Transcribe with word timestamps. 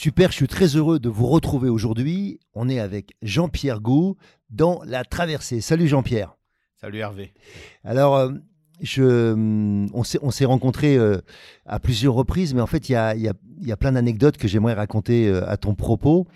Super, 0.00 0.30
je 0.30 0.36
suis 0.36 0.48
très 0.48 0.76
heureux 0.76 0.98
de 0.98 1.10
vous 1.10 1.26
retrouver 1.26 1.68
aujourd'hui. 1.68 2.40
On 2.54 2.70
est 2.70 2.80
avec 2.80 3.12
Jean-Pierre 3.20 3.82
Gou 3.82 4.16
dans 4.48 4.80
La 4.86 5.04
Traversée. 5.04 5.60
Salut 5.60 5.88
Jean-Pierre. 5.88 6.38
Salut 6.80 7.00
Hervé. 7.00 7.34
Alors, 7.84 8.16
euh, 8.16 8.30
je, 8.80 9.32
hum, 9.32 9.90
on 9.92 10.30
s'est 10.30 10.44
rencontrés 10.46 10.96
euh, 10.96 11.18
à 11.66 11.80
plusieurs 11.80 12.14
reprises, 12.14 12.54
mais 12.54 12.62
en 12.62 12.66
fait, 12.66 12.88
il 12.88 12.92
y 12.92 12.94
a, 12.94 13.14
y 13.14 13.28
a, 13.28 13.76
plein 13.76 13.92
d'anecdotes 13.92 14.38
que 14.38 14.48
j'aimerais 14.48 14.72
raconter 14.72 15.28
euh, 15.28 15.46
à 15.46 15.58
ton 15.58 15.74
propos. 15.74 16.26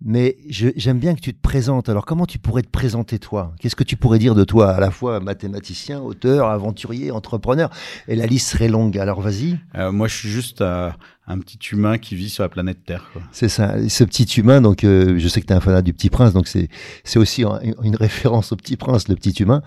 Mais 0.00 0.36
j'aime 0.48 0.98
bien 0.98 1.14
que 1.14 1.20
tu 1.20 1.32
te 1.32 1.40
présentes. 1.40 1.88
Alors, 1.88 2.04
comment 2.04 2.26
tu 2.26 2.38
pourrais 2.38 2.62
te 2.62 2.68
présenter 2.68 3.18
toi? 3.18 3.54
Qu'est-ce 3.58 3.76
que 3.76 3.84
tu 3.84 3.96
pourrais 3.96 4.18
dire 4.18 4.34
de 4.34 4.44
toi 4.44 4.72
À 4.72 4.80
la 4.80 4.90
fois 4.90 5.20
mathématicien, 5.20 6.00
auteur, 6.00 6.48
aventurier, 6.48 7.10
entrepreneur? 7.10 7.70
Et 8.06 8.16
la 8.16 8.26
liste 8.26 8.48
serait 8.48 8.68
longue. 8.68 8.98
Alors, 8.98 9.20
vas-y. 9.22 9.58
Euh, 9.76 9.92
moi, 9.92 10.08
je 10.08 10.14
suis 10.16 10.28
juste 10.28 10.60
euh, 10.60 10.90
un 11.26 11.38
petit 11.38 11.58
humain 11.72 11.96
qui 11.96 12.16
vit 12.16 12.28
sur 12.28 12.42
la 12.42 12.50
planète 12.50 12.84
Terre. 12.84 13.10
C'est 13.32 13.48
ça. 13.48 13.76
Ce 13.88 14.04
petit 14.04 14.24
humain, 14.24 14.60
donc, 14.60 14.84
euh, 14.84 15.18
je 15.18 15.28
sais 15.28 15.40
que 15.40 15.46
tu 15.46 15.52
es 15.52 15.56
un 15.56 15.60
fanat 15.60 15.80
du 15.80 15.94
Petit 15.94 16.10
Prince, 16.10 16.34
donc 16.34 16.48
c'est 16.48 16.68
aussi 17.16 17.44
une 17.82 17.96
référence 17.96 18.52
au 18.52 18.56
Petit 18.56 18.76
Prince, 18.76 19.08
le 19.08 19.14
petit 19.14 19.42
humain. 19.42 19.62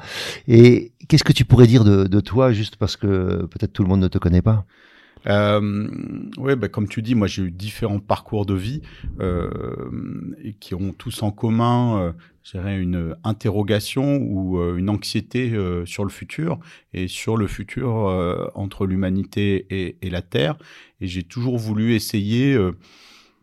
Et 0.48 0.92
qu'est-ce 1.08 1.24
que 1.24 1.34
tu 1.34 1.46
pourrais 1.46 1.68
dire 1.68 1.84
de, 1.84 2.04
de 2.04 2.20
toi, 2.20 2.52
juste 2.52 2.76
parce 2.76 2.96
que 2.96 3.46
peut-être 3.46 3.74
tout 3.74 3.82
le 3.82 3.90
monde 3.90 4.02
ne 4.02 4.08
te 4.08 4.20
connaît 4.20 4.44
pas? 4.44 4.66
Euh, 5.26 5.88
oui, 6.38 6.56
bah, 6.56 6.70
comme 6.70 6.88
tu 6.88 7.02
dis, 7.02 7.16
moi 7.16 7.28
j'ai 7.28 7.44
eu 7.44 7.52
différents 7.52 8.00
parcours 8.00 8.46
de 8.46 8.54
vie 8.54 8.82
euh, 9.20 9.50
qui 10.60 10.76
ont 10.76 10.94
tous 10.94 11.24
en 11.24 11.32
commun, 11.32 12.14
euh, 12.56 12.78
une 12.80 13.16
interrogation 13.24 14.18
ou 14.18 14.60
euh, 14.60 14.78
une 14.78 14.90
anxiété 14.90 15.52
euh, 15.52 15.86
sur 15.86 16.04
le 16.04 16.10
futur 16.10 16.60
et 16.94 17.08
sur 17.08 17.36
le 17.36 17.48
futur 17.48 17.88
entre 18.56 18.86
l'humanité 18.86 19.66
et, 20.02 20.10
la 20.10 20.22
Terre. 20.22 20.58
Et 21.02 21.08
j'ai 21.08 21.24
toujours 21.24 21.58
voulu 21.58 21.94
essayer 21.94 22.58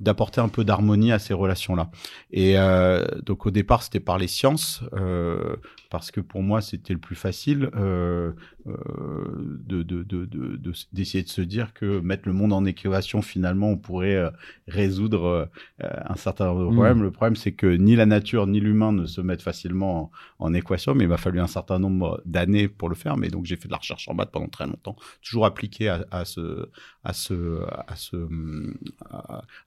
d'apporter 0.01 0.41
un 0.41 0.49
peu 0.49 0.65
d'harmonie 0.65 1.13
à 1.13 1.19
ces 1.19 1.35
relations-là. 1.35 1.91
Et 2.31 2.59
euh, 2.59 3.05
donc 3.25 3.47
au 3.47 3.51
départ, 3.51 3.83
c'était 3.83 4.01
par 4.01 4.19
les 4.19 4.27
sciences, 4.27 4.83
euh, 4.95 5.57
parce 5.95 6.11
que 6.11 6.21
pour 6.21 6.43
moi, 6.43 6.61
c'était 6.61 6.93
le 6.93 6.99
plus 6.99 7.15
facile 7.15 7.71
euh, 7.77 8.33
de, 8.67 9.85
de, 9.85 10.03
de, 10.03 10.49
d'essayer 10.93 11.23
de, 11.23 11.29
se 11.29 11.41
dire 11.41 11.73
que 11.73 12.01
mettre 12.01 12.25
le 12.27 12.33
monde 12.35 12.53
en 12.53 12.65
équation, 12.65 13.23
finalement, 13.23 13.71
on 13.71 13.77
pourrait 13.77 14.29
résoudre 14.67 15.49
un 15.79 16.17
certain 16.17 16.47
nombre 16.47 16.63
de 16.63 16.65
mmh. 16.65 16.75
problèmes. 16.75 17.03
Le 17.05 17.13
problème, 17.13 17.37
c'est 17.37 17.53
que 17.53 17.69
ni 17.69 17.95
la 17.95 18.07
nature 18.07 18.49
ni 18.49 18.59
l'humain 18.59 18.91
ne 18.91 19.07
se 19.07 19.21
mettent 19.21 19.43
facilement 19.43 20.11
en, 20.41 20.53
équation, 20.53 20.97
mais 20.97 21.05
il 21.05 21.09
m'a 21.09 21.17
fallu 21.17 21.39
un 21.39 21.47
certain 21.47 21.79
nombre 21.79 22.21
d'années 22.27 22.67
pour 22.67 22.89
le 22.89 22.97
faire. 22.97 23.17
Mais 23.17 23.29
donc 23.29 23.45
j'ai 23.45 23.55
fait 23.55 23.69
de 23.69 23.73
la 23.73 23.79
recherche 23.79 24.09
en 24.09 24.15
maths 24.15 24.33
pendant 24.33 24.49
très 24.49 24.67
longtemps, 24.67 24.97
toujours 25.23 25.47
appliqué 25.47 25.89
à, 25.89 26.05
à 26.11 26.25
ce, 26.25 26.69
à 27.05 27.13
ce, 27.13 27.63
à 27.87 27.95
ce, 27.95 28.17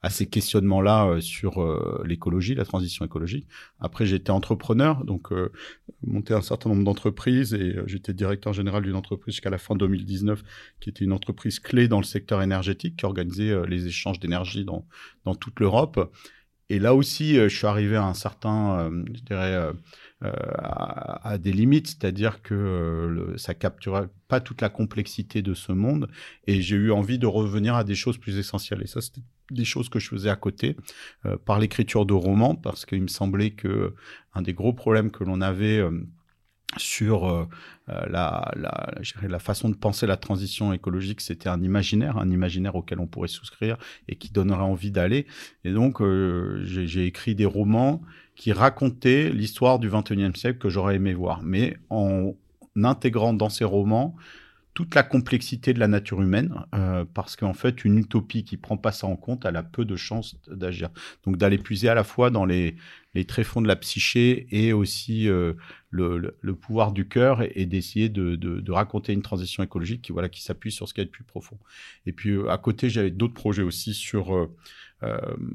à, 0.01 0.09
ces 0.09 0.25
questionnements-là 0.25 1.07
euh, 1.07 1.22
sur 1.22 1.62
euh, 1.62 2.03
l'écologie, 2.06 2.53
la 2.53 2.66
transition 2.66 3.06
écologique. 3.06 3.47
Après, 3.80 4.06
j'étais 4.06 4.31
entrepreneur, 4.31 5.06
donc 5.06 5.31
euh, 5.31 5.51
monté 6.17 6.33
un 6.33 6.41
certain 6.41 6.69
nombre 6.69 6.83
d'entreprises 6.83 7.53
et 7.53 7.75
j'étais 7.85 8.13
directeur 8.13 8.53
général 8.53 8.83
d'une 8.83 8.95
entreprise 8.95 9.35
jusqu'à 9.35 9.50
la 9.50 9.57
fin 9.57 9.75
2019, 9.75 10.44
qui 10.79 10.89
était 10.89 11.05
une 11.05 11.13
entreprise 11.13 11.59
clé 11.59 11.88
dans 11.88 12.00
le 12.00 12.03
secteur 12.05 12.41
énergétique, 12.41 12.97
qui 12.97 13.05
organisait 13.05 13.66
les 13.67 13.88
échanges 13.88 14.19
d'énergie 14.19 14.66
dans, 14.66 14.85
dans 15.25 15.35
toute 15.35 15.59
l'Europe. 15.59 16.11
Et 16.69 16.79
là 16.79 16.94
aussi, 16.94 17.35
je 17.35 17.47
suis 17.47 17.67
arrivé 17.67 17.95
à 17.95 18.03
un 18.06 18.13
certain, 18.13 18.91
je 19.13 19.22
dirais, 19.22 19.72
à, 20.22 21.38
des 21.38 21.53
limites, 21.53 21.88
c'est-à-dire 21.88 22.41
que 22.41 22.53
le, 22.53 23.38
ça 23.38 23.53
capturait 23.53 24.09
pas 24.28 24.39
toute 24.39 24.61
la 24.61 24.69
complexité 24.69 25.41
de 25.41 25.53
ce 25.53 25.72
monde, 25.72 26.09
et 26.47 26.61
j'ai 26.61 26.75
eu 26.75 26.91
envie 26.91 27.19
de 27.19 27.28
revenir 27.28 27.75
à 27.75 27.83
des 27.83 27.95
choses 27.95 28.17
plus 28.17 28.38
essentielles. 28.38 28.81
Et 28.81 28.88
ça, 28.88 29.00
c'était 29.01 29.22
des 29.51 29.66
choses 29.66 29.89
que 29.89 30.00
je 30.00 30.09
faisais 30.09 30.29
à 30.29 30.35
côté 30.35 30.75
euh, 31.25 31.38
par 31.38 31.59
l'écriture 31.59 32.06
de 32.06 32.13
romans 32.13 32.56
parce 32.56 32.85
qu'il 32.85 33.01
me 33.01 33.07
semblait 33.07 33.51
que 33.51 33.94
un 34.33 34.41
des 34.41 34.53
gros 34.53 34.73
problèmes 34.73 35.11
que 35.11 35.23
l'on 35.23 35.41
avait 35.41 35.77
euh, 35.77 35.91
sur 36.77 37.27
euh, 37.27 37.45
la, 37.88 38.51
la, 38.56 38.94
la, 39.22 39.39
façon 39.39 39.69
de 39.69 39.75
penser 39.75 40.06
la 40.06 40.17
transition 40.17 40.73
écologique, 40.73 41.22
c'était 41.22 41.47
un 41.47 41.63
imaginaire, 41.63 42.17
un 42.17 42.29
imaginaire 42.29 42.75
auquel 42.75 43.00
on 43.00 43.07
pourrait 43.07 43.29
souscrire 43.29 43.77
et 44.09 44.17
qui 44.17 44.29
donnerait 44.29 44.61
envie 44.63 44.91
d'aller. 44.91 45.25
Et 45.63 45.72
donc, 45.72 46.03
j'ai 46.63 47.06
écrit 47.06 47.35
des 47.35 47.45
romans 47.45 48.01
qui 48.38 48.53
racontaient 48.53 49.30
l'histoire 49.30 49.80
du 49.80 49.90
21e 49.90 50.36
siècle 50.36 50.59
que 50.59 50.70
j'aurais 50.70 50.96
aimé 50.96 51.14
voir, 51.14 51.42
mais 51.44 51.75
en 51.90 52.34
intégrant 52.75 53.34
dans 53.34 53.50
ces 53.50 53.66
romans 53.66 54.16
toute 54.75 54.94
la 54.94 55.02
complexité 55.02 55.74
de 55.74 55.80
la 55.80 55.88
nature 55.88 56.22
humaine, 56.22 56.53
euh, 56.75 57.03
parce 57.16 57.36
qu'en 57.36 57.56
fait, 57.56 57.84
une 57.84 57.98
utopie 57.98 58.44
qui 58.44 58.58
prend 58.58 58.78
pas 58.78 58.92
ça 58.92 59.08
en 59.08 59.16
compte, 59.16 59.44
elle 59.46 59.56
a 59.56 59.64
peu 59.64 59.86
de 59.86 59.96
chances 59.96 60.36
d'agir. 60.48 60.92
Donc 61.25 61.38
d'aller 61.38 61.58
puiser 61.58 61.90
à 61.90 61.96
la 61.96 62.03
fois 62.03 62.30
dans 62.30 62.46
les, 62.46 62.75
les 63.16 63.25
tréfonds 63.25 63.64
de 63.64 63.68
la 63.68 63.75
psyché 63.75 64.46
et 64.52 64.74
aussi 64.74 65.28
euh, 65.30 65.54
le, 65.90 66.38
pouvoir 66.54 66.92
du 66.92 67.08
cœur 67.08 67.42
et, 67.42 67.66
d'essayer 67.66 68.08
de, 68.08 68.36
de, 68.36 68.59
de, 68.59 68.72
raconter 68.72 69.14
une 69.14 69.24
transition 69.24 69.64
écologique 69.64 70.04
qui 70.04 70.12
voilà 70.12 70.30
qui 70.30 70.44
s'appuie 70.44 70.72
sur 70.72 70.88
ce 70.88 70.94
qui 70.94 71.02
est 71.02 71.06
le 71.06 71.09
plus 71.09 71.24
profond. 71.24 71.58
Et 72.06 72.12
puis 72.12 72.34
euh, 72.34 72.52
à 72.52 72.59
côté, 72.59 72.88
j'avais 72.92 73.09
d'autres 73.09 73.34
projets 73.34 73.64
aussi 73.64 73.96
sur 73.96 74.48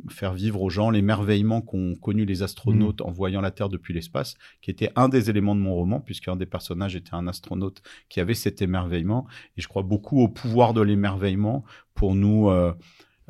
faire 0.08 0.34
vivre 0.34 0.62
aux 0.62 0.70
gens 0.70 0.91
l'émerveillement 0.91 1.60
qu'ont 1.62 1.97
connu 1.97 2.25
les 2.25 2.42
astronautes 2.42 3.00
mm. 3.00 3.04
en 3.04 3.10
voyant 3.10 3.41
la 3.41 3.50
Terre 3.50 3.69
depuis 3.69 3.92
l'espace, 3.92 4.36
qui 4.60 4.70
était 4.70 4.91
un 4.94 5.08
des 5.08 5.30
éléments 5.30 5.56
de 5.56 5.60
mon 5.60 5.75
roman, 5.75 6.00
puisqu'un 6.00 6.36
des 6.36 6.47
personnages 6.47 6.94
était 6.94 7.14
un 7.14 7.26
astronaute 7.26 7.82
qui 8.08 8.20
avait 8.20 8.34
cet 8.34 8.62
émerveillement. 8.62 9.26
Et 9.56 9.60
je 9.60 9.69
crois 9.69 9.82
beaucoup 9.82 10.20
au 10.20 10.28
pouvoir 10.28 10.75
de 10.75 10.81
l'émerveillement 10.81 11.64
pour 11.94 12.14
nous 12.14 12.50
euh, 12.50 12.72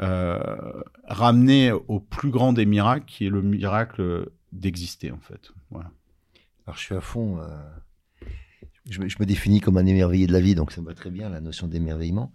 euh, 0.00 0.82
ramener 1.04 1.72
au 1.72 2.00
plus 2.00 2.30
grand 2.30 2.52
des 2.52 2.66
miracles, 2.66 3.06
qui 3.06 3.26
est 3.26 3.30
le 3.30 3.40
miracle 3.40 4.30
d'exister, 4.52 5.10
en 5.12 5.20
fait. 5.20 5.52
Voilà. 5.70 5.90
Alors, 6.66 6.76
je 6.76 6.82
suis 6.82 6.94
à 6.94 7.00
fond. 7.00 7.38
Je 8.90 9.00
me, 9.00 9.08
je, 9.08 9.16
me, 9.18 9.24
définis 9.24 9.60
comme 9.60 9.78
un 9.78 9.86
émerveillé 9.86 10.26
de 10.26 10.32
la 10.32 10.40
vie, 10.40 10.54
donc 10.54 10.72
ça 10.72 10.80
me 10.80 10.86
va 10.86 10.94
très 10.94 11.10
bien, 11.10 11.30
la 11.30 11.40
notion 11.40 11.68
d'émerveillement. 11.68 12.32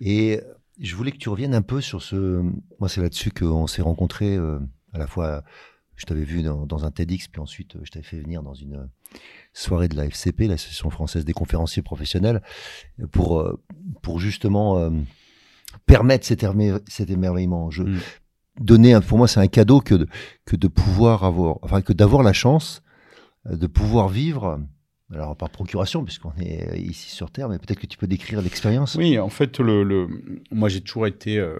Et 0.00 0.40
je 0.78 0.94
voulais 0.94 1.12
que 1.12 1.16
tu 1.16 1.28
reviennes 1.28 1.54
un 1.54 1.62
peu 1.62 1.80
sur 1.80 2.02
ce. 2.02 2.42
Moi, 2.78 2.88
c'est 2.88 3.00
là-dessus 3.00 3.30
qu'on 3.30 3.66
s'est 3.66 3.82
rencontrés. 3.82 4.36
Euh, 4.36 4.58
à 4.92 4.98
la 4.98 5.06
fois, 5.06 5.42
je 5.96 6.04
t'avais 6.04 6.24
vu 6.24 6.42
dans, 6.42 6.84
un 6.84 6.90
TEDx, 6.90 7.28
puis 7.28 7.40
ensuite, 7.40 7.76
je 7.82 7.90
t'avais 7.90 8.04
fait 8.04 8.20
venir 8.20 8.42
dans 8.42 8.54
une 8.54 8.88
soirée 9.52 9.88
de 9.88 9.96
la 9.96 10.06
FCP, 10.06 10.46
l'Association 10.46 10.90
française 10.90 11.24
des 11.24 11.32
conférenciers 11.32 11.82
professionnels, 11.82 12.42
pour, 13.12 13.40
euh, 13.40 13.62
pour 14.02 14.20
justement 14.20 14.78
euh, 14.78 14.90
permettre 15.86 16.26
cet, 16.26 16.46
cet 16.88 17.10
émerveillement. 17.10 17.70
Je, 17.70 17.82
mm. 17.82 18.00
donner, 18.60 19.00
pour 19.00 19.18
moi, 19.18 19.28
c'est 19.28 19.40
un 19.40 19.48
cadeau 19.48 19.80
que 19.80 19.94
de, 19.94 20.06
que 20.44 20.56
de 20.56 20.68
pouvoir 20.68 21.24
avoir, 21.24 21.58
enfin, 21.62 21.80
que 21.80 21.92
d'avoir 21.92 22.22
la 22.22 22.32
chance 22.32 22.82
de 23.48 23.68
pouvoir 23.68 24.08
vivre 24.08 24.58
alors 25.12 25.36
par 25.36 25.50
procuration, 25.50 26.04
puisqu'on 26.04 26.32
est 26.40 26.72
euh, 26.72 26.76
ici 26.76 27.10
sur 27.10 27.30
Terre, 27.30 27.48
mais 27.48 27.58
peut-être 27.58 27.80
que 27.80 27.86
tu 27.86 27.96
peux 27.96 28.06
décrire 28.06 28.42
l'expérience. 28.42 28.96
Oui, 28.96 29.18
en 29.18 29.28
fait, 29.28 29.60
le, 29.60 29.84
le... 29.84 30.08
moi 30.50 30.68
j'ai 30.68 30.80
toujours 30.80 31.06
été, 31.06 31.38
euh, 31.38 31.56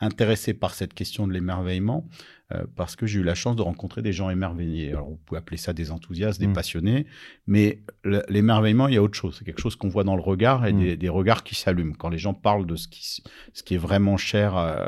intéressé 0.00 0.54
par 0.54 0.74
cette 0.74 0.94
question 0.94 1.26
de 1.26 1.32
l'émerveillement 1.32 2.06
euh, 2.52 2.64
parce 2.74 2.96
que 2.96 3.06
j'ai 3.06 3.20
eu 3.20 3.22
la 3.22 3.36
chance 3.36 3.54
de 3.54 3.62
rencontrer 3.62 4.02
des 4.02 4.12
gens 4.12 4.28
émerveillés. 4.28 4.90
Alors, 4.90 5.08
vous 5.08 5.20
pouvez 5.24 5.38
appeler 5.38 5.56
ça 5.56 5.72
des 5.72 5.92
enthousiastes, 5.92 6.40
des 6.40 6.48
mm. 6.48 6.52
passionnés, 6.52 7.06
mais 7.46 7.80
l'émerveillement, 8.28 8.88
il 8.88 8.94
y 8.94 8.96
a 8.96 9.02
autre 9.02 9.16
chose. 9.16 9.36
C'est 9.38 9.44
quelque 9.44 9.60
chose 9.60 9.76
qu'on 9.76 9.88
voit 9.88 10.02
dans 10.02 10.16
le 10.16 10.22
regard 10.22 10.66
et 10.66 10.72
mm. 10.72 10.96
des, 10.96 11.08
regards 11.08 11.44
qui 11.44 11.54
s'allument 11.54 11.94
quand 11.94 12.08
les 12.08 12.18
gens 12.18 12.34
parlent 12.34 12.66
de 12.66 12.74
ce 12.74 12.88
qui, 12.88 13.22
ce 13.52 13.62
qui 13.62 13.74
est 13.74 13.78
vraiment 13.78 14.16
cher 14.16 14.56
euh, 14.56 14.84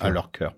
à, 0.00 0.08
leur 0.08 0.30
cœur. 0.30 0.54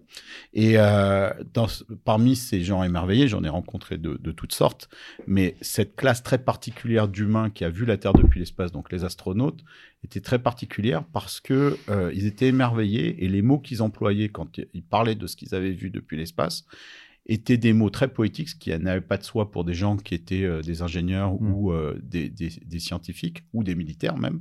Et 0.52 0.74
euh, 0.76 1.30
dans, 1.52 1.66
parmi 2.04 2.36
ces 2.36 2.62
gens 2.62 2.84
émerveillés, 2.84 3.26
j'en 3.26 3.42
ai 3.42 3.48
rencontré 3.48 3.98
de, 3.98 4.14
de, 4.14 4.30
toutes 4.30 4.54
sortes, 4.54 4.88
mais 5.26 5.56
cette 5.60 5.96
classe 5.96 6.22
très 6.22 6.38
particulière 6.38 7.08
d'humains 7.08 7.50
qui 7.50 7.64
a 7.64 7.68
vu 7.68 7.84
la 7.84 7.96
Terre 7.96 8.12
depuis 8.12 8.38
l'espace, 8.38 8.70
donc 8.70 8.92
les 8.92 9.02
astronautes, 9.02 9.64
était 10.06 10.20
très 10.20 10.38
particulière 10.38 11.04
parce 11.04 11.40
que 11.40 11.76
euh, 11.88 12.10
ils 12.14 12.26
étaient 12.26 12.46
émerveillés 12.46 13.24
et 13.24 13.28
les 13.28 13.42
mots 13.42 13.58
qu'ils 13.58 13.82
employaient 13.82 14.28
quand 14.28 14.60
ils 14.72 14.82
parlaient 14.82 15.14
de 15.14 15.26
ce 15.26 15.36
qu'ils 15.36 15.54
avaient 15.54 15.72
vu 15.72 15.90
depuis 15.90 16.16
l'espace 16.16 16.64
étaient 17.28 17.56
des 17.56 17.72
mots 17.72 17.90
très 17.90 18.06
poétiques, 18.06 18.50
ce 18.50 18.54
qui 18.54 18.70
n'avait 18.70 19.00
pas 19.00 19.16
de 19.16 19.24
soi 19.24 19.50
pour 19.50 19.64
des 19.64 19.74
gens 19.74 19.96
qui 19.96 20.14
étaient 20.14 20.44
euh, 20.44 20.62
des 20.62 20.80
ingénieurs 20.82 21.32
mmh. 21.32 21.54
ou 21.54 21.72
euh, 21.72 21.98
des, 22.00 22.28
des, 22.28 22.50
des, 22.64 22.78
scientifiques 22.78 23.42
ou 23.52 23.64
des 23.64 23.74
militaires 23.74 24.16
même. 24.16 24.40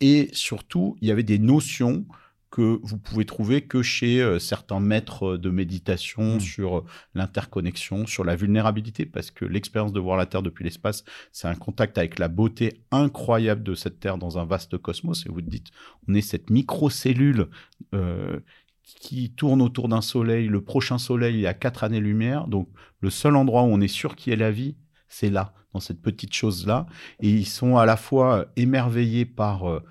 et 0.00 0.30
surtout, 0.32 0.96
il 1.02 1.08
y 1.08 1.10
avait 1.10 1.22
des 1.22 1.38
notions 1.38 2.06
que 2.54 2.78
vous 2.84 2.98
pouvez 2.98 3.24
trouver 3.24 3.62
que 3.62 3.82
chez 3.82 4.22
euh, 4.22 4.38
certains 4.38 4.78
maîtres 4.78 5.36
de 5.36 5.50
méditation 5.50 6.36
mmh. 6.36 6.40
sur 6.40 6.78
euh, 6.78 6.84
l'interconnexion, 7.16 8.06
sur 8.06 8.22
la 8.22 8.36
vulnérabilité, 8.36 9.06
parce 9.06 9.32
que 9.32 9.44
l'expérience 9.44 9.92
de 9.92 9.98
voir 9.98 10.16
la 10.16 10.24
Terre 10.24 10.42
depuis 10.42 10.62
l'espace, 10.62 11.02
c'est 11.32 11.48
un 11.48 11.56
contact 11.56 11.98
avec 11.98 12.20
la 12.20 12.28
beauté 12.28 12.84
incroyable 12.92 13.64
de 13.64 13.74
cette 13.74 13.98
Terre 13.98 14.18
dans 14.18 14.38
un 14.38 14.44
vaste 14.44 14.78
cosmos. 14.78 15.26
Et 15.26 15.30
vous 15.30 15.40
dites, 15.40 15.72
on 16.06 16.14
est 16.14 16.20
cette 16.20 16.48
microcellule 16.48 17.48
euh, 17.92 18.38
qui 18.84 19.32
tourne 19.32 19.60
autour 19.60 19.88
d'un 19.88 20.00
soleil. 20.00 20.46
Le 20.46 20.62
prochain 20.62 20.98
soleil, 20.98 21.34
il 21.34 21.40
y 21.40 21.48
a 21.48 21.54
quatre 21.54 21.82
années-lumière. 21.82 22.46
Donc, 22.46 22.68
le 23.00 23.10
seul 23.10 23.34
endroit 23.34 23.62
où 23.62 23.66
on 23.66 23.80
est 23.80 23.88
sûr 23.88 24.14
qu'il 24.14 24.30
y 24.30 24.34
ait 24.34 24.38
la 24.38 24.52
vie, 24.52 24.76
c'est 25.08 25.30
là, 25.30 25.54
dans 25.72 25.80
cette 25.80 26.00
petite 26.00 26.32
chose-là. 26.32 26.86
Et 27.18 27.30
ils 27.30 27.46
sont 27.46 27.78
à 27.78 27.84
la 27.84 27.96
fois 27.96 28.46
émerveillés 28.54 29.24
par 29.24 29.82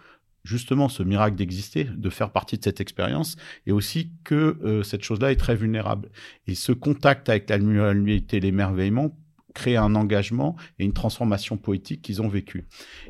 justement 0.43 0.89
ce 0.89 1.03
miracle 1.03 1.35
d'exister, 1.35 1.85
de 1.85 2.09
faire 2.09 2.31
partie 2.31 2.57
de 2.57 2.63
cette 2.63 2.81
expérience, 2.81 3.37
et 3.65 3.71
aussi 3.71 4.11
que 4.23 4.57
euh, 4.63 4.83
cette 4.83 5.03
chose-là 5.03 5.31
est 5.31 5.37
très 5.37 5.55
vulnérable. 5.55 6.09
Et 6.47 6.55
ce 6.55 6.71
contact 6.71 7.29
avec 7.29 7.49
la 7.49 7.57
et 7.57 8.39
l'émerveillement 8.39 9.17
crée 9.53 9.77
un 9.77 9.93
engagement 9.95 10.55
et 10.79 10.83
une 10.83 10.93
transformation 10.93 11.57
poétique 11.57 12.01
qu'ils 12.01 12.21
ont 12.21 12.27
vécu. 12.27 12.65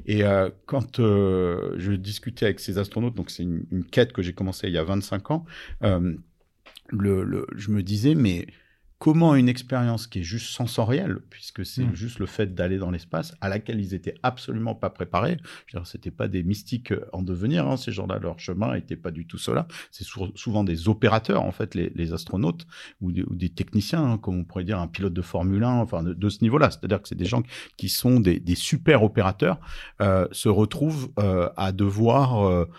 Et 0.05 0.23
euh, 0.23 0.49
quand 0.65 0.99
euh, 0.99 1.73
je 1.77 1.93
discutais 1.93 2.45
avec 2.45 2.59
ces 2.59 2.77
astronautes, 2.77 3.15
donc 3.15 3.29
c'est 3.31 3.43
une, 3.43 3.85
quête 3.89 4.11
que 4.11 4.21
j'ai 4.21 4.33
commencée 4.33 4.67
il 4.67 4.73
y 4.73 4.77
a 4.77 4.83
25 4.83 5.31
ans, 5.31 5.45
le, 6.89 7.47
je 7.55 7.71
me 7.71 7.81
disais, 7.81 8.13
mais 8.13 8.45
comment 9.03 9.35
une 9.35 9.49
expérience 9.49 10.07
qui 10.07 10.19
est 10.19 10.23
juste 10.23 10.51
sensorielle, 10.51 11.19
puisque 11.29 11.65
c'est 11.65 11.83
mmh. 11.83 11.93
juste 11.93 12.19
le 12.19 12.25
fait 12.25 12.55
d'aller 12.55 12.77
dans 12.77 12.89
l'espace, 12.89 13.35
à 13.41 13.49
laquelle 13.49 13.81
ils 13.81 13.93
étaient 13.93 14.15
absolument 14.23 14.75
pas 14.75 14.89
préparés. 14.89 15.35
C'était 15.83 16.09
pas 16.09 16.29
des 16.29 16.41
mystiques 16.41 16.93
en 17.11 17.21
devenir, 17.21 17.67
hein, 17.67 17.75
ces 17.75 17.91
gens-là, 17.91 18.17
leur 18.19 18.39
chemin 18.39 18.73
n'était 18.73 18.95
pas 18.95 19.11
du 19.11 19.27
tout 19.27 19.37
cela. 19.37 19.67
C'est 19.91 20.05
souvent 20.05 20.63
des 20.63 20.87
opérateurs, 20.87 21.43
en 21.43 21.51
fait, 21.51 21.75
les, 21.75 22.13
astronautes, 22.13 22.65
ou 23.01 23.11
des, 23.11 23.49
techniciens, 23.49 24.11
hein, 24.11 24.17
comme 24.17 24.39
on 24.39 24.45
pourrait 24.45 24.63
dire 24.63 24.79
un 24.79 24.87
pilote 24.87 25.13
de 25.13 25.21
Formule 25.21 25.65
1, 25.65 25.69
enfin, 25.81 26.01
de, 26.01 26.29
ce 26.29 26.41
niveau-là. 26.41 26.71
C'est-à-dire 26.71 27.01
que 27.01 27.09
c'est 27.09 27.15
des 27.15 27.25
gens 27.25 27.43
qui 27.75 27.89
sont 27.89 28.21
des, 28.21 28.55
super 28.55 29.03
opérateurs, 29.03 29.59
euh, 30.01 30.29
se 30.31 30.47
retrouvent 30.47 31.11
euh, 31.19 31.49
à 31.57 31.73
devoir, 31.73 32.47
euh, 32.47 32.69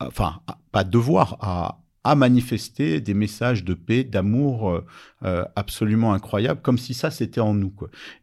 enfin, 0.00 0.40
pas 0.72 0.82
devoir, 0.82 1.36
à 1.40 1.78
à 2.04 2.14
manifester 2.14 3.00
des 3.00 3.14
messages 3.14 3.64
de 3.64 3.72
paix, 3.72 4.04
d'amour 4.04 4.82
euh, 5.24 5.34
euh, 5.34 5.44
absolument 5.56 6.12
incroyables, 6.12 6.60
comme 6.60 6.78
si 6.78 6.94
ça 6.94 7.10
c'était 7.10 7.40
en 7.40 7.54
nous. 7.54 7.72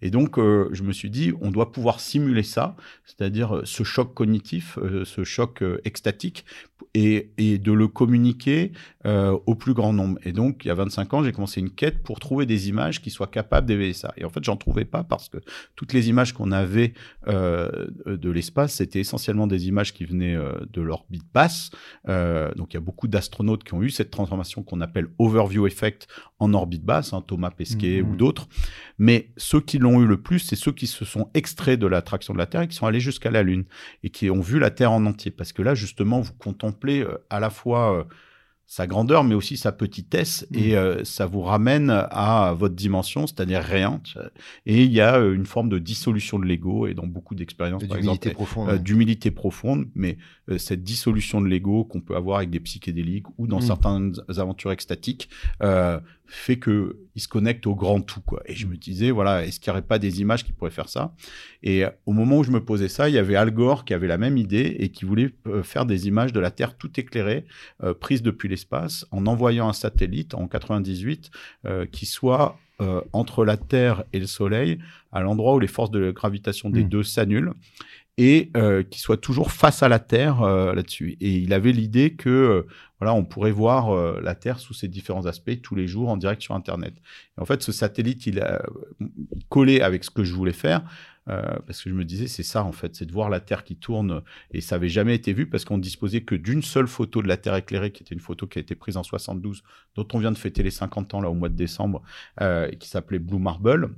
Et 0.02 0.12
donc 0.12 0.38
euh, 0.38 0.70
je 0.72 0.84
me 0.84 0.94
suis 0.94 1.10
dit, 1.10 1.34
on 1.42 1.52
doit 1.52 1.72
pouvoir 1.72 2.00
simuler 2.00 2.44
ça, 2.44 2.76
c'est-à-dire 3.06 3.62
ce 3.64 3.84
choc 3.84 4.14
cognitif, 4.14 4.78
ce 5.04 5.24
choc 5.24 5.64
extatique, 5.84 6.46
et, 6.94 7.32
et, 7.38 7.58
de 7.58 7.72
le 7.72 7.88
communiquer 7.88 8.72
au 9.06 9.56
plus 9.56 9.74
grand 9.74 9.94
nombre. 9.94 10.20
Et 10.24 10.32
donc 10.32 10.66
il 10.66 10.68
y 10.68 10.72
a 10.72 10.76
25 10.76 11.14
ans, 11.14 11.24
j'ai 11.24 11.32
commencé 11.32 11.60
une 11.60 11.70
quête 11.70 12.04
pour 12.04 12.20
trouver 12.20 12.46
des 12.46 12.70
images 12.70 13.02
qui 13.02 13.10
soient 13.10 13.28
capables 13.28 13.68
d'éveiller 13.68 13.94
ça. 13.94 14.14
Et 14.18 14.26
en 14.26 14.30
fait, 14.30 14.44
j'en 14.44 14.58
trouvais 14.58 14.86
pas 14.86 15.04
parce 15.04 15.30
que 15.30 15.38
toutes 15.76 15.94
les 15.94 16.10
images 16.10 16.34
qu'on 16.34 16.52
avait 16.52 16.94
de 17.28 18.30
l'espace, 18.30 18.76
c'était 18.76 19.00
essentiellement 19.00 19.48
des 19.48 19.68
images 19.68 19.94
qui 19.94 20.06
venaient 20.06 20.38
de 20.70 20.82
l'orbite 20.82 21.26
basse. 21.34 21.72
donc 22.08 22.74
il 22.74 22.76
y 22.76 22.78
a 22.78 22.82
beaucoup 22.82 23.08
d'astronautes 23.08 23.64
qui 23.64 23.74
ont 23.74 23.84
eu 23.84 23.90
cette 23.90 24.12
transformation 24.12 24.64
qu'on 24.64 24.82
appelle 24.82 25.08
overview 25.20 25.68
effect 25.68 26.08
en 26.42 26.54
orbite 26.56 26.84
basse, 26.84 27.14
hein, 27.14 27.24
Thomas 27.26 27.52
Pesquet 27.52 28.02
ou 28.02 28.08
mhm. 28.08 28.18
d'autres. 28.18 28.50
Mais 28.98 29.30
ceux 29.38 29.62
qui 29.62 29.78
l'ont 29.78 30.02
eu 30.02 30.08
le 30.08 30.20
plus, 30.20 30.40
c'est 30.40 30.56
ceux 30.56 30.72
qui 30.72 30.88
se 30.88 31.06
sont 31.06 31.30
extraits 31.36 31.80
de 31.80 31.86
l'attraction 31.86 32.34
de 32.34 32.40
la 32.40 32.48
Terre 32.48 32.64
et 32.64 32.68
qui 32.68 32.76
sont 32.76 32.88
allés 32.88 33.00
jusqu'à 33.00 33.30
la 33.30 33.44
Lune 33.44 33.66
et 34.04 34.10
qui 34.10 34.30
ont 34.32 34.42
vu 34.42 34.58
la 34.60 34.72
Terre 34.72 34.92
en 34.92 35.06
entier. 35.06 35.30
Parce 35.30 35.54
que 35.54 35.62
là, 35.62 35.76
justement, 35.76 36.20
vous 36.20 36.34
contemplez 36.34 37.02
euh, 37.02 37.24
à 37.30 37.40
la 37.40 37.52
fois 37.52 38.00
euh, 38.00 38.04
sa 38.72 38.88
grandeur, 38.88 39.26
mais 39.26 39.36
aussi 39.36 39.58
sa 39.58 39.74
petitesse, 39.74 40.48
mm. 40.50 40.58
et 40.58 40.78
euh, 40.78 41.04
ça 41.04 41.26
vous 41.26 41.42
ramène 41.42 41.90
à 41.90 42.56
votre 42.58 42.74
dimension, 42.74 43.28
c'est-à-dire 43.28 43.62
rien. 43.62 44.02
Et 44.66 44.86
il 44.86 44.94
y 44.94 45.02
a 45.02 45.18
une 45.18 45.46
forme 45.46 45.68
de 45.68 45.78
dissolution 45.78 46.40
de 46.40 46.46
l'ego, 46.46 46.88
et 46.88 46.94
dans 46.94 47.06
beaucoup 47.06 47.36
d'expériences, 47.36 47.84
par 47.84 47.98
exemple, 47.98 48.30
profonde, 48.30 48.70
euh, 48.70 48.78
d'humilité 48.78 49.30
profonde, 49.30 49.90
mais 49.94 50.18
cette 50.58 50.84
dissolution 50.84 51.42
de 51.42 51.48
l'ego 51.48 51.84
qu'on 51.84 52.00
peut 52.00 52.16
avoir 52.16 52.38
avec 52.38 52.50
des 52.50 52.62
psychédéliques 52.62 53.26
ou 53.38 53.46
dans 53.46 53.60
mm. 53.60 53.62
certaines 53.62 54.16
aventures 54.38 54.72
extatiques, 54.72 55.28
fait 56.34 56.58
que 56.58 56.98
il 57.16 57.22
se 57.22 57.28
connecte 57.28 57.68
au 57.68 57.76
grand 57.76 58.00
tout 58.00 58.22
quoi. 58.22 58.42
Et 58.46 58.56
je 58.56 58.66
me 58.68 58.78
disais 58.78 59.12
voilà, 59.12 59.46
est-ce 59.46 59.60
qu'il 59.60 59.70
n'y 59.70 59.78
aurait 59.78 59.86
pas 59.86 60.00
des 60.00 60.22
images 60.22 60.46
qui 60.46 60.54
pourraient 60.54 60.72
faire 60.72 60.88
ça? 60.88 61.14
Et 61.62 61.84
au 62.06 62.14
moment 62.14 62.38
où 62.38 62.44
je 62.44 62.52
me 62.52 62.64
posais 62.64 62.88
ça, 62.88 63.10
il 63.10 63.16
y 63.16 63.18
avait 63.18 63.36
Al 63.36 63.52
Gore 63.52 63.84
qui 63.84 63.94
avait 63.94 64.08
la 64.08 64.18
même 64.18 64.38
idée 64.38 64.78
et 64.80 64.90
qui 64.90 65.04
voulait 65.04 65.34
faire 65.64 65.86
des 65.86 66.08
images 66.08 66.32
de 66.32 66.40
la 66.40 66.50
Terre 66.50 66.78
tout 66.78 66.92
éclairée, 67.00 67.46
prises 68.00 68.22
depuis 68.22 68.48
les 68.48 68.62
espace 68.62 69.08
en 69.12 69.26
envoyant 69.26 69.68
un 69.68 69.74
satellite 69.74 70.36
en 70.36 70.48
98 70.48 71.32
euh, 71.66 71.86
qui 71.92 72.06
soit 72.06 72.60
euh, 72.80 73.02
entre 73.12 73.44
la 73.44 73.58
Terre 73.58 74.04
et 74.14 74.20
le 74.20 74.28
Soleil, 74.28 74.80
à 75.12 75.22
l'endroit 75.22 75.56
où 75.56 75.60
les 75.60 75.68
forces 75.68 75.92
de 75.92 76.12
gravitation 76.12 76.70
des 76.70 76.84
hmm. 76.84 76.90
deux 76.90 77.04
s'annulent 77.04 77.54
et 78.18 78.52
euh, 78.56 78.84
qui 78.84 79.00
soit 79.00 79.18
toujours 79.18 79.52
face 79.52 79.82
à 79.82 79.90
la 79.90 80.00
Terre 80.00 80.42
là-dessus. 80.42 81.18
Et 81.22 81.38
il 81.38 81.54
avait 81.54 81.72
l'idée 81.72 82.14
que 82.14 82.68
on 83.02 83.26
pourrait 83.26 83.52
voir 83.52 84.22
la 84.22 84.36
Terre 84.36 84.60
sous 84.60 84.74
ses 84.74 84.88
différents 84.88 85.26
aspects 85.26 85.62
tous 85.62 85.76
les 85.76 85.88
jours 85.88 86.10
en 86.10 86.18
direct 86.18 86.42
sur 86.42 86.56
Internet. 86.56 86.94
Et 87.38 87.42
en 87.42 87.46
fait, 87.46 87.62
ce 87.64 87.72
satellite, 87.72 88.28
il 88.28 88.40
a 88.40 88.62
collé 89.50 89.82
avec 89.82 90.04
ce 90.04 90.12
que 90.12 90.24
je 90.24 90.34
voulais 90.34 90.54
faire. 90.54 90.84
Euh, 91.30 91.60
parce 91.68 91.84
que 91.84 91.90
je 91.90 91.96
me 91.96 92.04
disais, 92.04 92.28
c'est 92.28 92.44
ça 92.44 92.64
en 92.64 92.72
fait, 92.72 92.96
c'est 92.96 93.06
de 93.06 93.12
voir 93.12 93.30
la 93.30 93.40
Terre 93.40 93.64
qui 93.64 93.76
tourne, 93.76 94.24
et 94.52 94.60
ça 94.60 94.76
avait 94.76 94.90
jamais 94.90 95.14
été 95.14 95.34
vu 95.34 95.48
parce 95.48 95.66
qu'on 95.66 95.78
disposait 95.78 96.22
que 96.22 96.34
d'une 96.34 96.64
seule 96.64 96.88
photo 96.88 97.22
de 97.22 97.28
la 97.28 97.38
Terre 97.38 97.56
éclairée, 97.56 97.92
qui 97.92 98.02
était 98.02 98.16
une 98.16 98.22
photo 98.22 98.48
qui 98.48 98.58
a 98.58 98.62
été 98.62 98.74
prise 98.74 98.98
en 98.98 99.04
72, 99.04 99.64
dont 99.96 100.08
on 100.14 100.20
vient 100.20 100.32
de 100.32 100.38
fêter 100.38 100.64
les 100.64 100.72
50 100.72 101.14
ans 101.14 101.22
là 101.22 101.30
au 101.30 101.36
mois 101.36 101.50
de 101.50 101.56
décembre, 101.56 102.02
euh, 102.42 102.70
qui 102.72 102.90
s'appelait 102.90 103.20
Blue 103.20 103.40
Marble 103.40 103.94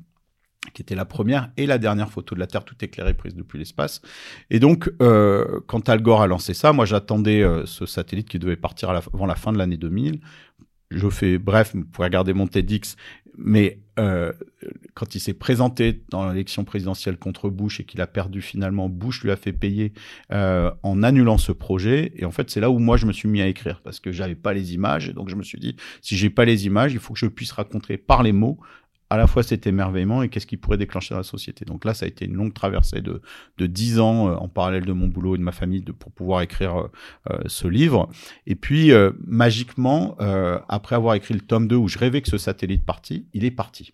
qui 0.73 0.81
était 0.81 0.95
la 0.95 1.05
première 1.05 1.51
et 1.57 1.65
la 1.65 1.77
dernière 1.77 2.09
photo 2.09 2.35
de 2.35 2.39
la 2.39 2.47
Terre 2.47 2.63
tout 2.63 2.75
éclairée 2.81 3.13
prise 3.13 3.35
depuis 3.35 3.59
l'espace. 3.59 4.01
Et 4.49 4.59
donc, 4.59 4.91
euh, 5.01 5.59
quand 5.67 5.89
Al 5.89 6.01
Gore 6.01 6.21
a 6.21 6.27
lancé 6.27 6.53
ça, 6.53 6.73
moi 6.73 6.85
j'attendais 6.85 7.45
ce 7.65 7.85
satellite 7.85 8.29
qui 8.29 8.39
devait 8.39 8.55
partir 8.55 8.89
avant 8.89 9.25
la 9.25 9.35
fin 9.35 9.51
de 9.51 9.57
l'année 9.57 9.77
2000. 9.77 10.19
Je 10.91 11.09
fais 11.09 11.37
bref, 11.37 11.75
vous 11.75 11.85
pouvez 11.85 12.05
regarder 12.05 12.33
mon 12.33 12.47
TEDx, 12.47 12.95
mais 13.37 13.79
euh, 13.99 14.31
quand 14.93 15.15
il 15.15 15.19
s'est 15.19 15.33
présenté 15.33 16.03
dans 16.09 16.29
l'élection 16.29 16.63
présidentielle 16.63 17.17
contre 17.17 17.49
Bush 17.49 17.79
et 17.79 17.83
qu'il 17.83 18.01
a 18.01 18.07
perdu 18.07 18.41
finalement, 18.41 18.89
Bush 18.89 19.23
lui 19.23 19.31
a 19.31 19.35
fait 19.35 19.53
payer 19.53 19.93
euh, 20.31 20.71
en 20.83 21.03
annulant 21.03 21.37
ce 21.37 21.51
projet. 21.51 22.11
Et 22.15 22.25
en 22.25 22.31
fait, 22.31 22.49
c'est 22.49 22.59
là 22.59 22.69
où 22.69 22.79
moi 22.79 22.97
je 22.97 23.05
me 23.05 23.11
suis 23.11 23.27
mis 23.27 23.41
à 23.41 23.47
écrire 23.47 23.81
parce 23.81 23.99
que 23.99 24.11
j'avais 24.11 24.35
pas 24.35 24.53
les 24.53 24.73
images. 24.73 25.09
Et 25.09 25.13
donc 25.13 25.29
je 25.29 25.35
me 25.35 25.43
suis 25.43 25.59
dit, 25.59 25.75
si 26.01 26.15
j'ai 26.15 26.29
pas 26.29 26.45
les 26.45 26.65
images, 26.65 26.93
il 26.93 26.99
faut 26.99 27.13
que 27.13 27.19
je 27.19 27.27
puisse 27.27 27.51
raconter 27.51 27.97
par 27.97 28.23
les 28.23 28.33
mots 28.33 28.59
à 29.13 29.17
la 29.17 29.27
fois 29.27 29.43
cet 29.43 29.67
émerveillement 29.67 30.23
et 30.23 30.29
qu'est-ce 30.29 30.47
qui 30.47 30.57
pourrait 30.57 30.79
déclencher 30.79 31.13
dans 31.13 31.19
la 31.19 31.23
société. 31.23 31.65
Donc 31.65 31.85
là, 31.85 31.93
ça 31.93 32.05
a 32.05 32.07
été 32.07 32.25
une 32.25 32.33
longue 32.33 32.51
traversée 32.51 32.99
de, 33.01 33.21
de 33.59 33.67
10 33.67 33.99
ans 33.99 34.27
euh, 34.27 34.35
en 34.37 34.47
parallèle 34.47 34.85
de 34.85 34.91
mon 34.91 35.07
boulot 35.07 35.35
et 35.35 35.37
de 35.37 35.43
ma 35.43 35.51
famille 35.51 35.81
pour 35.81 36.11
pouvoir 36.11 36.41
écrire 36.41 36.75
euh, 36.75 36.87
euh, 37.29 37.39
ce 37.45 37.67
livre. 37.67 38.09
Et 38.47 38.55
puis, 38.55 38.91
magiquement, 39.27 40.17
après 40.67 40.95
avoir 40.95 41.13
écrit 41.13 41.35
le 41.35 41.41
tome 41.41 41.67
2 41.67 41.75
où 41.75 41.87
je 41.87 41.99
rêvais 41.99 42.23
que 42.23 42.29
ce 42.29 42.39
satellite 42.39 42.83
partit, 42.83 43.27
il 43.33 43.45
est 43.45 43.51
parti. 43.51 43.93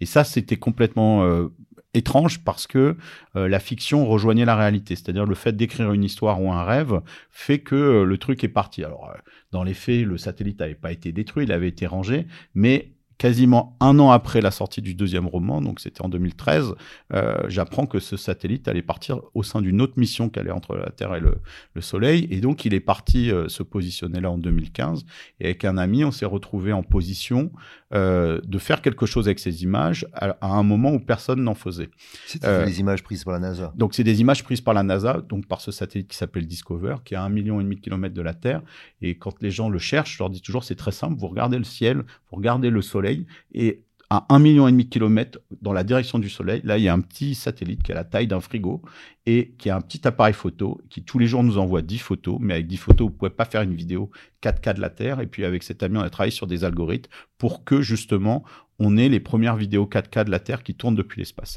Et 0.00 0.06
ça, 0.06 0.24
c'était 0.24 0.56
complètement 0.56 1.48
étrange 1.94 2.40
parce 2.44 2.66
que 2.66 2.96
la 3.34 3.58
fiction 3.60 4.06
rejoignait 4.06 4.44
la 4.44 4.56
réalité. 4.56 4.96
C'est-à-dire 4.96 5.24
le 5.24 5.34
fait 5.34 5.52
d'écrire 5.52 5.92
une 5.92 6.04
histoire 6.04 6.42
ou 6.42 6.52
un 6.52 6.64
rêve 6.64 7.00
fait 7.30 7.60
que 7.60 8.02
le 8.02 8.18
truc 8.18 8.42
est 8.44 8.48
parti. 8.48 8.84
Alors, 8.84 9.12
dans 9.52 9.62
les 9.62 9.74
faits, 9.74 10.04
le 10.04 10.18
satellite 10.18 10.60
n'avait 10.60 10.74
pas 10.74 10.92
été 10.92 11.12
détruit, 11.12 11.44
il 11.44 11.52
avait 11.52 11.68
été 11.68 11.86
rangé, 11.86 12.26
mais 12.54 12.95
quasiment 13.18 13.76
un 13.80 13.98
an 13.98 14.10
après 14.10 14.40
la 14.40 14.50
sortie 14.50 14.82
du 14.82 14.94
deuxième 14.94 15.26
roman, 15.26 15.60
donc 15.60 15.80
c'était 15.80 16.02
en 16.02 16.08
2013, 16.08 16.74
euh, 17.14 17.36
j'apprends 17.48 17.86
que 17.86 17.98
ce 17.98 18.16
satellite 18.16 18.68
allait 18.68 18.82
partir 18.82 19.20
au 19.34 19.42
sein 19.42 19.62
d'une 19.62 19.80
autre 19.80 19.94
mission 19.96 20.28
qui 20.28 20.38
allait 20.38 20.50
entre 20.50 20.76
la 20.76 20.90
Terre 20.90 21.14
et 21.14 21.20
le, 21.20 21.36
Soleil. 21.80 22.26
Et 22.30 22.40
donc, 22.40 22.64
il 22.64 22.74
est 22.74 22.80
parti 22.80 23.30
euh, 23.30 23.48
se 23.48 23.62
positionner 23.62 24.20
là 24.20 24.30
en 24.30 24.38
2015. 24.38 25.04
Et 25.40 25.44
avec 25.46 25.64
un 25.64 25.76
ami, 25.76 26.04
on 26.04 26.10
s'est 26.10 26.26
retrouvé 26.26 26.72
en 26.72 26.82
position 26.82 27.52
euh, 27.94 28.40
de 28.44 28.58
faire 28.58 28.82
quelque 28.82 29.06
chose 29.06 29.28
avec 29.28 29.38
ces 29.38 29.62
images 29.62 30.06
à, 30.12 30.34
un 30.40 30.62
moment 30.64 30.92
où 30.92 30.98
personne 30.98 31.42
n'en 31.42 31.54
faisait. 31.54 31.88
C'était 32.26 32.64
des 32.64 32.80
images 32.80 33.02
prises 33.04 33.22
par 33.22 33.32
la 33.34 33.38
NASA. 33.38 33.72
Donc, 33.76 33.94
c'est 33.94 34.02
des 34.02 34.20
images 34.20 34.42
prises 34.42 34.60
par 34.60 34.74
la 34.74 34.82
NASA, 34.82 35.22
donc 35.28 35.46
par 35.46 35.60
ce 35.60 35.70
satellite 35.70 36.08
qui 36.08 36.16
s'appelle 36.16 36.46
Discover, 36.46 36.96
qui 37.04 37.14
est 37.14 37.16
à 37.16 37.22
un 37.22 37.28
million 37.28 37.60
et 37.60 37.62
demi 37.62 37.76
de 37.76 37.80
kilomètres 37.80 38.14
de 38.14 38.22
la 38.22 38.34
Terre. 38.34 38.62
Et 39.02 39.16
quand 39.16 39.40
les 39.40 39.52
gens 39.52 39.68
le 39.68 39.78
cherchent, 39.78 40.14
je 40.14 40.18
leur 40.18 40.30
dis 40.30 40.42
toujours, 40.42 40.64
c'est 40.64 40.74
très 40.74 40.90
simple, 40.90 41.14
vous 41.16 41.28
regardez 41.28 41.58
le 41.58 41.64
ciel, 41.64 41.98
vous 41.98 42.36
regardez 42.36 42.70
le 42.70 42.82
Soleil, 42.82 43.26
et 43.54 43.84
à 44.08 44.26
un 44.28 44.38
million 44.38 44.68
et 44.68 44.70
demi 44.70 44.84
de 44.84 44.90
kilomètres 44.90 45.40
dans 45.60 45.72
la 45.72 45.82
direction 45.82 46.18
du 46.18 46.30
Soleil, 46.30 46.60
là, 46.64 46.78
il 46.78 46.84
y 46.84 46.88
a 46.88 46.92
un 46.92 47.00
petit 47.00 47.34
satellite 47.34 47.82
qui 47.82 47.90
a 47.92 47.94
la 47.94 48.04
taille 48.04 48.28
d'un 48.28 48.40
frigo 48.40 48.82
et 49.26 49.54
qui 49.58 49.68
a 49.68 49.76
un 49.76 49.80
petit 49.80 50.06
appareil 50.06 50.32
photo 50.32 50.80
qui 50.90 51.02
tous 51.02 51.18
les 51.18 51.26
jours 51.26 51.42
nous 51.42 51.58
envoie 51.58 51.82
10 51.82 51.98
photos. 51.98 52.38
Mais 52.40 52.54
avec 52.54 52.68
10 52.68 52.76
photos, 52.76 53.08
vous 53.08 53.14
pouvez 53.14 53.30
pas 53.30 53.44
faire 53.44 53.62
une 53.62 53.74
vidéo 53.74 54.10
4K 54.42 54.74
de 54.74 54.80
la 54.80 54.90
Terre. 54.90 55.20
Et 55.20 55.26
puis 55.26 55.44
avec 55.44 55.64
cet 55.64 55.82
ami, 55.82 55.98
on 55.98 56.02
a 56.02 56.10
travaillé 56.10 56.30
sur 56.30 56.46
des 56.46 56.62
algorithmes 56.62 57.10
pour 57.36 57.64
que 57.64 57.82
justement, 57.82 58.44
on 58.78 58.96
ait 58.96 59.08
les 59.08 59.20
premières 59.20 59.56
vidéos 59.56 59.86
4K 59.86 60.24
de 60.24 60.30
la 60.30 60.38
Terre 60.38 60.62
qui 60.62 60.74
tournent 60.74 60.94
depuis 60.94 61.20
l'espace. 61.20 61.56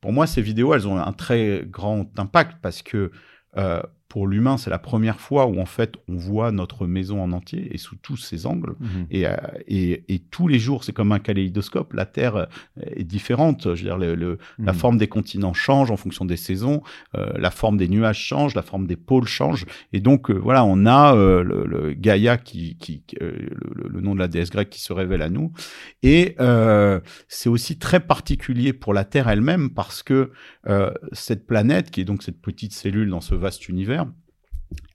Pour 0.00 0.12
moi, 0.12 0.26
ces 0.26 0.42
vidéos, 0.42 0.72
elles 0.74 0.86
ont 0.86 0.96
un 0.96 1.12
très 1.12 1.64
grand 1.66 2.08
impact 2.18 2.58
parce 2.62 2.82
que 2.82 3.10
euh, 3.56 3.82
pour 4.10 4.26
l'humain, 4.26 4.56
c'est 4.56 4.70
la 4.70 4.80
première 4.80 5.20
fois 5.20 5.46
où 5.46 5.60
en 5.60 5.66
fait 5.66 5.94
on 6.08 6.16
voit 6.16 6.50
notre 6.50 6.88
maison 6.88 7.22
en 7.22 7.30
entier 7.30 7.72
et 7.72 7.78
sous 7.78 7.94
tous 7.94 8.16
ses 8.16 8.44
angles. 8.44 8.74
Mhm. 8.80 9.06
Euh, 9.14 9.36
et, 9.68 10.02
et, 10.12 10.18
tous 10.18 10.48
les 10.48 10.58
jours, 10.58 10.82
c'est 10.82 10.92
comme 10.92 11.12
un 11.12 11.20
kaléidoscope. 11.20 11.92
La 11.92 12.06
Terre 12.06 12.34
euh, 12.34 12.46
est 12.82 13.04
différente. 13.04 13.62
Je 13.62 13.84
veux 13.84 13.88
dire, 13.88 13.98
le, 13.98 14.38
la 14.58 14.72
mhm. 14.72 14.78
forme 14.78 14.98
des 14.98 15.06
continents 15.06 15.52
change 15.52 15.92
en 15.92 15.96
fonction 15.96 16.24
des 16.24 16.36
saisons, 16.36 16.82
euh, 17.14 17.32
la 17.38 17.52
forme 17.52 17.76
des 17.76 17.86
nuages 17.86 18.18
change, 18.18 18.56
la 18.56 18.62
forme 18.62 18.88
des 18.88 18.96
pôles 18.96 19.28
change. 19.28 19.64
Et 19.92 20.00
donc 20.00 20.28
voilà, 20.28 20.64
on 20.64 20.86
a 20.86 21.14
le, 21.14 21.94
Gaïa 21.96 22.36
qui, 22.36 22.76
qui 22.78 23.04
le, 23.20 24.00
nom 24.00 24.14
de 24.14 24.18
la 24.18 24.26
déesse 24.26 24.50
grecque 24.50 24.70
qui 24.70 24.80
se 24.80 24.92
révèle 24.92 25.22
à 25.22 25.30
nous. 25.30 25.52
Et 26.02 26.36
c'est 27.28 27.48
aussi 27.48 27.78
très 27.78 28.00
particulier 28.00 28.72
pour 28.72 28.92
la 28.92 29.04
Terre 29.04 29.28
elle-même 29.28 29.70
parce 29.70 30.02
que 30.02 30.32
cette 31.12 31.46
planète, 31.46 31.92
qui 31.92 32.00
est 32.00 32.04
donc 32.04 32.24
cette 32.24 32.40
petite 32.40 32.72
cellule 32.72 33.08
dans 33.08 33.20
ce 33.20 33.36
vaste 33.36 33.68
univers 33.68 33.99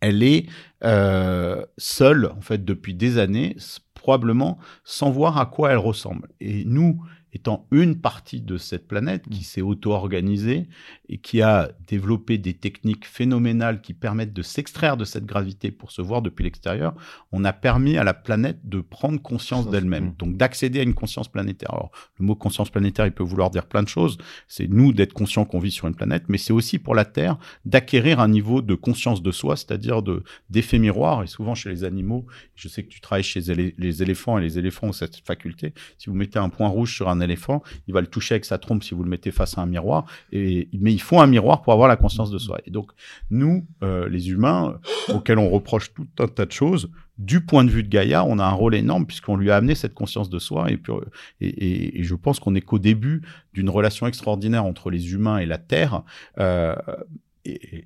elle 0.01 0.23
est 0.23 0.45
euh, 0.83 1.65
seule, 1.77 2.27
en 2.27 2.41
fait, 2.41 2.63
depuis 2.63 2.93
des 2.93 3.17
années, 3.17 3.55
probablement 3.93 4.59
sans 4.83 5.09
voir 5.09 5.37
à 5.37 5.47
quoi 5.47 5.71
elle 5.71 5.77
ressemble. 5.77 6.29
Et 6.39 6.63
nous, 6.65 7.01
étant 7.35 7.67
une 7.69 7.99
partie 7.99 8.41
de 8.41 8.57
cette 8.57 8.87
planète 8.87 9.27
qui 9.29 9.41
mm. 9.41 9.43
s'est 9.43 9.61
auto-organisée 9.61 10.67
et 11.09 11.17
qui 11.17 11.41
a 11.41 11.69
développé 11.85 12.37
des 12.37 12.53
techniques 12.53 13.05
phénoménales 13.05 13.81
qui 13.81 13.93
permettent 13.93 14.33
de 14.33 14.41
s'extraire 14.41 14.95
de 14.95 15.03
cette 15.03 15.25
gravité 15.25 15.69
pour 15.69 15.91
se 15.91 16.01
voir 16.01 16.21
depuis 16.21 16.45
l'extérieur, 16.45 16.95
on 17.33 17.43
a 17.43 17.51
permis 17.51 17.97
à 17.97 18.05
la 18.05 18.13
planète 18.13 18.59
de 18.63 18.79
prendre 18.79 19.21
conscience 19.21 19.69
d'elle-même, 19.69 20.05
mm. 20.05 20.15
donc 20.17 20.37
d'accéder 20.37 20.79
à 20.79 20.83
une 20.83 20.93
conscience 20.93 21.27
planétaire. 21.27 21.73
Alors, 21.73 21.91
le 22.19 22.25
mot 22.25 22.35
conscience 22.35 22.69
planétaire, 22.69 23.05
il 23.05 23.11
peut 23.11 23.23
vouloir 23.23 23.49
dire 23.49 23.65
plein 23.65 23.83
de 23.83 23.89
choses. 23.89 24.17
C'est 24.47 24.69
nous 24.69 24.93
d'être 24.93 25.13
conscients 25.13 25.43
qu'on 25.43 25.59
vit 25.59 25.71
sur 25.71 25.87
une 25.87 25.95
planète, 25.95 26.23
mais 26.29 26.37
c'est 26.37 26.53
aussi 26.53 26.79
pour 26.79 26.95
la 26.95 27.03
Terre 27.03 27.37
d'acquérir 27.65 28.21
un 28.21 28.29
niveau 28.29 28.61
de 28.61 28.75
conscience 28.75 29.21
de 29.21 29.31
soi, 29.31 29.57
c'est-à-dire 29.57 30.01
de 30.01 30.23
d'effet 30.49 30.79
miroir. 30.79 31.23
Et 31.23 31.27
souvent 31.27 31.53
chez 31.53 31.69
les 31.69 31.83
animaux, 31.83 32.25
je 32.55 32.69
sais 32.69 32.83
que 32.83 32.89
tu 32.89 33.01
travailles 33.01 33.23
chez 33.23 33.41
les 33.77 34.01
éléphants 34.01 34.37
et 34.37 34.41
les 34.41 34.57
éléphants 34.57 34.87
ont 34.87 34.93
cette 34.93 35.17
faculté. 35.17 35.73
Si 35.97 36.09
vous 36.09 36.15
mettez 36.15 36.39
un 36.39 36.49
point 36.49 36.69
rouge 36.69 36.95
sur 36.95 37.09
un 37.09 37.24
éléphant, 37.25 37.61
il 37.87 37.93
va 37.93 38.01
le 38.01 38.07
toucher 38.07 38.35
avec 38.35 38.45
sa 38.45 38.57
trompe 38.57 38.83
si 38.83 38.93
vous 38.93 39.03
le 39.03 39.09
mettez 39.09 39.31
face 39.31 39.57
à 39.57 39.61
un 39.61 39.65
miroir. 39.65 40.05
Et, 40.31 40.69
mais 40.73 40.93
il 40.93 41.01
faut 41.01 41.19
un 41.19 41.27
miroir 41.27 41.61
pour 41.61 41.73
avoir 41.73 41.89
la 41.89 41.97
conscience 41.97 42.31
de 42.31 42.37
soi. 42.37 42.59
Et 42.65 42.71
donc, 42.71 42.91
nous, 43.29 43.67
euh, 43.83 44.07
les 44.07 44.29
humains, 44.29 44.79
auxquels 45.09 45.39
on 45.39 45.49
reproche 45.49 45.93
tout 45.93 46.07
un 46.19 46.27
tas 46.27 46.45
de 46.45 46.51
choses, 46.51 46.89
du 47.17 47.41
point 47.41 47.63
de 47.63 47.69
vue 47.69 47.83
de 47.83 47.89
Gaïa, 47.89 48.25
on 48.25 48.39
a 48.39 48.45
un 48.45 48.51
rôle 48.51 48.75
énorme 48.75 49.05
puisqu'on 49.05 49.37
lui 49.37 49.51
a 49.51 49.57
amené 49.57 49.75
cette 49.75 49.93
conscience 49.93 50.29
de 50.29 50.39
soi. 50.39 50.69
Et, 50.71 50.77
puis, 50.77 50.93
et, 51.41 52.03
je 52.03 52.15
pense 52.15 52.39
qu'on 52.39 52.55
est 52.55 52.61
qu'au 52.61 52.79
début 52.79 53.21
d'une 53.53 53.69
relation 53.69 54.07
extraordinaire 54.07 54.65
entre 54.65 54.89
les 54.89 55.13
humains 55.13 55.37
et 55.37 55.45
la 55.45 55.57
Terre. 55.57 56.03
Euh, 56.39 56.75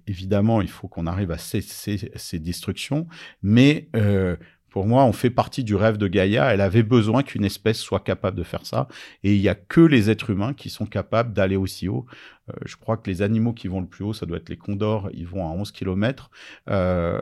évidemment, 0.07 0.61
il 0.61 0.69
faut 0.69 0.87
qu'on 0.87 1.05
arrive 1.05 1.31
à 1.31 1.37
cesser 1.37 2.11
ces 2.15 2.39
destructions, 2.39 3.07
mais 3.43 3.89
euh, 3.95 4.35
pour 4.69 4.85
moi, 4.85 5.03
on 5.05 5.13
fait 5.13 5.29
partie 5.29 5.63
du 5.63 5.75
rêve 5.75 5.97
de 5.97 6.07
Gaïa. 6.07 6.53
Elle 6.53 6.61
avait 6.61 6.83
besoin 6.83 7.23
qu'une 7.23 7.45
espèce 7.45 7.79
soit 7.79 7.99
capable 8.01 8.37
de 8.37 8.43
faire 8.43 8.65
ça. 8.65 8.87
Et 9.23 9.35
il 9.35 9.41
n'y 9.41 9.49
a 9.49 9.55
que 9.55 9.81
les 9.81 10.09
êtres 10.09 10.29
humains 10.29 10.53
qui 10.53 10.69
sont 10.69 10.85
capables 10.85 11.33
d'aller 11.33 11.55
aussi 11.55 11.87
haut. 11.87 12.05
Euh, 12.49 12.53
je 12.65 12.75
crois 12.75 12.97
que 12.97 13.09
les 13.09 13.21
animaux 13.21 13.53
qui 13.53 13.67
vont 13.67 13.81
le 13.81 13.87
plus 13.87 14.03
haut, 14.03 14.13
ça 14.13 14.25
doit 14.25 14.37
être 14.37 14.49
les 14.49 14.57
condors. 14.57 15.09
Ils 15.13 15.27
vont 15.27 15.45
à 15.47 15.51
11 15.51 15.71
km. 15.71 16.29
Euh, 16.69 17.19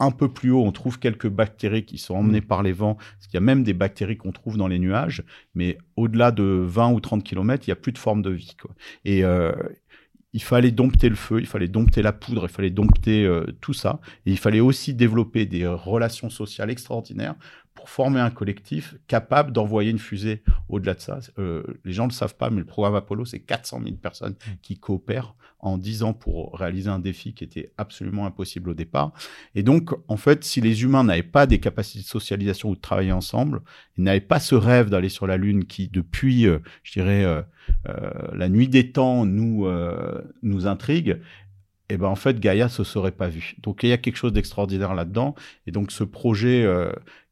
un 0.00 0.10
peu 0.10 0.28
plus 0.32 0.50
haut, 0.50 0.62
on 0.62 0.72
trouve 0.72 0.98
quelques 0.98 1.28
bactéries 1.28 1.84
qui 1.84 1.98
sont 1.98 2.14
emmenées 2.14 2.40
mm. 2.40 2.46
par 2.46 2.62
les 2.62 2.72
vents. 2.72 2.94
Parce 2.94 3.26
qu'il 3.26 3.34
y 3.34 3.38
a 3.38 3.40
même 3.40 3.62
des 3.62 3.74
bactéries 3.74 4.16
qu'on 4.16 4.32
trouve 4.32 4.56
dans 4.56 4.68
les 4.68 4.78
nuages. 4.78 5.24
Mais 5.54 5.78
au-delà 5.96 6.30
de 6.30 6.44
20 6.44 6.92
ou 6.92 7.00
30 7.00 7.24
km, 7.24 7.66
il 7.66 7.70
n'y 7.70 7.72
a 7.72 7.76
plus 7.76 7.92
de 7.92 7.98
forme 7.98 8.22
de 8.22 8.30
vie. 8.30 8.56
Quoi. 8.60 8.70
Et, 9.04 9.24
euh, 9.24 9.52
il 10.34 10.42
fallait 10.42 10.72
dompter 10.72 11.08
le 11.08 11.14
feu, 11.14 11.38
il 11.40 11.46
fallait 11.46 11.68
dompter 11.68 12.02
la 12.02 12.12
poudre, 12.12 12.44
il 12.44 12.52
fallait 12.52 12.70
dompter 12.70 13.24
euh, 13.24 13.46
tout 13.60 13.72
ça. 13.72 14.00
Et 14.26 14.32
il 14.32 14.38
fallait 14.38 14.60
aussi 14.60 14.92
développer 14.92 15.46
des 15.46 15.66
relations 15.66 16.28
sociales 16.28 16.70
extraordinaires 16.70 17.36
pour 17.74 17.88
former 17.88 18.20
un 18.20 18.30
collectif 18.30 18.96
capable 19.06 19.52
d'envoyer 19.52 19.90
une 19.90 19.98
fusée 19.98 20.42
au-delà 20.68 20.94
de 20.94 21.00
ça. 21.00 21.20
Euh, 21.38 21.62
les 21.84 21.92
gens 21.92 22.04
ne 22.04 22.08
le 22.08 22.14
savent 22.14 22.36
pas, 22.36 22.50
mais 22.50 22.58
le 22.58 22.66
programme 22.66 22.96
Apollo, 22.96 23.24
c'est 23.24 23.40
400 23.40 23.80
000 23.84 23.96
personnes 23.96 24.32
mmh. 24.32 24.50
qui 24.60 24.76
coopèrent 24.76 25.34
en 25.64 25.78
10 25.78 26.02
ans 26.02 26.12
pour 26.12 26.56
réaliser 26.56 26.90
un 26.90 26.98
défi 26.98 27.34
qui 27.34 27.42
était 27.42 27.72
absolument 27.78 28.26
impossible 28.26 28.70
au 28.70 28.74
départ. 28.74 29.12
Et 29.54 29.62
donc, 29.62 29.90
en 30.08 30.16
fait, 30.16 30.44
si 30.44 30.60
les 30.60 30.82
humains 30.82 31.04
n'avaient 31.04 31.22
pas 31.22 31.46
des 31.46 31.58
capacités 31.58 32.02
de 32.02 32.08
socialisation 32.08 32.70
ou 32.70 32.76
de 32.76 32.80
travailler 32.80 33.12
ensemble, 33.12 33.62
ils 33.96 34.04
n'avaient 34.04 34.20
pas 34.20 34.40
ce 34.40 34.54
rêve 34.54 34.90
d'aller 34.90 35.08
sur 35.08 35.26
la 35.26 35.36
Lune 35.36 35.64
qui, 35.64 35.88
depuis, 35.88 36.46
euh, 36.46 36.58
je 36.82 36.92
dirais, 36.92 37.24
euh, 37.24 37.42
la 38.34 38.48
nuit 38.48 38.68
des 38.68 38.92
temps, 38.92 39.24
nous, 39.24 39.66
nous 40.42 40.66
intrigue, 40.66 41.18
eh 41.90 41.96
ben 41.96 42.08
en 42.08 42.14
fait 42.14 42.40
Gaïa 42.40 42.68
se 42.68 42.82
serait 42.82 43.12
pas 43.12 43.28
vu. 43.28 43.56
Donc 43.62 43.82
il 43.82 43.90
y 43.90 43.92
a 43.92 43.98
quelque 43.98 44.16
chose 44.16 44.32
d'extraordinaire 44.32 44.94
là-dedans. 44.94 45.34
Et 45.66 45.70
donc 45.70 45.92
ce 45.92 46.04
projet 46.04 46.66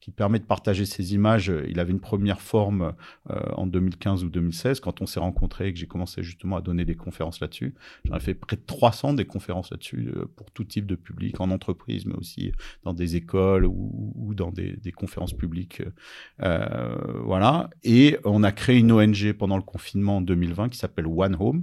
qui 0.02 0.10
permet 0.10 0.40
de 0.40 0.44
partager 0.44 0.84
ces 0.84 1.14
images. 1.14 1.52
Il 1.68 1.78
avait 1.78 1.92
une 1.92 2.00
première 2.00 2.40
forme 2.40 2.92
euh, 3.30 3.40
en 3.56 3.68
2015 3.68 4.24
ou 4.24 4.30
2016 4.30 4.80
quand 4.80 5.00
on 5.00 5.06
s'est 5.06 5.20
rencontrés 5.20 5.68
et 5.68 5.72
que 5.72 5.78
j'ai 5.78 5.86
commencé 5.86 6.24
justement 6.24 6.56
à 6.56 6.60
donner 6.60 6.84
des 6.84 6.96
conférences 6.96 7.38
là-dessus. 7.38 7.76
J'en 8.04 8.16
ai 8.16 8.20
fait 8.20 8.34
près 8.34 8.56
de 8.56 8.62
300 8.66 9.14
des 9.14 9.26
conférences 9.26 9.70
là-dessus 9.70 10.10
euh, 10.16 10.24
pour 10.34 10.50
tout 10.50 10.64
type 10.64 10.86
de 10.86 10.96
public, 10.96 11.40
en 11.40 11.52
entreprise, 11.52 12.04
mais 12.04 12.16
aussi 12.16 12.50
dans 12.82 12.94
des 12.94 13.14
écoles 13.14 13.64
ou, 13.64 14.32
dans 14.34 14.50
des, 14.50 14.76
conférences 14.90 15.34
publiques. 15.34 15.82
Euh, 16.42 16.96
voilà. 17.24 17.70
Et 17.84 18.18
on 18.24 18.42
a 18.42 18.50
créé 18.50 18.78
une 18.78 18.90
ONG 18.90 19.32
pendant 19.34 19.56
le 19.56 19.62
confinement 19.62 20.16
en 20.16 20.20
2020 20.20 20.70
qui 20.70 20.78
s'appelle 20.78 21.06
One 21.06 21.36
Home. 21.38 21.62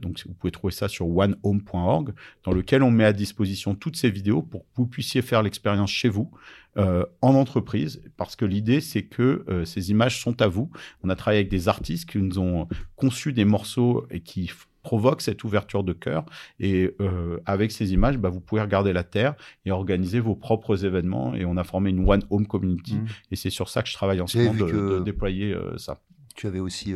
donc 0.00 0.22
vous 0.26 0.32
pouvez 0.32 0.52
trouver 0.52 0.72
ça 0.72 0.88
sur 0.88 1.06
onehome.org, 1.06 2.14
dans 2.44 2.52
lequel 2.52 2.82
on 2.82 2.90
met 2.90 3.04
à 3.04 3.12
disposition 3.12 3.74
toutes 3.74 3.96
ces 3.96 4.10
vidéos 4.10 4.40
pour 4.40 4.62
que 4.62 4.70
vous 4.76 4.86
puissiez 4.86 5.20
faire 5.20 5.42
l'expérience 5.42 5.90
chez 5.90 6.08
vous. 6.08 6.30
Euh, 6.78 7.04
en 7.20 7.34
entreprise, 7.34 8.00
parce 8.16 8.34
que 8.34 8.46
l'idée, 8.46 8.80
c'est 8.80 9.02
que 9.02 9.44
euh, 9.48 9.64
ces 9.66 9.90
images 9.90 10.22
sont 10.22 10.40
à 10.40 10.48
vous. 10.48 10.70
On 11.02 11.10
a 11.10 11.16
travaillé 11.16 11.40
avec 11.40 11.50
des 11.50 11.68
artistes 11.68 12.08
qui 12.08 12.18
nous 12.18 12.38
ont 12.38 12.66
conçu 12.96 13.34
des 13.34 13.44
morceaux 13.44 14.06
et 14.10 14.20
qui 14.20 14.50
provoquent 14.82 15.20
cette 15.20 15.44
ouverture 15.44 15.84
de 15.84 15.92
cœur. 15.92 16.24
Et 16.60 16.94
euh, 17.00 17.38
avec 17.44 17.72
ces 17.72 17.92
images, 17.92 18.16
bah, 18.16 18.30
vous 18.30 18.40
pouvez 18.40 18.62
regarder 18.62 18.94
la 18.94 19.04
Terre 19.04 19.34
et 19.66 19.70
organiser 19.70 20.18
vos 20.18 20.34
propres 20.34 20.86
événements. 20.86 21.34
Et 21.34 21.44
on 21.44 21.58
a 21.58 21.64
formé 21.64 21.90
une 21.90 22.08
One 22.08 22.22
Home 22.30 22.46
Community. 22.46 22.94
Mmh. 22.94 23.06
Et 23.32 23.36
c'est 23.36 23.50
sur 23.50 23.68
ça 23.68 23.82
que 23.82 23.88
je 23.88 23.94
travaille 23.94 24.22
en 24.22 24.26
ce 24.26 24.38
moment, 24.38 24.66
de, 24.66 25.00
déployer 25.00 25.54
ça. 25.76 26.00
Tu 26.34 26.46
avais 26.46 26.60
aussi... 26.60 26.94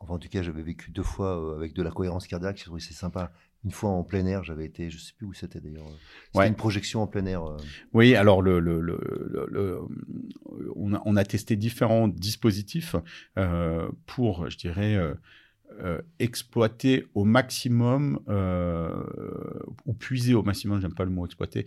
Enfin, 0.00 0.14
en 0.14 0.18
tout 0.18 0.28
cas, 0.28 0.42
j'avais 0.42 0.62
vécu 0.62 0.90
deux 0.90 1.02
fois 1.02 1.56
avec 1.56 1.72
de 1.72 1.82
la 1.82 1.90
cohérence 1.90 2.26
cardiaque. 2.26 2.58
J'ai 2.58 2.66
trouvé 2.66 2.80
c'est 2.80 2.94
sympa 2.94 3.32
une 3.68 3.74
fois 3.74 3.90
en 3.90 4.02
plein 4.02 4.24
air, 4.24 4.44
j'avais 4.44 4.64
été, 4.64 4.88
je 4.88 4.96
sais 4.96 5.12
plus 5.14 5.26
où 5.26 5.34
c'était 5.34 5.60
d'ailleurs. 5.60 5.84
C'était 6.32 6.48
une 6.48 6.54
projection 6.54 7.02
en 7.02 7.06
plein 7.06 7.26
air. 7.26 7.44
Euh. 7.44 7.58
Oui, 7.92 8.14
alors 8.14 8.40
le, 8.40 8.60
le, 8.60 8.80
le, 8.80 9.78
on, 10.74 10.94
a, 10.94 11.02
on, 11.04 11.16
a, 11.16 11.24
testé 11.24 11.54
différents 11.54 12.08
dispositifs 12.08 12.96
euh, 13.36 13.86
pour, 14.06 14.48
je 14.48 14.56
dirais, 14.56 14.96
euh, 15.82 16.00
exploiter 16.18 17.04
au 17.12 17.24
maximum 17.24 18.20
ou 19.84 19.92
puiser 19.92 20.32
au 20.32 20.42
maximum, 20.42 20.80
j'aime 20.80 20.94
pas 20.94 21.04
le 21.04 21.10
mot 21.10 21.26
exploiter, 21.26 21.66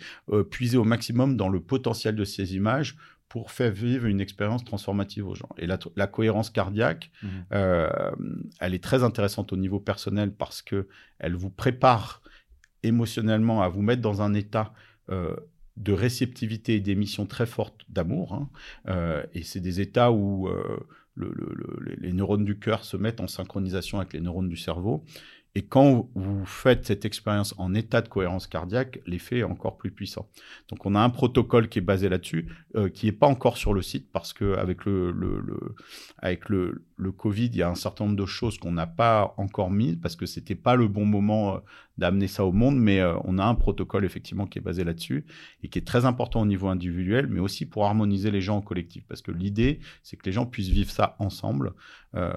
puiser 0.50 0.78
au 0.78 0.84
maximum 0.84 1.38
dans 1.38 1.50
le 1.50 1.60
potentiel 1.60 2.16
de 2.16 2.24
ces 2.24 2.56
images 2.56 2.98
pour 3.32 3.52
faire 3.52 3.72
vivre 3.72 4.08
une 4.08 4.20
expérience 4.20 4.66
transformative 4.66 5.26
aux 5.26 5.36
gens. 5.36 5.48
Et 5.58 5.66
la, 5.66 5.80
la 5.96 6.06
cohérence 6.06 6.50
cardiaque, 6.50 7.12
mmh. 7.24 7.28
euh, 7.54 8.12
elle 8.60 8.74
est 8.74 8.84
très 8.84 9.04
intéressante 9.04 9.54
au 9.54 9.56
niveau 9.56 9.80
personnel 9.80 10.34
parce 10.34 10.62
que 10.62 10.90
elle 11.18 11.36
vous 11.36 11.50
prépare 11.50 12.22
émotionnellement 12.84 13.62
à 13.62 13.70
vous 13.70 13.82
mettre 13.82 14.02
dans 14.02 14.22
un 14.22 14.34
état 14.34 14.74
euh, 15.10 15.34
de 15.78 15.94
réceptivité 15.94 16.76
et 16.76 16.80
d'émission 16.82 17.26
très 17.26 17.46
forte 17.46 17.86
d'amour. 17.88 18.34
Hein. 18.34 18.50
Euh, 18.90 19.24
et 19.34 19.44
c'est 19.44 19.62
des 19.62 19.80
états 19.80 20.12
où 20.12 20.50
les 21.16 22.12
neurones 22.12 22.44
du 22.44 22.60
cœur 22.60 22.84
se 22.84 22.98
mettent 22.98 23.22
en 23.22 23.28
synchronisation 23.28 24.00
avec 24.00 24.12
les 24.12 24.20
neurones 24.20 24.50
du 24.50 24.58
cerveau. 24.58 25.06
Et 25.54 25.64
quand 25.64 26.10
vous 26.16 26.46
faites 26.46 26.86
cette 26.86 27.04
expérience 27.04 27.54
en 27.58 27.74
état 27.74 28.02
de 28.02 28.08
cohérence 28.08 28.48
cardiaque, 28.48 29.02
l'effet 29.06 29.40
est 29.40 29.44
encore 29.44 29.78
plus 29.78 29.92
puissant. 29.92 30.30
Donc 30.70 30.86
on 30.86 30.96
a 30.96 31.00
un 31.02 31.10
protocole 31.10 31.68
qui 31.68 31.80
est 31.80 31.82
basé 31.82 32.08
là-dessus, 32.08 32.48
euh, 32.76 32.88
qui 32.90 33.08
n'est 33.08 33.12
pas 33.12 33.28
encore 33.28 33.58
sur 33.58 33.74
le 33.74 33.82
site 33.82 34.10
parce 34.14 34.32
que 34.32 34.56
avec 34.56 34.86
le, 34.86 35.12
le, 35.12 35.76
avec 36.20 36.48
le, 36.48 36.84
le, 37.02 37.12
Covid, 37.12 37.48
il 37.48 37.56
y 37.56 37.62
a 37.62 37.70
un 37.70 37.76
certain 37.76 38.06
nombre 38.06 38.18
de 38.18 38.26
choses 38.26 38.58
qu'on 38.58 38.72
n'a 38.72 38.88
pas 38.88 39.34
encore 39.38 39.72
mises 39.72 39.98
parce 40.02 40.16
que 40.16 40.26
c'était 40.26 40.56
pas 40.56 40.76
le 40.76 40.88
bon 40.88 41.06
moment 41.06 41.56
euh, 41.56 41.60
d'amener 41.98 42.28
ça 42.28 42.46
au 42.46 42.52
monde, 42.52 42.78
mais 42.78 43.00
euh, 43.00 43.16
on 43.24 43.38
a 43.38 43.46
un 43.46 43.56
protocole 43.56 44.06
effectivement 44.06 44.46
qui 44.46 44.60
est 44.60 44.62
basé 44.62 44.84
là-dessus 44.84 45.26
et 45.64 45.68
qui 45.68 45.80
est 45.80 45.86
très 45.86 46.06
important 46.06 46.42
au 46.42 46.46
niveau 46.46 46.68
individuel, 46.68 47.28
mais 47.28 47.40
aussi 47.40 47.66
pour 47.66 47.86
harmoniser 47.86 48.32
les 48.32 48.42
gens 48.42 48.58
au 48.58 48.62
collectif 48.62 49.04
parce 49.08 49.22
que 49.22 49.32
l'idée, 49.32 49.80
c'est 50.04 50.18
que 50.18 50.26
les 50.26 50.32
gens 50.32 50.46
puissent 50.46 50.70
vivre 50.70 50.92
ça 50.92 51.16
ensemble. 51.20 51.74
Euh, 52.16 52.34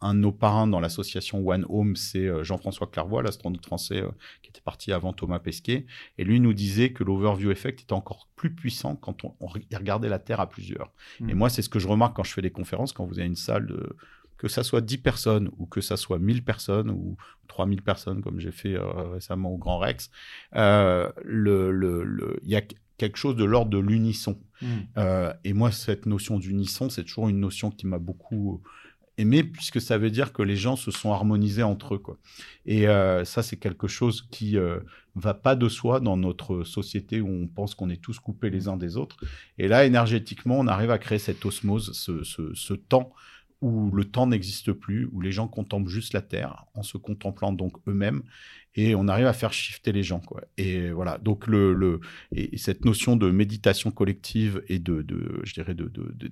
un 0.00 0.14
de 0.14 0.18
nos 0.18 0.32
parrains 0.32 0.66
dans 0.66 0.80
l'association 0.80 1.46
One 1.46 1.64
Home, 1.68 1.96
c'est 1.96 2.28
Jean-François 2.44 2.88
Clairvoy, 2.88 3.22
l'astronaute 3.22 3.64
français 3.64 4.04
qui 4.42 4.50
était 4.50 4.60
parti 4.60 4.92
avant 4.92 5.14
Thomas 5.14 5.38
Pesquet. 5.38 5.86
Et 6.18 6.24
lui 6.24 6.40
nous 6.40 6.52
disait 6.52 6.92
que 6.92 7.04
l'overview 7.04 7.50
effect 7.50 7.80
était 7.80 7.94
encore 7.94 8.28
plus 8.36 8.54
puissant 8.54 8.96
quand 8.96 9.24
on, 9.24 9.46
regardait 9.46 10.10
la 10.10 10.18
Terre 10.18 10.40
à 10.40 10.48
plusieurs. 10.48 10.92
Hmm. 11.20 11.30
Et 11.30 11.34
moi, 11.34 11.48
c'est 11.48 11.62
ce 11.62 11.70
que 11.70 11.78
je 11.78 11.88
remarque 11.88 12.14
quand 12.14 12.24
je 12.24 12.32
fais 12.32 12.42
des 12.42 12.50
conférences, 12.50 12.92
quand 12.92 13.06
vous 13.06 13.18
avez 13.18 13.26
une 13.26 13.36
salle 13.36 13.53
de 13.60 13.96
que 14.36 14.48
ça 14.48 14.62
soit 14.62 14.80
10 14.80 14.98
personnes 14.98 15.50
ou 15.58 15.66
que 15.66 15.80
ça 15.80 15.96
soit 15.96 16.18
1000 16.18 16.44
personnes 16.44 16.90
ou 16.90 17.16
3000 17.48 17.82
personnes 17.82 18.20
comme 18.20 18.40
j'ai 18.40 18.50
fait 18.50 18.76
récemment 19.12 19.50
au 19.50 19.58
Grand 19.58 19.78
Rex, 19.78 20.10
il 20.54 20.60
le, 21.24 21.70
le, 21.70 22.40
y 22.42 22.56
a 22.56 22.62
quelque 22.98 23.16
chose 23.16 23.36
de 23.36 23.44
l'ordre 23.44 23.70
de 23.70 23.78
l'unisson. 23.78 24.38
Hmm. 24.60 25.30
et 25.44 25.52
moi, 25.52 25.70
cette 25.70 26.06
notion 26.06 26.38
d'unisson, 26.38 26.90
c'est 26.90 27.04
toujours 27.04 27.28
une 27.28 27.40
notion 27.40 27.70
qui 27.70 27.86
m'a 27.86 27.98
beaucoup 27.98 28.62
aimé 29.18 29.44
puisque 29.44 29.80
ça 29.80 29.98
veut 29.98 30.10
dire 30.10 30.32
que 30.32 30.42
les 30.42 30.56
gens 30.56 30.76
se 30.76 30.90
sont 30.90 31.12
harmonisés 31.12 31.62
entre 31.62 31.94
eux 31.94 31.98
quoi. 31.98 32.18
Et 32.66 32.88
euh, 32.88 33.24
ça 33.24 33.42
c'est 33.42 33.56
quelque 33.56 33.86
chose 33.86 34.26
qui 34.30 34.56
euh, 34.56 34.80
va 35.14 35.34
pas 35.34 35.54
de 35.54 35.68
soi 35.68 36.00
dans 36.00 36.16
notre 36.16 36.64
société 36.64 37.20
où 37.20 37.28
on 37.28 37.46
pense 37.46 37.74
qu'on 37.74 37.90
est 37.90 38.00
tous 38.00 38.18
coupés 38.18 38.50
les 38.50 38.68
uns 38.68 38.76
des 38.76 38.96
autres. 38.96 39.16
Et 39.58 39.68
là 39.68 39.84
énergétiquement 39.84 40.58
on 40.58 40.66
arrive 40.66 40.90
à 40.90 40.98
créer 40.98 41.18
cette 41.18 41.44
osmose, 41.44 41.92
ce, 41.92 42.24
ce, 42.24 42.54
ce 42.54 42.74
temps 42.74 43.12
où 43.64 43.90
le 43.92 44.04
temps 44.04 44.26
n'existe 44.26 44.72
plus, 44.72 45.08
où 45.10 45.22
les 45.22 45.32
gens 45.32 45.48
contemplent 45.48 45.88
juste 45.88 46.12
la 46.12 46.20
terre 46.20 46.66
en 46.74 46.82
se 46.82 46.98
contemplant 46.98 47.50
donc 47.50 47.72
eux-mêmes 47.88 48.22
et 48.74 48.94
on 48.94 49.08
arrive 49.08 49.26
à 49.26 49.32
faire 49.32 49.52
shifter 49.52 49.92
les 49.92 50.02
gens 50.02 50.20
quoi. 50.20 50.42
Et 50.56 50.90
voilà, 50.90 51.18
donc 51.18 51.46
le, 51.46 51.72
le 51.74 52.00
et 52.32 52.56
cette 52.56 52.84
notion 52.84 53.16
de 53.16 53.30
méditation 53.30 53.90
collective 53.90 54.62
et 54.68 54.78
de, 54.78 55.02
de 55.02 55.40
je 55.44 55.54
dirais 55.54 55.74
de 55.74 55.90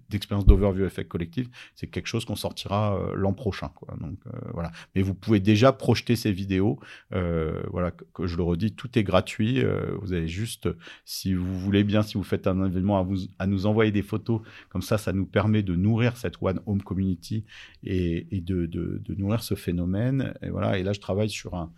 d'expérience 0.09 0.47
d'overview 0.47 0.85
effect 0.85 1.09
collective, 1.09 1.49
c'est 1.75 1.87
quelque 1.87 2.07
chose 2.07 2.25
qu'on 2.25 2.37
sortira 2.37 2.97
euh, 2.97 3.15
l'an 3.15 3.33
prochain 3.33 3.69
quoi. 3.75 3.97
Donc 4.01 4.19
euh, 4.27 4.31
voilà, 4.53 4.73
mais 4.95 5.03
vous 5.03 5.15
pouvez 5.15 5.41
déjà 5.41 5.73
projeter 5.73 6.17
ces 6.17 6.33
vidéos. 6.33 6.79
Euh, 7.15 7.63
voilà, 7.71 7.91
que, 7.91 8.27
je 8.27 8.37
le 8.37 8.43
redis, 8.43 8.73
tout 8.75 8.99
est 8.99 9.05
gratuit. 9.05 9.63
Euh, 9.63 9.97
vous 10.01 10.13
avez 10.13 10.29
juste, 10.29 10.69
si 11.05 11.35
vous 11.35 11.59
voulez 11.59 11.85
bien, 11.85 12.03
si 12.03 12.15
vous 12.15 12.23
faites 12.23 12.47
un 12.47 12.65
événement, 12.65 12.99
à, 12.99 13.03
vous, 13.03 13.17
à 13.39 13.47
nous 13.47 13.67
envoyer 13.67 13.93
des 13.93 14.03
photos. 14.03 14.41
Comme 14.69 14.83
ça, 14.83 14.99
ça 14.99 15.13
nous 15.13 15.27
permet 15.27 15.63
de 15.63 15.75
nourrir 15.75 16.17
cette 16.17 16.37
One 16.41 16.61
Home 16.67 16.83
Community 16.83 17.45
et, 17.85 18.27
et 18.37 18.41
de, 18.41 18.67
de, 18.67 19.01
de 19.05 19.15
nourrir 19.15 19.43
ce 19.43 19.55
phénomène. 19.55 20.35
Et 20.43 20.51
voilà, 20.51 20.79
et 20.79 20.83
là, 20.83 20.93
je 20.93 21.01
travaille 21.01 21.31
sur 21.31 21.55
un 21.55 21.73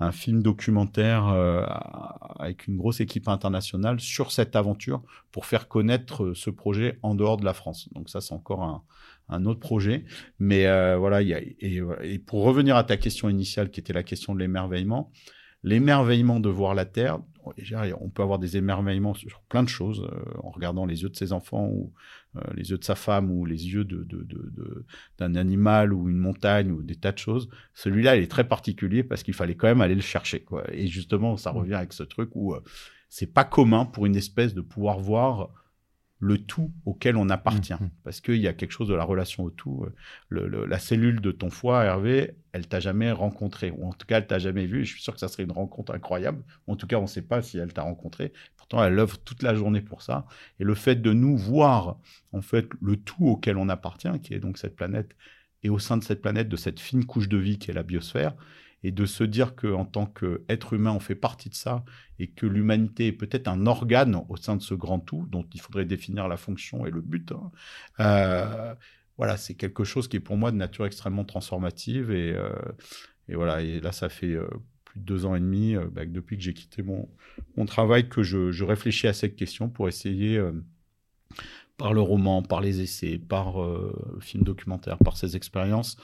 un 0.00 0.12
film 0.12 0.42
documentaire 0.42 1.28
euh, 1.28 1.64
avec 2.38 2.66
une 2.66 2.76
grosse 2.76 3.00
équipe 3.00 3.28
internationale 3.28 4.00
sur 4.00 4.30
cette 4.30 4.54
aventure 4.54 5.02
pour 5.32 5.46
faire 5.46 5.68
connaître 5.68 6.24
euh, 6.24 6.34
ce 6.34 6.50
projet 6.50 6.98
en 7.02 7.14
dehors 7.14 7.36
de 7.36 7.44
la 7.44 7.52
France. 7.52 7.88
Donc 7.92 8.08
ça, 8.08 8.20
c'est 8.20 8.34
encore 8.34 8.62
un, 8.62 8.82
un, 9.28 9.44
autre 9.44 9.60
projet. 9.60 10.04
Mais 10.38 10.66
euh, 10.66 10.96
voilà, 10.96 11.22
y 11.22 11.34
a, 11.34 11.40
et, 11.40 11.82
et, 12.02 12.18
pour 12.18 12.44
revenir 12.44 12.76
à 12.76 12.84
ta 12.84 12.96
question 12.96 13.28
initiale, 13.28 13.70
qui 13.70 13.80
était 13.80 13.92
la 13.92 14.04
question 14.04 14.34
de 14.34 14.38
l'émerveillement, 14.38 15.10
l'émerveillement 15.62 16.40
de 16.40 16.48
voir 16.48 16.74
la 16.74 16.84
Terre, 16.84 17.20
on 18.00 18.10
peut 18.10 18.22
avoir 18.22 18.38
des 18.38 18.56
émerveillements 18.56 19.14
sur 19.14 19.40
plein 19.42 19.62
de 19.62 19.68
choses 19.68 20.06
euh, 20.12 20.38
en 20.42 20.50
regardant 20.50 20.86
les 20.86 21.02
yeux 21.02 21.08
de 21.08 21.16
ses 21.16 21.32
enfants 21.32 21.66
ou 21.66 21.92
euh, 22.36 22.40
les 22.54 22.70
yeux 22.70 22.78
de 22.78 22.84
sa 22.84 22.94
femme 22.94 23.30
ou 23.30 23.44
les 23.44 23.68
yeux 23.68 23.84
d'un 23.84 23.96
de, 24.04 24.84
de, 25.18 25.38
animal 25.38 25.92
ou 25.92 26.08
une 26.08 26.18
montagne 26.18 26.70
ou 26.70 26.82
des 26.82 26.96
tas 26.96 27.12
de 27.12 27.18
choses. 27.18 27.48
Celui-là, 27.74 28.16
il 28.16 28.22
est 28.22 28.30
très 28.30 28.46
particulier 28.46 29.02
parce 29.02 29.22
qu'il 29.22 29.34
fallait 29.34 29.54
quand 29.54 29.68
même 29.68 29.80
aller 29.80 29.94
le 29.94 30.00
chercher. 30.00 30.40
Quoi. 30.40 30.64
Et 30.72 30.86
justement, 30.88 31.36
ça 31.36 31.52
mmh. 31.52 31.56
revient 31.56 31.74
avec 31.74 31.92
ce 31.92 32.02
truc 32.02 32.30
où 32.34 32.54
euh, 32.54 32.60
c'est 33.08 33.32
pas 33.32 33.44
commun 33.44 33.86
pour 33.86 34.06
une 34.06 34.16
espèce 34.16 34.54
de 34.54 34.60
pouvoir 34.60 34.98
voir 34.98 35.50
le 36.20 36.38
tout 36.38 36.72
auquel 36.84 37.16
on 37.16 37.28
appartient. 37.30 37.74
Mmh, 37.74 37.84
mmh. 37.84 37.90
Parce 38.04 38.20
qu'il 38.20 38.36
y 38.36 38.48
a 38.48 38.52
quelque 38.52 38.72
chose 38.72 38.88
de 38.88 38.94
la 38.94 39.04
relation 39.04 39.44
au 39.44 39.50
tout. 39.50 39.86
Le, 40.28 40.66
la 40.66 40.78
cellule 40.78 41.20
de 41.20 41.30
ton 41.30 41.50
foie, 41.50 41.84
Hervé, 41.84 42.34
elle 42.52 42.66
t'a 42.66 42.80
jamais 42.80 43.12
rencontré, 43.12 43.70
ou 43.70 43.86
en 43.86 43.92
tout 43.92 44.06
cas, 44.06 44.18
elle 44.18 44.26
t'a 44.26 44.38
jamais 44.38 44.66
vu. 44.66 44.84
Je 44.84 44.92
suis 44.92 45.02
sûr 45.02 45.14
que 45.14 45.20
ça 45.20 45.28
serait 45.28 45.44
une 45.44 45.52
rencontre 45.52 45.94
incroyable. 45.94 46.42
En 46.66 46.76
tout 46.76 46.86
cas, 46.86 46.96
on 46.96 47.02
ne 47.02 47.06
sait 47.06 47.22
pas 47.22 47.42
si 47.42 47.58
elle 47.58 47.72
t'a 47.72 47.82
rencontré. 47.82 48.32
Pourtant, 48.56 48.82
elle 48.84 48.98
œuvre 48.98 49.18
toute 49.18 49.42
la 49.42 49.54
journée 49.54 49.80
pour 49.80 50.02
ça. 50.02 50.26
Et 50.58 50.64
le 50.64 50.74
fait 50.74 50.96
de 50.96 51.12
nous 51.12 51.36
voir, 51.36 51.98
en 52.32 52.42
fait, 52.42 52.68
le 52.80 52.96
tout 52.96 53.26
auquel 53.26 53.56
on 53.56 53.68
appartient, 53.68 54.20
qui 54.22 54.34
est 54.34 54.40
donc 54.40 54.58
cette 54.58 54.76
planète, 54.76 55.14
et 55.62 55.70
au 55.70 55.78
sein 55.78 55.96
de 55.96 56.04
cette 56.04 56.22
planète, 56.22 56.48
de 56.48 56.56
cette 56.56 56.80
fine 56.80 57.04
couche 57.04 57.28
de 57.28 57.36
vie 57.36 57.58
qui 57.58 57.70
est 57.70 57.74
la 57.74 57.82
biosphère, 57.82 58.34
et 58.84 58.92
de 58.92 59.06
se 59.06 59.24
dire 59.24 59.56
qu'en 59.56 59.84
tant 59.84 60.06
qu'être 60.06 60.72
humain, 60.72 60.92
on 60.92 61.00
fait 61.00 61.16
partie 61.16 61.48
de 61.48 61.54
ça 61.54 61.84
et 62.18 62.28
que 62.28 62.46
l'humanité 62.46 63.08
est 63.08 63.12
peut-être 63.12 63.48
un 63.48 63.66
organe 63.66 64.22
au 64.28 64.36
sein 64.36 64.56
de 64.56 64.62
ce 64.62 64.74
grand 64.74 65.00
tout 65.00 65.26
dont 65.28 65.44
il 65.52 65.60
faudrait 65.60 65.84
définir 65.84 66.28
la 66.28 66.36
fonction 66.36 66.86
et 66.86 66.90
le 66.90 67.00
but. 67.00 67.32
Hein. 67.32 67.50
Euh, 68.00 68.74
voilà, 69.16 69.36
c'est 69.36 69.54
quelque 69.54 69.82
chose 69.82 70.06
qui 70.06 70.16
est 70.16 70.20
pour 70.20 70.36
moi 70.36 70.52
de 70.52 70.56
nature 70.56 70.86
extrêmement 70.86 71.24
transformative 71.24 72.12
et, 72.12 72.32
euh, 72.32 72.52
voilà. 73.28 73.60
Là, 73.62 73.92
ça 73.92 74.08
fait 74.08 74.32
euh, 74.32 74.48
plus 74.84 75.00
de 75.00 75.04
deux 75.04 75.26
ans 75.26 75.34
et 75.34 75.40
demi, 75.40 75.74
bah, 75.92 76.06
depuis 76.06 76.36
que 76.36 76.42
j'ai 76.42 76.54
quitté 76.54 76.82
mon, 76.82 77.08
mon 77.56 77.66
travail, 77.66 78.08
que 78.08 78.22
je, 78.22 78.52
je, 78.52 78.64
réfléchis 78.64 79.08
à 79.08 79.12
cette 79.12 79.34
question 79.34 79.68
pour 79.68 79.88
essayer 79.88 80.40
par 81.76 81.92
le 81.92 82.00
roman, 82.00 82.42
par 82.42 82.60
les 82.60 82.80
essais, 82.80 83.18
par 83.18 83.60
le 83.60 84.20
film 84.20 84.44
documentaire, 84.44 84.98
par 84.98 85.16
ces 85.16 85.36
expériences, 85.36 85.98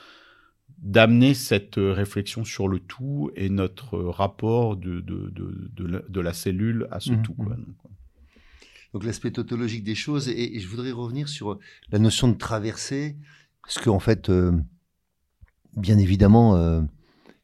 d'amener 0.79 1.35
cette 1.35 1.79
euh, 1.79 1.93
réflexion 1.93 2.45
sur 2.45 2.69
le 2.69 2.79
tout 2.79 3.31
et 3.37 3.49
notre 3.49 3.97
euh, 3.97 4.11
rapport 4.11 4.77
de, 4.77 5.01
de, 5.01 5.31
de, 5.31 6.05
de 6.09 6.21
la, 6.21 6.33
cellule 6.33 6.89
à 6.91 7.01
ce 7.01 7.13
mmh, 7.13 7.23
tout. 7.23 7.35
Quoi. 7.35 7.57
Mmh. 7.57 7.75
Donc, 8.93 9.05
l'aspect 9.05 9.31
tautologique 9.31 9.85
des 9.85 9.95
choses, 9.95 10.29
et, 10.29 10.59
je 10.59 10.69
voudrais 10.69 10.93
revenir 10.93 11.29
sur 11.29 11.59
la 11.91 11.99
notion 11.99 12.29
de 12.29 12.37
traversée, 12.37 13.17
parce 13.63 13.79
qu'en 13.79 13.99
fait, 13.99 14.29
euh, 14.29 14.53
bien 15.77 15.99
évidemment, 15.99 16.87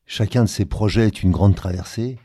chacun 0.06 0.44
de 0.44 0.48
ces 0.48 0.64
projets 0.64 1.06
est 1.06 1.22
une 1.22 1.30
grande 1.30 1.56
traversée. 1.56 2.18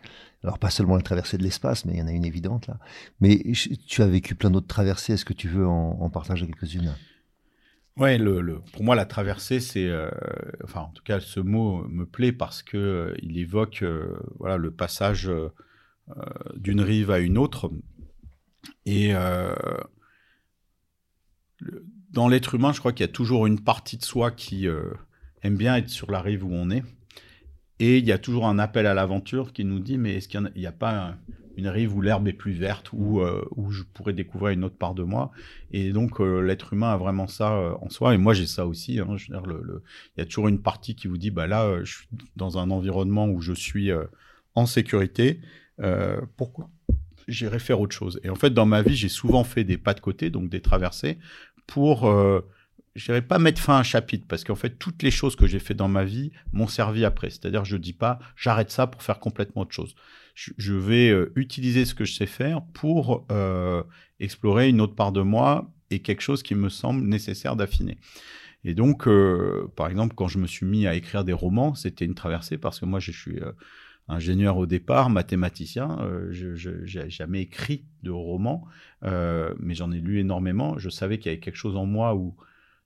Alors 0.44 0.60
pas 0.60 0.70
seulement 0.70 0.96
la 0.96 1.02
traversée 1.02 1.40
de 1.40 1.44
l'espace, 1.44 1.86
mais 1.86 1.94
il 1.94 2.00
y 2.00 2.02
en 2.04 2.08
a 2.08 2.12
une 2.12 2.26
évidente 2.26 2.68
là. 2.68 2.78
Mais 3.20 3.42
tu 3.88 4.04
as 4.04 4.08
vécu 4.08 4.36
plein 4.36 4.52
d'autres 4.52 4.68
traversées. 4.68 5.14
Est-ce 5.14 5.26
que 5.26 5.34
tu 5.34 5.48
veux 5.48 5.66
en, 5.66 5.98
en 6.00 6.10
partager 6.12 6.46
quelques-unes? 6.46 6.94
Le, 7.98 8.60
pour 8.74 8.84
moi, 8.84 8.96
la 8.96 9.06
traversée, 9.06 9.62
c'est, 9.62 9.88
euh, 9.88 10.10
enfin, 10.64 10.82
en 10.82 10.90
tout 10.90 11.04
cas, 11.04 11.22
ce 11.22 11.40
mot 11.40 11.88
me 11.88 12.06
plaît 12.06 12.34
parce 12.34 12.62
que 12.62 12.78
euh, 12.78 13.16
il 13.22 13.38
évoque, 13.38 13.84
euh, 13.84 14.18
voilà, 14.38 14.58
le 14.58 14.72
passage 14.72 15.32
d'une 16.56 16.82
rive 16.82 17.10
à 17.10 17.20
une 17.20 17.38
autre. 17.38 17.72
Et 18.86 19.14
dans 22.12 22.28
l'être 22.28 22.56
humain, 22.56 22.74
je 22.74 22.80
crois 22.80 22.94
qu'il 22.94 23.06
y 23.06 23.10
a 23.10 23.12
toujours 23.12 23.48
une 23.48 23.60
partie 23.60 23.98
de 23.98 24.04
soi 24.04 24.30
qui 24.30 24.68
aime 25.42 25.58
bien 25.58 25.78
être 25.78 25.90
sur 25.90 26.12
la 26.12 26.22
rive 26.22 26.46
où 26.46 26.52
on 26.52 26.70
est. 26.70 26.84
Et 27.80 27.98
il 27.98 28.06
y 28.06 28.12
a 28.12 28.20
toujours 28.20 28.48
un 28.48 28.60
appel 28.60 28.86
à 28.86 28.94
l'aventure 28.94 29.52
qui 29.52 29.66
nous 29.66 29.80
dit, 29.80 29.98
mais 29.98 30.16
est-ce 30.16 30.28
qu'il 30.28 30.52
n'y 30.56 30.68
a, 30.68 30.72
pas 30.72 31.16
une 31.58 31.68
rive 31.68 31.96
où 31.96 32.02
l'herbe 32.02 32.28
est 32.28 32.34
plus 32.34 32.52
verte, 32.52 32.90
où, 32.94 33.22
euh, 33.22 33.44
où 33.56 33.72
je 33.72 33.84
pourrais 33.84 34.14
découvrir 34.14 34.54
une 34.54 34.64
autre 34.64 34.78
part 34.78 34.94
de 34.94 35.04
moi. 35.04 35.32
Et 35.72 35.92
donc, 35.92 36.20
euh, 36.20 36.42
l'être 36.42 36.74
humain 36.74 36.92
a 36.92 36.98
vraiment 36.98 37.28
ça 37.28 37.54
euh, 37.54 37.74
en 37.82 37.90
soi. 37.90 38.14
Et 38.14 38.18
moi, 38.18 38.34
j'ai 38.34 38.48
ça 38.48 38.66
aussi. 38.66 39.00
Hein. 39.00 39.16
Je 39.16 39.32
veux 39.32 39.40
dire, 39.40 39.46
le, 39.46 39.62
le... 39.64 39.84
il 40.16 40.22
y 40.22 40.24
a 40.24 40.26
toujours 40.26 40.48
une 40.48 40.62
partie 40.62 40.96
qui 40.96 41.08
vous 41.08 41.18
dit, 41.18 41.32
bah 41.32 41.48
là, 41.48 41.84
je 41.84 41.94
suis 41.94 42.08
dans 42.36 42.58
un 42.58 42.70
environnement 42.72 43.28
où 43.28 43.42
je 43.42 43.54
suis 43.54 43.90
en 44.56 44.66
sécurité. 44.66 45.42
pourquoi? 46.38 46.70
J'irai 47.28 47.58
faire 47.58 47.80
autre 47.80 47.96
chose 47.96 48.20
Et 48.24 48.30
en 48.30 48.36
fait, 48.36 48.52
dans 48.52 48.68
ma 48.68 48.84
vie, 48.84 48.96
j'ai 48.96 49.10
souvent 49.10 49.44
fait 49.44 49.64
des 49.64 49.78
pas 49.78 49.96
de 49.96 50.00
côté, 50.00 50.30
donc 50.30 50.50
des 50.50 50.62
traversées, 50.62 51.18
pour 51.66 52.08
je 52.96 53.06
dirais 53.06 53.22
pas 53.22 53.40
mettre 53.40 53.62
fin 53.62 53.76
à 53.76 53.80
un 53.80 53.84
chapitre 53.84 54.26
parce 54.28 54.44
qu'en 54.44 54.56
fait 54.56 54.80
toutes 54.80 55.04
les 55.04 55.12
choses 55.12 55.36
que 55.36 55.48
j'ai 55.48 55.60
fait 55.60 55.74
dans 55.74 55.88
ma 55.88 56.06
vie 56.06 56.32
m'ont 56.54 56.68
servi 56.68 57.06
après. 57.06 57.30
C'est-à-dire 57.30 57.66
je 57.66 57.78
dis 57.78 57.94
pas 57.94 58.20
j'arrête 58.36 58.72
ça 58.72 58.88
pour 58.88 59.04
faire 59.04 59.20
complètement 59.20 59.64
autre 59.64 59.74
chose 59.74 59.96
je, 60.36 60.74
vais 60.74 61.10
euh, 61.10 61.32
utiliser 61.36 61.86
ce 61.86 61.96
que 61.96 62.06
je 62.06 62.14
sais 62.14 62.26
faire 62.26 62.62
pour 62.74 63.26
euh, 63.32 63.84
explorer 64.20 64.70
une 64.70 64.82
autre 64.82 64.96
part 64.96 65.12
de 65.12 65.22
moi 65.22 65.72
et 65.90 66.00
quelque 66.00 66.22
chose 66.22 66.44
qui 66.44 66.56
me 66.56 66.70
semble 66.70 67.06
nécessaire 67.06 67.56
d'affiner. 67.56 67.98
Et 68.64 68.74
donc, 68.74 69.08
euh, 69.08 69.72
par 69.76 69.88
exemple, 69.88 70.16
quand 70.16 70.28
je 70.28 70.40
me 70.40 70.48
suis 70.48 70.66
mis 70.66 70.88
à 70.88 70.96
écrire 70.96 71.24
des 71.24 71.34
romans, 71.34 71.76
c'était 71.76 72.06
une 72.06 72.16
traversée 72.16 72.58
parce 72.58 72.80
que 72.80 72.86
moi, 72.86 73.00
je 73.00 73.12
suis 73.12 73.40
ingénieur 74.08 74.58
au 74.58 74.66
départ, 74.66 75.10
mathématicien. 75.10 76.00
je 76.32 76.70
n'ai 76.70 77.10
jamais 77.10 77.42
écrit 77.42 77.86
de 78.02 78.10
roman, 78.10 78.66
mais 79.04 79.76
j'en 79.76 79.92
ai 79.92 80.00
lu 80.00 80.20
énormément. 80.20 80.80
Je 80.80 80.90
savais 80.90 81.20
qu'il 81.20 81.28
y 81.28 81.34
avait 81.34 81.40
quelque 81.40 81.58
chose 81.58 81.76
en 81.76 81.86
moi 81.86 82.16
où 82.16 82.36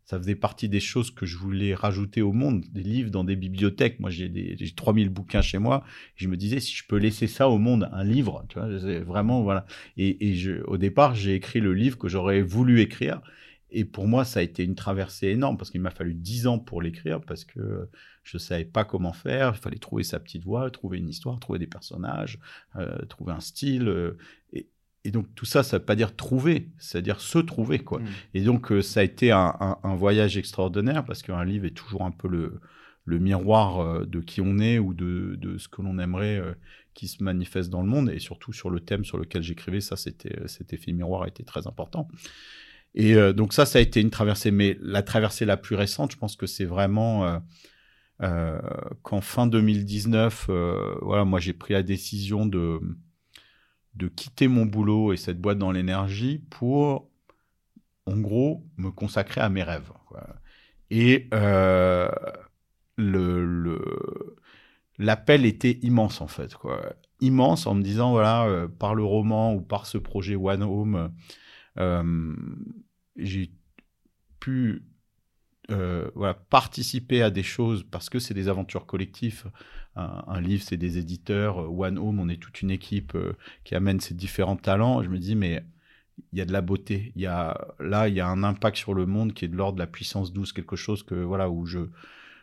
ça 0.10 0.18
faisait 0.18 0.34
partie 0.34 0.68
des 0.70 0.80
choses 0.80 1.12
que 1.12 1.28
je 1.28 1.38
voulais 1.38 1.76
rajouter 1.76 2.24
au 2.24 2.34
monde, 2.34 2.66
des 2.72 2.82
livres 2.82 3.12
dans 3.12 3.24
des 3.24 3.36
bibliothèques. 3.36 4.00
Moi, 4.00 4.10
j'ai 4.10 4.56
3000 4.76 5.08
bouquins 5.10 5.44
chez 5.44 5.60
moi. 5.60 5.84
je 6.16 6.28
me 6.28 6.36
disais, 6.36 6.60
si 6.60 6.76
je 6.76 6.84
peux 6.88 6.96
laisser 6.96 7.28
ça 7.28 7.48
au 7.48 7.60
monde, 7.60 7.88
un 7.94 8.04
livre, 8.04 8.44
tu 8.50 8.58
vois, 8.58 8.70
vraiment, 9.02 9.44
voilà. 9.44 9.68
Et, 9.98 10.36
au 10.66 10.78
départ, 10.78 11.14
j'ai 11.14 11.36
écrit 11.36 11.60
le 11.60 11.76
livre 11.76 11.96
que 12.00 12.08
j'aurais 12.08 12.42
voulu 12.42 12.82
écrire. 12.82 13.22
Et 13.70 13.86
pour 13.86 14.08
moi, 14.08 14.26
ça 14.26 14.40
a 14.40 14.42
été 14.42 14.64
une 14.64 14.74
traversée 14.74 15.28
énorme 15.28 15.58
parce 15.58 15.70
qu'il 15.70 15.82
m'a 15.82 15.92
fallu 15.92 16.16
10 16.16 16.48
ans 16.48 16.58
pour 16.58 16.82
l'écrire 16.82 17.22
parce 17.22 17.46
que 17.46 17.88
je 18.24 18.38
ne 18.38 18.40
savais 18.40 18.66
pas 18.66 18.86
comment 18.86 19.14
faire. 19.14 19.54
Il 19.56 19.62
fallait 19.62 19.78
trouver 19.78 20.02
sa 20.02 20.20
petite 20.20 20.44
voix, 20.44 20.72
trouver 20.72 20.98
une 20.98 21.10
histoire, 21.10 21.40
trouver 21.40 21.60
des 21.60 21.68
personnages, 21.68 22.40
euh, 22.78 23.06
trouver 23.06 23.34
un 23.34 23.42
style. 23.42 23.88
Euh, 23.88 24.18
et, 25.04 25.12
donc 25.12 25.34
tout 25.36 25.46
ça, 25.46 25.64
ça 25.64 25.78
ne 25.78 25.80
veut 25.80 25.86
pas 25.86 25.96
dire 25.96 26.16
trouver, 26.16 26.70
c'est-à-dire 26.78 27.22
se 27.22 27.40
trouver. 27.40 27.80
quoi. 27.80 28.00
Mm. 28.00 28.08
Et 28.34 28.42
donc 28.42 28.72
euh, 28.72 28.82
ça 28.82 29.00
a 29.02 29.04
été 29.04 29.32
un, 29.32 29.78
voyage 29.96 30.38
extraordinaire 30.38 31.06
parce 31.06 31.22
qu'un 31.22 31.44
livre 31.44 31.66
est 31.66 31.76
toujours 31.76 32.04
un 32.04 32.12
peu 32.12 32.28
le, 32.28 32.60
le 33.06 33.20
miroir 33.20 33.80
euh, 33.80 34.06
de 34.06 34.20
qui 34.20 34.42
on 34.42 34.60
est 34.60 34.80
ou 34.80 34.94
de, 34.94 35.36
de 35.38 35.58
ce 35.58 35.68
que 35.68 35.82
l'on 35.82 36.00
aimerait 36.00 36.38
euh, 36.38 36.54
qui 36.94 37.08
se 37.08 37.24
manifeste 37.24 37.70
dans 37.70 37.82
le 37.82 37.88
monde. 37.88 38.10
Et 38.10 38.20
surtout 38.20 38.54
sur 38.54 38.70
le 38.70 38.80
thème 38.80 39.06
sur 39.06 39.18
lequel 39.18 39.42
j'écrivais, 39.42 39.82
ça, 39.82 39.96
c'était, 39.96 40.48
cet 40.48 40.74
effet 40.74 40.92
miroir 40.92 41.28
était 41.28 41.44
très 41.44 41.68
important. 41.68 42.08
Et 42.96 43.16
donc 43.34 43.54
ça, 43.54 43.68
ça 43.68 43.78
a 43.78 43.82
été 43.84 44.02
une 44.02 44.10
traversée. 44.10 44.50
Mais 44.50 44.76
la 44.82 45.04
traversée 45.04 45.46
la 45.46 45.58
plus 45.58 45.76
récente, 45.76 46.12
je 46.12 46.18
pense 46.18 46.36
que 46.36 46.48
c'est 46.48 46.66
vraiment... 46.66 47.40
qu'en 49.04 49.22
fin 49.22 49.46
2019, 49.46 50.50
voilà, 51.02 51.24
moi 51.24 51.40
j'ai 51.40 51.54
pris 51.54 51.74
la 51.74 51.84
décision 51.84 52.48
de, 52.48 52.82
de 54.00 54.08
quitter 54.08 54.48
mon 54.48 54.66
boulot 54.66 55.14
et 55.14 55.18
cette 55.18 55.40
boîte 55.40 55.58
dans 55.58 55.72
l'énergie 55.72 56.42
pour, 56.50 57.10
en 58.06 58.18
gros, 58.18 58.66
me 58.78 58.90
consacrer 58.90 59.42
à 59.42 59.50
mes 59.50 59.62
rêves. 59.62 59.92
Et 60.90 61.28
euh, 61.34 62.10
le, 62.98 64.38
l'appel 64.98 65.46
était 65.46 65.80
immense 65.84 66.22
en 66.22 66.28
fait, 66.28 66.56
quoi. 66.56 66.94
Immense 67.22 67.68
en 67.68 67.76
me 67.76 67.84
disant 67.84 68.12
voilà 68.12 68.46
euh, 68.46 68.68
par 68.70 68.96
le 68.96 69.04
roman 69.04 69.54
ou 69.54 69.62
par 69.62 69.86
ce 69.86 69.98
projet 69.98 70.36
One 70.36 70.64
Home, 70.64 71.14
euh, 71.78 72.36
j'ai 73.18 73.52
pu 74.40 74.84
participer 76.50 77.22
à 77.22 77.30
des 77.30 77.44
choses 77.44 77.84
parce 77.84 78.10
que 78.10 78.18
c'est 78.18 78.34
des 78.34 78.48
aventures 78.48 78.88
collectives 78.88 79.52
un, 79.96 80.40
livre, 80.42 80.64
c'est 80.64 80.78
des 80.78 80.98
éditeurs. 80.98 81.58
One 81.58 81.98
Home, 81.98 82.20
on 82.20 82.30
est 82.30 82.42
toute 82.42 82.62
une 82.62 82.72
équipe 82.72 83.16
euh, 83.16 83.34
qui 83.64 83.76
amène 83.76 84.00
ses 84.00 84.14
différents 84.14 84.56
talents. 84.56 85.04
Je 85.04 85.10
me 85.10 85.18
dis, 85.18 85.36
mais 85.36 85.64
il 86.32 86.40
y 86.40 86.42
a 86.42 86.46
de 86.46 86.54
la 86.54 86.62
beauté. 86.62 87.12
Il 87.16 87.22
y 87.22 87.26
a, 87.26 87.68
là, 87.80 88.08
il 88.08 88.16
y 88.16 88.20
a 88.20 88.28
un 88.28 88.44
impact 88.44 88.78
sur 88.78 88.94
le 88.94 89.06
monde 89.06 89.34
qui 89.34 89.46
est 89.46 89.50
de 89.50 89.56
l'ordre 89.56 89.76
de 89.76 89.80
la 89.80 89.88
puissance 89.88 90.32
douce, 90.32 90.54
quelque 90.54 90.76
chose 90.76 91.04
que, 91.04 91.16
voilà, 91.16 91.50
où 91.50 91.66
je, 91.66 91.80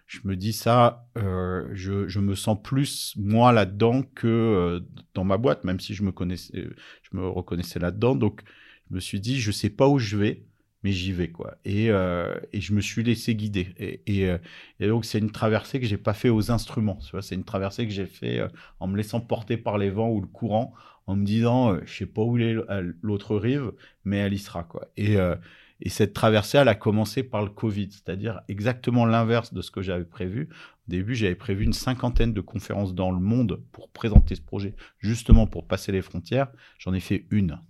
je 0.07 0.21
me 0.25 0.37
dis 0.37 0.53
ça, 0.53 1.09
euh, 1.17 1.69
je, 1.73 2.09
je, 2.09 2.21
me 2.21 2.35
sens 2.35 2.59
plus 2.63 3.15
moi 3.17 3.53
là-dedans 3.53 4.03
que 4.03 4.27
euh, 4.27 4.81
dans 5.15 5.25
ma 5.25 5.39
boîte, 5.39 5.65
même 5.65 5.81
si 5.81 5.95
je 5.95 6.03
me 6.03 6.13
connaissais, 6.13 6.69
je 7.03 7.17
me 7.17 7.27
reconnaissais 7.27 7.79
là-dedans. 7.79 8.17
Donc, 8.17 8.43
je 8.91 8.95
me 8.95 9.01
suis 9.01 9.21
dit, 9.21 9.41
je 9.41 9.51
sais 9.51 9.71
pas 9.71 9.89
où 9.89 9.99
je 9.99 10.17
vais, 10.17 10.45
mais 10.83 10.93
j'y 10.93 11.13
vais 11.13 11.29
quoi. 11.29 11.57
Et, 11.65 11.91
euh, 11.91 12.35
et, 12.53 12.61
je 12.61 12.73
me 12.73 12.81
suis 12.81 13.03
laissé 13.03 13.35
guider. 13.35 13.75
Et, 13.79 14.29
euh, 14.29 14.39
et, 14.81 14.89
donc 14.89 15.05
c'est 15.05 15.19
une 15.19 15.31
traversée 15.31 15.81
que 15.81 15.87
j'ai 15.87 15.97
pas 15.97 16.15
fait 16.15 16.29
aux 16.29 16.51
instruments. 16.51 16.99
C'est 17.21 17.35
une 17.35 17.45
traversée 17.45 17.87
que 17.87 17.93
j'ai 17.93 18.07
fait 18.07 18.41
euh, 18.41 18.49
en 18.81 18.87
me 18.87 18.97
laissant 18.97 19.21
porter 19.21 19.57
par 19.57 19.79
les 19.79 19.91
vents 19.91 20.11
ou 20.11 20.21
le 20.21 20.27
courant, 20.27 20.75
en 21.07 21.17
me 21.17 21.25
disant 21.25 21.77
je 21.85 21.93
sais 21.93 22.07
pas 22.07 22.23
où 22.23 22.39
est 22.39 22.57
l'autre 23.03 23.37
rive, 23.37 23.73
mais 24.05 24.19
elle 24.19 24.35
y 24.35 24.39
sera 24.39 24.65
quoi. 24.65 24.89
Et 24.97 25.91
cette 25.91 26.15
traversée, 26.15 26.59
elle 26.59 26.69
a 26.69 26.75
commencé 26.75 27.23
par 27.23 27.43
le 27.43 27.51
Covid, 27.51 27.89
c'est-à-dire 27.91 28.41
exactement 28.49 29.05
l'inverse 29.05 29.53
de 29.53 29.61
ce 29.61 29.71
que 29.71 29.83
j'avais 29.83 30.05
prévu. 30.05 30.49
Début, 30.89 31.17
j'avais 31.17 31.35
prévu 31.35 31.65
une 31.65 31.73
cinquantaine 31.73 32.33
de 32.33 32.41
conférences 32.41 32.95
dans 32.95 33.11
le 33.11 33.19
monde 33.19 33.61
pour 33.73 33.91
présenter 33.91 34.37
ce 34.37 34.41
projet, 34.41 34.75
justement 34.99 35.47
pour 35.47 35.67
passer 35.67 35.91
les 35.91 36.03
frontières. 36.03 36.49
J'en 36.79 36.95
ai 36.95 37.01
fait 37.01 37.27
une. 37.31 37.61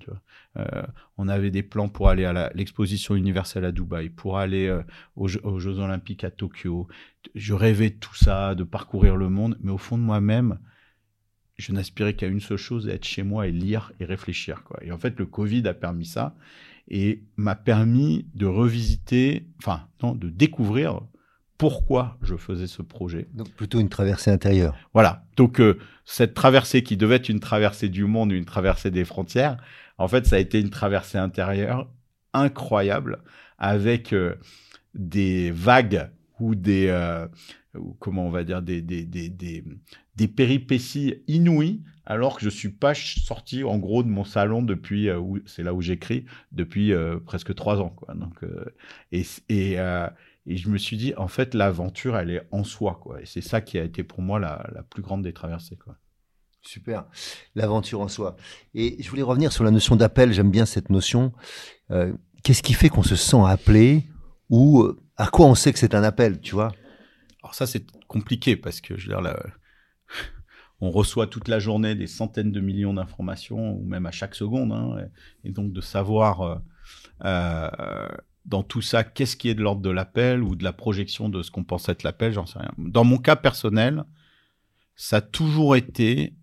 Euh, 0.59 0.83
on 1.17 1.29
avait 1.29 1.51
des 1.51 1.63
plans 1.63 1.89
pour 1.89 2.11
aller 2.11 2.27
à 2.27 2.51
l'exposition 2.55 3.15
universelle 3.15 3.65
à 3.65 3.73
Dubaï, 3.73 4.11
pour 4.11 4.39
aller 4.39 4.67
euh, 4.67 4.83
aux, 5.17 5.29
Jeux 5.29 5.79
Olympiques 5.79 6.25
à 6.25 6.31
Tokyo. 6.31 6.89
Je 7.35 7.55
rêvais 7.55 7.91
de 7.91 7.97
tout 7.97 8.15
ça, 8.15 8.55
de 8.55 8.65
parcourir 8.65 9.17
le 9.17 9.31
monde, 9.31 9.57
mais 9.61 9.73
au 9.73 9.79
fond 9.79 9.97
de 9.97 10.03
moi-même, 10.03 10.59
je 11.57 11.73
n'aspirais 11.73 12.15
qu'à 12.15 12.27
une 12.27 12.41
seule 12.41 12.59
chose, 12.59 12.87
être 12.87 13.05
chez 13.05 13.23
moi 13.23 13.47
et 13.47 13.53
lire 13.53 13.93
et 13.99 14.05
réfléchir. 14.05 14.63
Et 14.83 14.93
en 14.93 14.99
fait, 14.99 15.19
le 15.19 15.25
Covid 15.25 15.67
a 15.67 15.75
permis 15.75 16.05
ça 16.05 16.37
et 16.89 17.25
m'a 17.37 17.55
permis 17.55 18.27
de 18.35 18.45
revisiter, 18.45 19.49
enfin, 19.59 19.89
de 20.03 20.29
découvrir 20.29 21.01
pourquoi 21.59 22.19
je 22.23 22.37
faisais 22.37 22.67
ce 22.67 22.83
projet. 22.83 23.29
Donc 23.35 23.51
plutôt 23.51 23.81
une 23.81 23.89
traversée 23.89 24.31
intérieure. 24.31 24.77
Voilà. 24.93 25.25
Donc 25.37 25.61
euh, 25.61 25.79
cette 26.05 26.35
traversée 26.35 26.83
qui 26.83 26.97
devait 26.97 27.17
être 27.17 27.29
une 27.29 27.41
traversée 27.41 27.89
du 27.89 28.05
monde, 28.05 28.33
une 28.33 28.45
traversée 28.45 28.91
des 28.91 29.05
frontières, 29.05 29.57
en 29.99 30.09
fait, 30.09 30.27
ça 30.27 30.37
a 30.37 30.39
été 30.39 30.61
une 30.61 30.71
traversée 30.71 31.19
intérieure 31.19 31.89
incroyable 32.33 33.23
avec 33.59 34.13
euh, 34.13 34.35
des 34.95 35.51
vagues 35.51 36.11
ou 36.39 36.55
des 36.55 36.89
euh, 36.89 37.27
comment 37.99 38.27
on 38.27 38.31
va 38.31 38.45
dire 38.45 38.63
des, 38.63 38.83
des, 38.83 39.05
des, 39.05 39.31
des, 39.31 40.29
péripéties 40.29 41.23
inouïes 41.27 41.83
alors 42.05 42.37
que 42.37 42.45
je 42.45 42.51
suis 42.51 42.71
pas 42.71 42.95
sorti 42.95 43.65
en 43.65 43.79
gros 43.79 44.03
de 44.03 44.09
mon 44.09 44.25
salon 44.25 44.63
depuis 44.63 45.09
euh, 45.09 45.21
c'est 45.47 45.63
là 45.63 45.73
où 45.75 45.81
j'écris 45.81 46.27
depuis 46.53 46.93
presque 47.25 47.55
trois 47.55 47.81
ans 47.81 47.91
quoi 47.91 48.15
donc 48.15 48.41
et 49.13 49.25
et, 49.49 49.79
et 50.47 50.57
je 50.57 50.69
me 50.69 50.79
suis 50.79 50.97
dit 50.97 51.15
en 51.17 51.29
fait 51.29 51.55
l'aventure 51.55 52.17
elle 52.17 52.31
est 52.31 52.47
en 52.51 52.65
soi 52.65 52.99
quoi. 53.03 53.21
Et 53.21 53.27
c'est 53.27 53.41
ça 53.41 53.61
qui 53.61 53.79
a 53.79 53.85
été 53.85 54.03
pour 54.03 54.23
moi 54.23 54.39
la, 54.39 54.69
la 54.75 54.83
plus 54.83 55.03
grande 55.03 55.23
des 55.23 55.33
traversées 55.33 55.77
quoi. 55.77 55.97
Super, 56.63 57.05
l'aventure 57.55 58.01
en 58.01 58.09
soi. 58.09 58.37
Et 58.75 59.01
je 59.01 59.09
voulais 59.09 59.23
revenir 59.23 59.53
sur 59.53 59.63
la 59.63 59.71
notion 59.71 59.95
d'appel, 59.95 60.33
j'aime 60.33 60.51
bien 60.51 60.67
cette 60.67 60.91
notion. 60.91 61.33
Qu'est-ce 62.43 62.63
qui 62.63 62.75
fait 62.75 62.89
qu'on 62.89 63.05
se 63.05 63.15
sent 63.15 63.41
appelé 63.47 64.09
ou 64.51 64.85
à 65.17 65.29
quoi 65.29 65.47
on 65.47 65.55
sait 65.55 65.73
que 65.73 65.79
c'est 65.79 65.95
un 65.95 66.03
appel, 66.03 66.41
tu 66.41 66.55
vois? 66.55 66.73
Alors 67.43 67.55
ça 67.55 67.67
c'est 67.67 67.87
compliqué 68.09 68.57
parce 68.57 68.81
que 68.81 68.97
je 68.97 69.07
veux 69.07 69.15
dire 69.15 69.21
là, 69.21 69.41
on 70.81 70.91
reçoit 70.91 71.27
toute 71.27 71.49
la 71.49 71.59
journée 71.59 71.95
des 71.95 72.07
centaines 72.07 72.53
de 72.53 72.61
millions 72.61 72.95
d'informations, 72.95 73.75
ou 73.77 73.85
même 73.85 74.07
à 74.07 74.11
chaque 74.11 74.35
seconde, 74.35 74.73
hein, 74.73 75.09
et, 75.45 75.51
donc 75.51 75.73
de 75.73 75.81
savoir 75.81 76.43
euh, 76.43 76.57
euh, 77.25 78.09
dans 78.47 78.63
tout 78.63 78.83
ça 78.83 79.05
qu'est-ce 79.05 79.37
qui 79.37 79.49
est 79.49 79.55
de 79.55 79.63
l'ordre 79.63 79.83
de 79.83 79.91
l'appel 79.91 80.43
ou 80.43 80.55
de 80.55 80.65
la 80.65 80.73
projection 80.73 81.29
de 81.29 81.43
ce 81.43 81.51
qu'on 81.51 81.65
pense 81.65 81.89
être 81.89 82.03
l'appel, 82.03 82.33
j'en 82.33 82.47
sais 82.47 82.59
rien. 82.59 82.73
Dans 82.79 83.05
mon 83.05 83.19
cas 83.19 83.37
personnel, 83.37 84.05
ça 84.95 85.17
a 85.17 85.21
toujours 85.21 85.77
été 85.77 86.35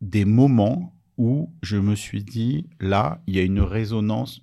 des 0.00 0.24
moments 0.24 0.94
où 1.16 1.52
je 1.62 1.76
me 1.76 1.94
suis 1.94 2.24
dit, 2.24 2.68
là, 2.78 3.22
il 3.26 3.36
y 3.36 3.38
a 3.38 3.42
une 3.42 3.60
résonance 3.60 4.42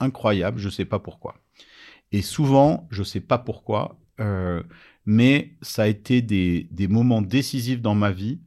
incroyable, 0.00 0.58
je 0.58 0.66
ne 0.66 0.72
sais 0.72 0.84
pas 0.84 0.98
pourquoi. 0.98 1.36
Et 2.12 2.22
souvent, 2.22 2.88
je 2.90 3.00
ne 3.00 3.04
sais 3.04 3.20
pas 3.20 3.38
pourquoi, 3.38 3.98
euh, 4.20 4.62
mais 5.06 5.56
ça 5.62 5.82
a 5.82 5.86
été 5.86 6.22
des, 6.22 6.68
des, 6.70 6.88
moments 6.88 7.22
décisifs 7.22 7.80
dans 7.80 7.94
ma 7.94 8.10
vie 8.10 8.40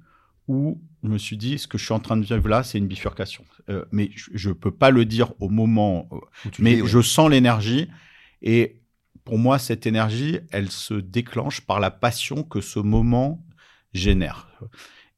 où 0.48 0.82
je 1.04 1.10
me 1.10 1.18
suis 1.18 1.38
dit, 1.38 1.58
ce 1.58 1.68
que 1.68 1.78
je 1.78 1.86
suis 1.86 1.94
en 1.94 2.00
train 2.00 2.18
de 2.18 2.24
vivre 2.24 2.48
là, 2.48 2.64
c'est 2.64 2.78
une 2.78 2.88
bifurcation. 2.88 3.44
Euh, 3.70 3.86
mais 3.92 4.12
je 4.14 4.50
ne 4.50 4.54
peux 4.54 4.72
pas 4.72 4.92
le 4.92 5.06
dire 5.06 5.34
au 5.40 5.50
moment, 5.50 6.08
euh, 6.12 6.50
mais 6.60 6.82
je 6.86 7.02
sens 7.02 7.30
l'énergie. 7.30 7.88
Et 8.42 8.82
pour 9.24 9.38
moi, 9.38 9.60
cette 9.60 9.86
énergie, 9.86 10.40
elle 10.52 10.70
se 10.70 10.94
déclenche 10.94 11.62
par 11.62 11.80
la 11.80 11.92
passion 11.92 12.44
que 12.44 12.62
ce 12.62 12.80
moment 12.80 13.44
génère. 13.94 14.48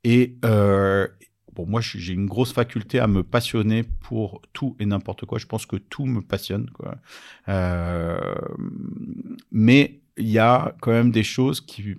Et 0.03 0.37
euh, 0.45 1.07
bon, 1.53 1.65
moi, 1.65 1.81
j'ai 1.81 2.13
une 2.13 2.25
grosse 2.25 2.53
faculté 2.53 2.99
à 2.99 3.07
me 3.07 3.23
passionner 3.23 3.83
pour 3.83 4.41
tout 4.53 4.75
et 4.79 4.85
n'importe 4.85 5.25
quoi. 5.25 5.39
Je 5.39 5.45
pense 5.45 5.65
que 5.65 5.77
tout 5.77 6.05
me 6.05 6.21
passionne. 6.21 6.69
Quoi. 6.71 6.95
Euh, 7.49 8.35
mais 9.51 10.01
il 10.17 10.29
y 10.29 10.39
a 10.39 10.75
quand 10.81 10.91
même 10.91 11.11
des 11.11 11.23
choses 11.23 11.61
qui 11.61 11.95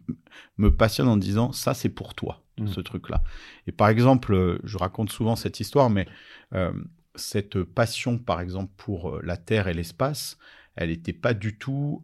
me 0.56 0.74
passionnent 0.74 1.08
en 1.08 1.16
disant 1.16 1.50
ça 1.52 1.74
c'est 1.74 1.88
pour 1.88 2.14
toi 2.14 2.43
mmh. 2.58 2.68
ce 2.68 2.80
truc 2.80 3.08
là 3.08 3.22
et 3.66 3.72
par 3.72 3.88
exemple 3.88 4.34
euh, 4.34 4.58
je 4.64 4.76
raconte 4.78 5.10
souvent 5.10 5.36
cette 5.36 5.60
histoire 5.60 5.90
mais 5.90 6.06
euh, 6.54 6.72
cette 7.14 7.62
passion 7.62 8.18
par 8.18 8.40
exemple 8.40 8.72
pour 8.76 9.10
euh, 9.10 9.20
la 9.22 9.36
terre 9.36 9.68
et 9.68 9.74
l'espace 9.74 10.38
elle 10.76 10.88
n'était 10.88 11.12
pas 11.12 11.34
du 11.34 11.56
tout 11.56 12.02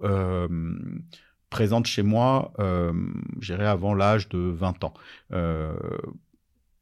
présente 1.51 1.87
chez 1.87 2.05
moi 2.05 2.53
j'irais 3.41 3.67
avant 3.67 3.95
l'âge 3.95 4.29
de 4.29 4.39
20 4.39 4.85
ans 4.85 4.95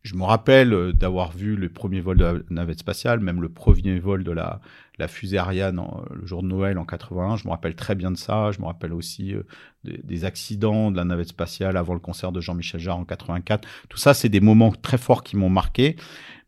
je 0.03 0.15
me 0.15 0.23
rappelle 0.23 0.73
euh, 0.73 0.93
d'avoir 0.93 1.33
vu 1.33 1.57
le 1.57 1.69
premier 1.69 2.01
vol 2.01 2.19
de 2.19 2.25
la 2.25 2.35
navette 2.51 2.79
spatiale, 2.79 3.21
même 3.21 3.43
le 3.43 3.49
premier 3.49 3.99
vol 3.99 4.23
de 4.23 4.33
la, 4.33 4.61
fusée 5.09 5.39
Ariane 5.39 5.81
le 6.11 6.27
jour 6.27 6.43
de 6.43 6.49
Noël 6.49 6.79
en 6.79 6.85
81. 6.85 7.37
Je 7.37 7.45
me 7.45 7.51
rappelle 7.51 7.75
très 7.75 7.95
bien 7.95 8.11
de 8.11 8.17
ça. 8.17 8.51
Je 8.53 8.61
me 8.61 8.67
rappelle 8.67 8.93
aussi 8.93 9.35
euh, 9.35 9.43
des, 9.85 10.25
accidents 10.25 10.91
de 10.91 10.97
la 10.97 11.05
navette 11.05 11.29
spatiale 11.29 11.77
avant 11.77 11.95
le 11.95 12.01
concert 12.01 12.33
de 12.33 12.41
Jean-Michel 12.41 12.81
Jarre 12.81 12.99
en 12.99 13.05
84. 13.05 13.69
Tout 13.89 13.99
ça, 13.99 14.15
c'est 14.15 14.29
des 14.29 14.41
moments 14.41 14.73
très 14.73 14.99
forts 14.99 15.23
qui 15.23 15.37
m'ont 15.37 15.51
marqué. 15.51 15.97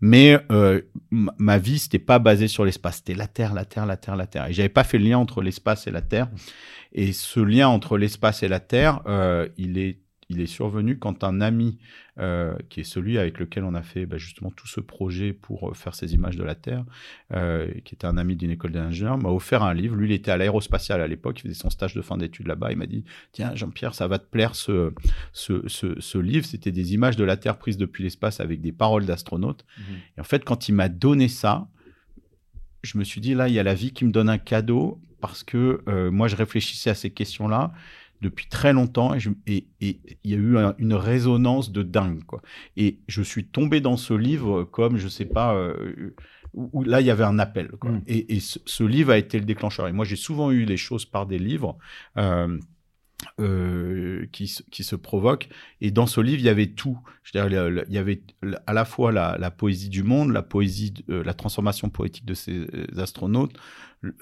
Mais 0.01 0.39
euh, 0.51 0.81
ma 1.11 1.59
vie, 1.59 1.79
c'était 1.79 1.99
pas 1.99 2.19
basé 2.19 2.49
sur 2.49 2.65
l'espace. 2.65 2.97
C'était 2.97 3.15
la 3.15 3.27
Terre, 3.27 3.53
la 3.53 3.65
Terre, 3.65 3.87
la 3.87 3.97
Terre, 3.97 4.17
la 4.17 4.27
Terre. 4.27 4.47
Et 4.47 4.53
j'avais 4.53 4.69
pas 4.69 4.85
fait 4.85 4.99
le 4.99 5.05
lien 5.05 5.19
entre 5.19 5.43
l'espace 5.43 5.87
et 5.87 5.91
la 5.91 6.03
Terre. 6.03 6.29
Et 6.93 7.13
ce 7.13 7.41
lien 7.41 7.69
entre 7.69 7.99
l'espace 7.99 8.43
et 8.43 8.49
la 8.49 8.61
Terre, 8.61 9.03
il 9.59 9.79
est 9.79 9.99
il 10.31 10.41
est 10.41 10.47
survenu 10.47 10.97
quand 10.97 11.25
un 11.25 11.41
ami, 11.41 11.77
euh, 12.19 12.55
qui 12.69 12.81
est 12.81 12.85
celui 12.85 13.19
avec 13.19 13.41
lequel 13.41 13.65
on 13.65 13.75
a 13.75 13.83
fait 13.83 14.07
bah, 14.07 14.17
justement 14.17 14.53
tout 14.53 14.69
ce 14.69 14.81
projet 14.81 15.33
pour 15.33 15.71
euh, 15.71 15.75
faire 15.75 15.95
ces 15.95 16.15
images 16.15 16.37
de 16.37 16.45
la 16.45 16.55
Terre, 16.55 16.85
euh, 17.33 17.69
qui 17.85 17.97
était 17.97 18.07
un 18.07 18.17
ami 18.17 18.37
d'une 18.37 18.53
école 18.53 18.71
d'ingénieurs, 18.71 19.19
m'a 19.19 19.29
offert 19.29 19.65
un 19.65 19.75
livre. 19.75 19.97
Lui, 19.97 20.09
il 20.09 20.13
était 20.13 20.31
à 20.31 20.37
l'aérospatiale 20.37 21.01
à 21.01 21.09
l'époque, 21.09 21.41
il 21.41 21.43
faisait 21.43 21.55
son 21.55 21.69
stage 21.69 21.95
de 21.95 22.01
fin 22.01 22.17
d'études 22.17 22.47
là-bas. 22.47 22.71
Il 22.71 22.79
m'a 22.79 22.87
dit 22.87 23.05
Tiens, 23.33 23.57
Jean-Pierre, 23.57 23.93
ça 23.93 24.07
va 24.07 24.21
te 24.21 24.27
plaire 24.27 24.55
ce, 24.55 24.93
ce, 25.33 26.19
livre. 26.19 26.47
C'était 26.47 26.71
des 26.71 26.95
images 26.95 27.17
de 27.17 27.25
la 27.25 27.37
Terre 27.37 27.59
prises 27.59 27.77
depuis 27.77 28.05
l'espace 28.05 28.39
avec 28.39 28.61
des 28.61 28.73
paroles 28.73 29.07
d'astronautes. 29.07 29.67
Mmh. 29.79 29.83
Et 30.17 30.21
en 30.21 30.25
fait, 30.25 30.45
quand 30.45 30.69
il 30.69 30.77
m'a 30.77 30.89
donné 30.89 31.27
ça, 31.27 31.67
je 32.85 32.99
me 32.99 33.05
suis 33.05 33.21
dit 33.21 33.35
Là, 33.35 33.49
il 33.49 33.55
y 33.55 33.59
a 33.59 33.65
la 33.65 33.75
vie 33.75 33.93
qui 33.93 34.05
me 34.05 34.13
donne 34.13 34.29
un 34.29 34.39
cadeau 34.39 35.01
parce 35.21 35.43
que 35.43 35.83
moi, 36.11 36.29
je 36.29 36.37
réfléchissais 36.37 36.91
à 36.91 36.95
ces 36.95 37.11
questions-là 37.11 37.73
depuis 38.21 38.47
très 38.49 38.73
longtemps 38.73 39.15
et 39.47 39.67
il 39.81 39.97
y 40.25 40.35
a 40.35 40.37
eu 40.37 40.57
une 40.79 40.95
résonance 40.95 41.73
de 41.73 41.83
dingue. 41.83 42.25
Quoi. 42.25 42.43
Et 42.77 42.99
je 43.09 43.23
suis 43.23 43.47
tombé 43.47 43.81
dans 43.81 43.97
ce 43.97 44.15
livre 44.15 44.65
comme, 44.65 44.97
je 44.97 45.09
sais 45.09 45.25
pas, 45.25 45.55
euh, 45.55 46.15
où, 46.53 46.83
là, 46.83 47.01
il 47.01 47.07
y 47.07 47.11
avait 47.11 47.25
un 47.25 47.39
appel. 47.39 47.69
Quoi. 47.81 47.93
Mm. 47.93 48.03
Et, 48.07 48.41
ce, 48.41 48.85
livre 48.85 49.13
a 49.13 49.19
été 49.19 49.39
le 49.39 49.45
déclencheur. 49.45 49.89
Et 49.89 49.93
moi, 49.93 50.05
j'ai 50.05 50.17
souvent 50.17 50.51
eu 50.51 50.65
les 50.65 50.77
choses 50.77 51.05
par 51.05 51.27
des 51.27 51.39
livres. 51.39 51.79
Euh, 52.17 52.59
euh, 53.39 54.27
qui, 54.33 54.53
qui, 54.71 54.85
se 54.85 54.97
provoquent. 54.97 55.49
Et 55.81 55.91
dans 55.91 56.07
ce 56.07 56.21
livre, 56.21 56.41
il 56.41 56.47
y 56.47 56.49
avait 56.49 56.69
tout. 56.69 56.99
Je 57.23 57.39
veux 57.39 57.49
dire, 57.49 57.85
il 57.89 57.95
y 57.95 57.99
avait 57.99 58.23
à 58.67 58.73
la 58.73 58.85
fois 58.85 59.13
la, 59.13 59.37
la 59.39 59.51
poésie 59.51 59.89
du 59.89 60.03
monde, 60.03 60.33
la 60.33 60.43
poésie, 60.43 60.95
la 61.09 61.35
transformation 61.35 61.91
poétique 61.91 62.25
de 62.25 62.35
ces 62.35 62.67
astronautes, 62.97 63.57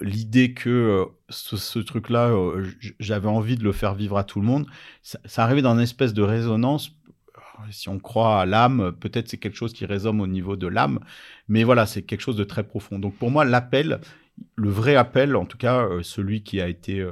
l'idée 0.01 0.53
que 0.53 0.69
euh, 0.69 1.05
ce, 1.29 1.79
truc-là, 1.79 2.29
euh, 2.29 2.65
j'avais 2.99 3.27
envie 3.27 3.55
de 3.55 3.63
le 3.63 3.71
faire 3.71 3.95
vivre 3.95 4.17
à 4.17 4.23
tout 4.23 4.39
le 4.39 4.45
monde, 4.45 4.67
ça, 5.01 5.43
arrivait 5.43 5.61
dans 5.61 5.73
une 5.73 5.81
espèce 5.81 6.13
de 6.13 6.21
résonance. 6.21 6.95
Si 7.71 7.89
on 7.89 7.99
croit 7.99 8.39
à 8.39 8.45
l'âme, 8.45 8.93
peut-être 9.01 9.27
c'est 9.27 9.37
quelque 9.37 9.57
chose 9.57 9.73
qui 9.73 9.85
résonne 9.85 10.21
au 10.21 10.27
niveau 10.27 10.55
de 10.55 10.67
l'âme, 10.67 10.99
mais 11.49 11.65
voilà, 11.65 11.85
c'est 11.85 12.03
quelque 12.03 12.21
chose 12.21 12.37
de 12.37 12.45
très 12.45 12.63
profond. 12.63 12.99
Donc 12.99 13.15
pour 13.17 13.31
moi, 13.31 13.43
l'appel, 13.43 13.99
le 14.55 14.69
vrai 14.69 14.95
appel, 14.95 15.35
en 15.35 15.45
tout 15.45 15.57
cas 15.57 15.83
euh, 15.83 16.03
celui 16.03 16.43
qui 16.43 16.61
a 16.61 16.67
été 16.67 17.05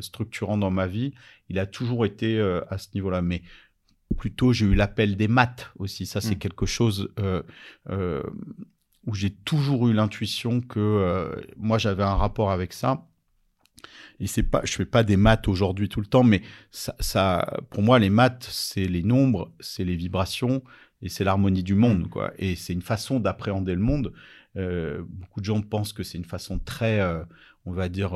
structurant 0.00 0.58
dans 0.58 0.70
ma 0.70 0.86
vie, 0.86 1.12
il 1.48 1.58
a 1.58 1.66
toujours 1.66 2.04
été 2.04 2.40
à 2.68 2.78
ce 2.78 2.88
niveau-là. 2.94 3.22
Mais 3.22 3.42
plutôt, 4.16 4.52
j'ai 4.52 4.66
eu 4.66 4.74
l'appel 4.74 5.16
des 5.16 5.28
maths 5.28 5.70
aussi. 5.78 6.06
Ça, 6.06 6.20
c'est 6.20 6.34
mmh. 6.34 6.38
quelque 6.38 6.66
chose 6.66 7.10
où 9.08 9.14
j'ai 9.14 9.30
toujours 9.30 9.88
eu 9.88 9.94
l'intuition 9.94 10.60
que 10.60 10.78
euh, 10.78 11.40
moi 11.56 11.78
j'avais 11.78 12.02
un 12.02 12.14
rapport 12.14 12.50
avec 12.50 12.74
ça. 12.74 13.06
Et 14.20 14.26
c'est 14.26 14.42
pas, 14.42 14.60
je 14.64 14.72
fais 14.74 14.84
pas 14.84 15.02
des 15.02 15.16
maths 15.16 15.48
aujourd'hui 15.48 15.88
tout 15.88 16.00
le 16.00 16.06
temps, 16.06 16.24
mais 16.24 16.42
ça, 16.70 16.94
ça, 16.98 17.58
pour 17.70 17.82
moi, 17.82 17.98
les 18.00 18.10
maths, 18.10 18.48
c'est 18.50 18.86
les 18.86 19.04
nombres, 19.04 19.52
c'est 19.60 19.84
les 19.84 19.94
vibrations 19.94 20.62
et 21.00 21.08
c'est 21.08 21.22
l'harmonie 21.22 21.62
du 21.62 21.74
monde, 21.74 22.08
quoi. 22.08 22.32
Et 22.38 22.56
c'est 22.56 22.72
une 22.72 22.82
façon 22.82 23.20
d'appréhender 23.20 23.74
le 23.74 23.80
monde. 23.80 24.12
Euh, 24.58 25.02
beaucoup 25.06 25.40
de 25.40 25.44
gens 25.44 25.60
pensent 25.62 25.92
que 25.92 26.02
c'est 26.02 26.18
une 26.18 26.24
façon 26.24 26.58
très, 26.58 27.00
euh, 27.00 27.22
on 27.64 27.72
va 27.72 27.88
dire, 27.88 28.14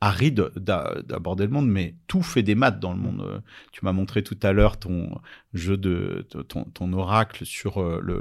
aride 0.00 0.50
d'aborder 0.56 1.44
le 1.44 1.50
monde, 1.50 1.68
mais 1.68 1.94
tout 2.06 2.22
fait 2.22 2.42
des 2.42 2.54
maths 2.54 2.80
dans 2.80 2.92
le 2.92 2.98
monde. 2.98 3.22
Euh, 3.22 3.38
tu 3.72 3.84
m'as 3.84 3.92
montré 3.92 4.22
tout 4.22 4.38
à 4.42 4.52
l'heure 4.52 4.78
ton 4.78 5.18
jeu 5.54 5.76
de 5.76 6.26
ton, 6.48 6.92
oracle 6.92 7.46
sur 7.46 7.78
euh, 7.78 8.00
le, 8.02 8.20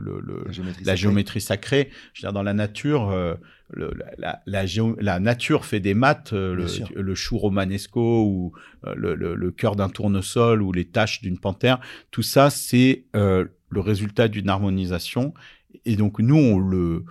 la, 0.84 0.96
géométrie, 0.96 1.42
sacrée. 1.42 1.90
Je 2.14 2.22
veux 2.22 2.28
dire, 2.28 2.34
dans 2.34 2.44
la 2.44 2.54
nature, 2.54 3.10
euh, 3.10 3.36
la, 3.76 4.42
la, 4.48 5.20
nature 5.20 5.66
fait 5.66 5.80
des 5.80 5.94
maths. 5.94 6.32
le, 6.32 7.16
chou 7.16 7.38
romanesco 7.38 8.24
ou 8.26 8.54
le, 8.96 9.52
cœur 9.52 9.76
d'un 9.76 9.90
tournesol 9.90 10.62
ou 10.62 10.72
les 10.72 10.86
taches 10.86 11.22
d'une 11.22 11.40
panthère. 11.40 11.80
Tout 12.12 12.24
ça, 12.24 12.50
c'est 12.50 13.06
le 13.14 13.80
résultat 13.80 14.28
d'une 14.28 14.50
harmonisation. 14.50 15.34
Et 15.84 15.98
donc 15.98 16.20
nous, 16.20 16.38
on 16.38 16.58
le 16.58 17.04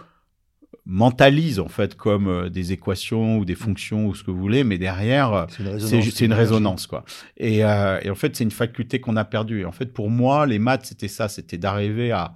mentalise 0.87 1.61
en 1.61 1.69
fait 1.69 1.95
comme 1.95 2.29
euh, 2.29 2.51
des 2.51 2.73
équations 2.73 3.39
ou 3.39 3.45
des 3.45 3.55
fonctions 3.55 4.07
ou 4.07 4.15
ce 4.15 4.23
que 4.23 4.31
vous 4.31 4.39
voulez, 4.39 4.65
mais 4.65 4.79
derrière, 4.79 5.47
c'est 5.79 6.25
une 6.25 6.33
résonance, 6.33 6.87
quoi. 6.87 7.05
Et, 7.37 7.65
euh, 7.65 7.99
et, 8.03 8.11
en 8.11 8.15
fait, 8.15 8.37
c'est 8.37 8.45
une 8.45 8.51
faculté 8.51 9.01
qu'on 9.01 9.17
a 9.17 9.25
perdue. 9.25 9.61
Et 9.61 9.65
en 9.65 9.73
fait, 9.73 9.93
pour 9.93 10.11
moi, 10.11 10.47
les 10.47 10.59
maths, 10.59 10.87
c'était 10.87 11.09
ça, 11.09 11.29
c'était 11.29 11.59
d'arriver 11.59 12.13
à 12.13 12.35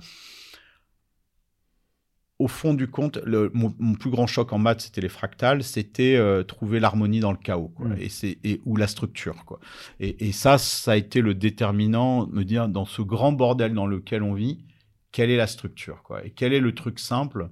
au 2.39 2.47
fond 2.47 2.73
du 2.73 2.89
compte, 2.89 3.19
le, 3.25 3.51
mon, 3.53 3.73
plus 3.95 4.11
grand 4.11 4.29
choc 4.29 4.53
en 4.53 4.59
maths, 4.59 4.83
c'était 4.83 5.01
les 5.01 5.09
fractales, 5.09 5.65
c'était 5.65 6.15
euh, 6.15 6.45
trouver 6.45 6.79
l'harmonie 6.79 7.19
dans 7.19 7.33
le 7.33 7.37
chaos, 7.37 7.73
quoi, 7.75 7.89
mm. 7.89 7.97
et 7.99 8.09
c'est 8.09 8.39
et 8.45 8.61
ou 8.65 8.77
la 8.77 8.87
structure, 8.87 9.45
quoi. 9.45 9.59
Et, 9.99 10.29
et, 10.29 10.31
ça, 10.31 10.57
ça 10.57 10.93
a 10.93 10.97
été 10.97 11.21
le 11.21 11.35
déterminant, 11.35 12.29
me 12.29 12.45
dire 12.45 12.69
dans 12.69 12.85
ce 12.85 13.03
grand 13.03 13.33
bordel 13.33 13.75
dans 13.75 13.89
lequel 13.89 14.23
on 14.23 14.35
vit, 14.35 14.65
quelle 15.11 15.31
est 15.31 15.37
la 15.37 15.49
structure, 15.49 16.05
quoi, 16.05 16.25
et 16.25 16.31
quel 16.31 16.53
est 16.53 16.61
le 16.61 16.75
truc 16.77 17.01
simple 17.01 17.51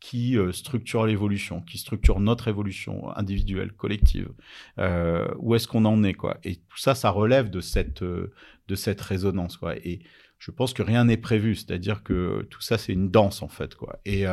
qui 0.00 0.36
euh, 0.36 0.52
structure 0.52 1.06
l'évolution, 1.06 1.60
qui 1.60 1.78
structure 1.78 2.20
notre 2.20 2.48
évolution 2.48 3.14
individuelle, 3.16 3.72
collective. 3.72 4.30
Euh, 4.78 5.28
où 5.38 5.54
est-ce 5.54 5.66
qu'on 5.66 5.84
en 5.84 6.02
est, 6.04 6.14
quoi? 6.14 6.38
Et 6.44 6.56
tout 6.56 6.78
ça, 6.78 6.94
ça 6.94 7.10
relève 7.10 7.50
de 7.50 7.60
cette, 7.60 8.02
euh, 8.02 8.32
de 8.68 8.74
cette 8.74 9.00
résonance, 9.00 9.56
quoi. 9.56 9.76
Et 9.76 10.00
je 10.38 10.50
pense 10.50 10.72
que 10.72 10.82
rien 10.82 11.04
n'est 11.04 11.16
prévu, 11.16 11.56
c'est-à-dire 11.56 12.02
que 12.02 12.46
tout 12.50 12.60
ça, 12.60 12.78
c'est 12.78 12.92
une 12.92 13.10
danse, 13.10 13.42
en 13.42 13.48
fait, 13.48 13.74
quoi. 13.74 13.98
Et 14.04 14.24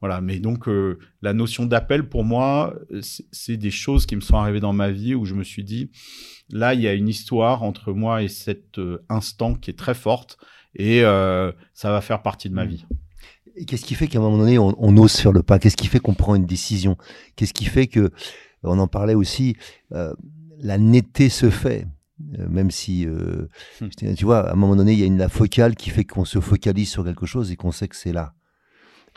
voilà, 0.00 0.20
mais 0.20 0.38
donc 0.38 0.68
la 1.22 1.32
notion 1.32 1.66
d'appel, 1.66 2.08
pour 2.08 2.22
moi, 2.22 2.78
c'est 3.32 3.56
des 3.56 3.72
choses 3.72 4.06
qui 4.06 4.14
me 4.14 4.20
sont 4.20 4.36
arrivées 4.36 4.60
dans 4.60 4.72
ma 4.72 4.92
vie 4.92 5.16
où 5.16 5.24
je 5.24 5.34
me 5.34 5.42
suis 5.42 5.64
dit, 5.64 5.90
là, 6.50 6.74
il 6.74 6.80
y 6.82 6.86
a 6.86 6.94
une 6.94 7.08
histoire 7.08 7.64
entre 7.64 7.92
moi 7.92 8.22
et 8.22 8.28
cet 8.28 8.80
instant 9.08 9.56
qui 9.56 9.72
est 9.72 9.78
très 9.78 9.94
forte, 9.94 10.38
et 10.76 11.00
ça 11.00 11.90
va 11.90 12.00
faire 12.00 12.22
partie 12.22 12.48
de 12.48 12.54
ma 12.54 12.64
mmh. 12.64 12.86
Qu'est-ce 13.66 13.84
qui 13.84 13.94
fait 13.94 14.08
qu'à 14.08 14.18
un 14.18 14.22
moment 14.22 14.38
donné, 14.38 14.58
on, 14.58 14.96
ose 14.96 15.16
faire 15.16 15.32
le 15.32 15.42
pas? 15.42 15.58
Qu'est-ce 15.58 15.76
qui 15.76 15.86
fait 15.86 16.00
qu'on 16.00 16.14
prend 16.14 16.34
une 16.34 16.46
décision? 16.46 16.96
Qu'est-ce 17.36 17.54
qui 17.54 17.64
fait 17.64 17.86
que, 17.86 18.10
on 18.62 18.78
en 18.78 18.88
parlait 18.88 19.14
aussi, 19.14 19.56
euh, 19.92 20.12
la 20.58 20.78
netteté 20.78 21.28
se 21.28 21.50
fait 21.50 21.86
euh, 22.36 22.48
même 22.48 22.72
si, 22.72 23.06
euh, 23.06 23.48
hmm. 23.80 24.14
tu 24.16 24.24
vois, 24.24 24.48
à 24.48 24.52
un 24.52 24.56
moment 24.56 24.74
donné, 24.74 24.92
il 24.92 24.98
y 24.98 25.04
a 25.04 25.06
une 25.06 25.18
la 25.18 25.28
focale 25.28 25.76
qui 25.76 25.90
fait 25.90 26.04
qu'on 26.04 26.24
se 26.24 26.40
focalise 26.40 26.90
sur 26.90 27.04
quelque 27.04 27.26
chose 27.26 27.52
et 27.52 27.56
qu'on 27.56 27.70
sait 27.70 27.86
que 27.86 27.94
c'est 27.94 28.12
là. 28.12 28.34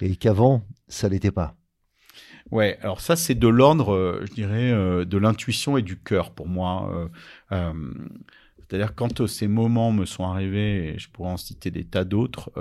Et 0.01 0.15
qu'avant, 0.15 0.63
ça 0.87 1.09
l'était 1.09 1.31
pas. 1.31 1.55
Ouais, 2.51 2.77
alors 2.81 3.01
ça, 3.01 3.15
c'est 3.15 3.33
de 3.33 3.47
l'ordre, 3.47 4.21
je 4.23 4.33
dirais, 4.33 4.71
de 5.05 5.17
l'intuition 5.17 5.77
et 5.77 5.81
du 5.81 5.97
cœur 5.97 6.31
pour 6.31 6.47
moi. 6.47 7.09
C'est-à-dire, 7.49 8.93
quand 8.95 9.25
ces 9.27 9.47
moments 9.47 9.91
me 9.91 10.05
sont 10.05 10.25
arrivés, 10.25 10.89
et 10.89 10.99
je 10.99 11.09
pourrais 11.09 11.31
en 11.31 11.37
citer 11.37 11.71
des 11.71 11.85
tas 11.85 12.03
d'autres, 12.03 12.51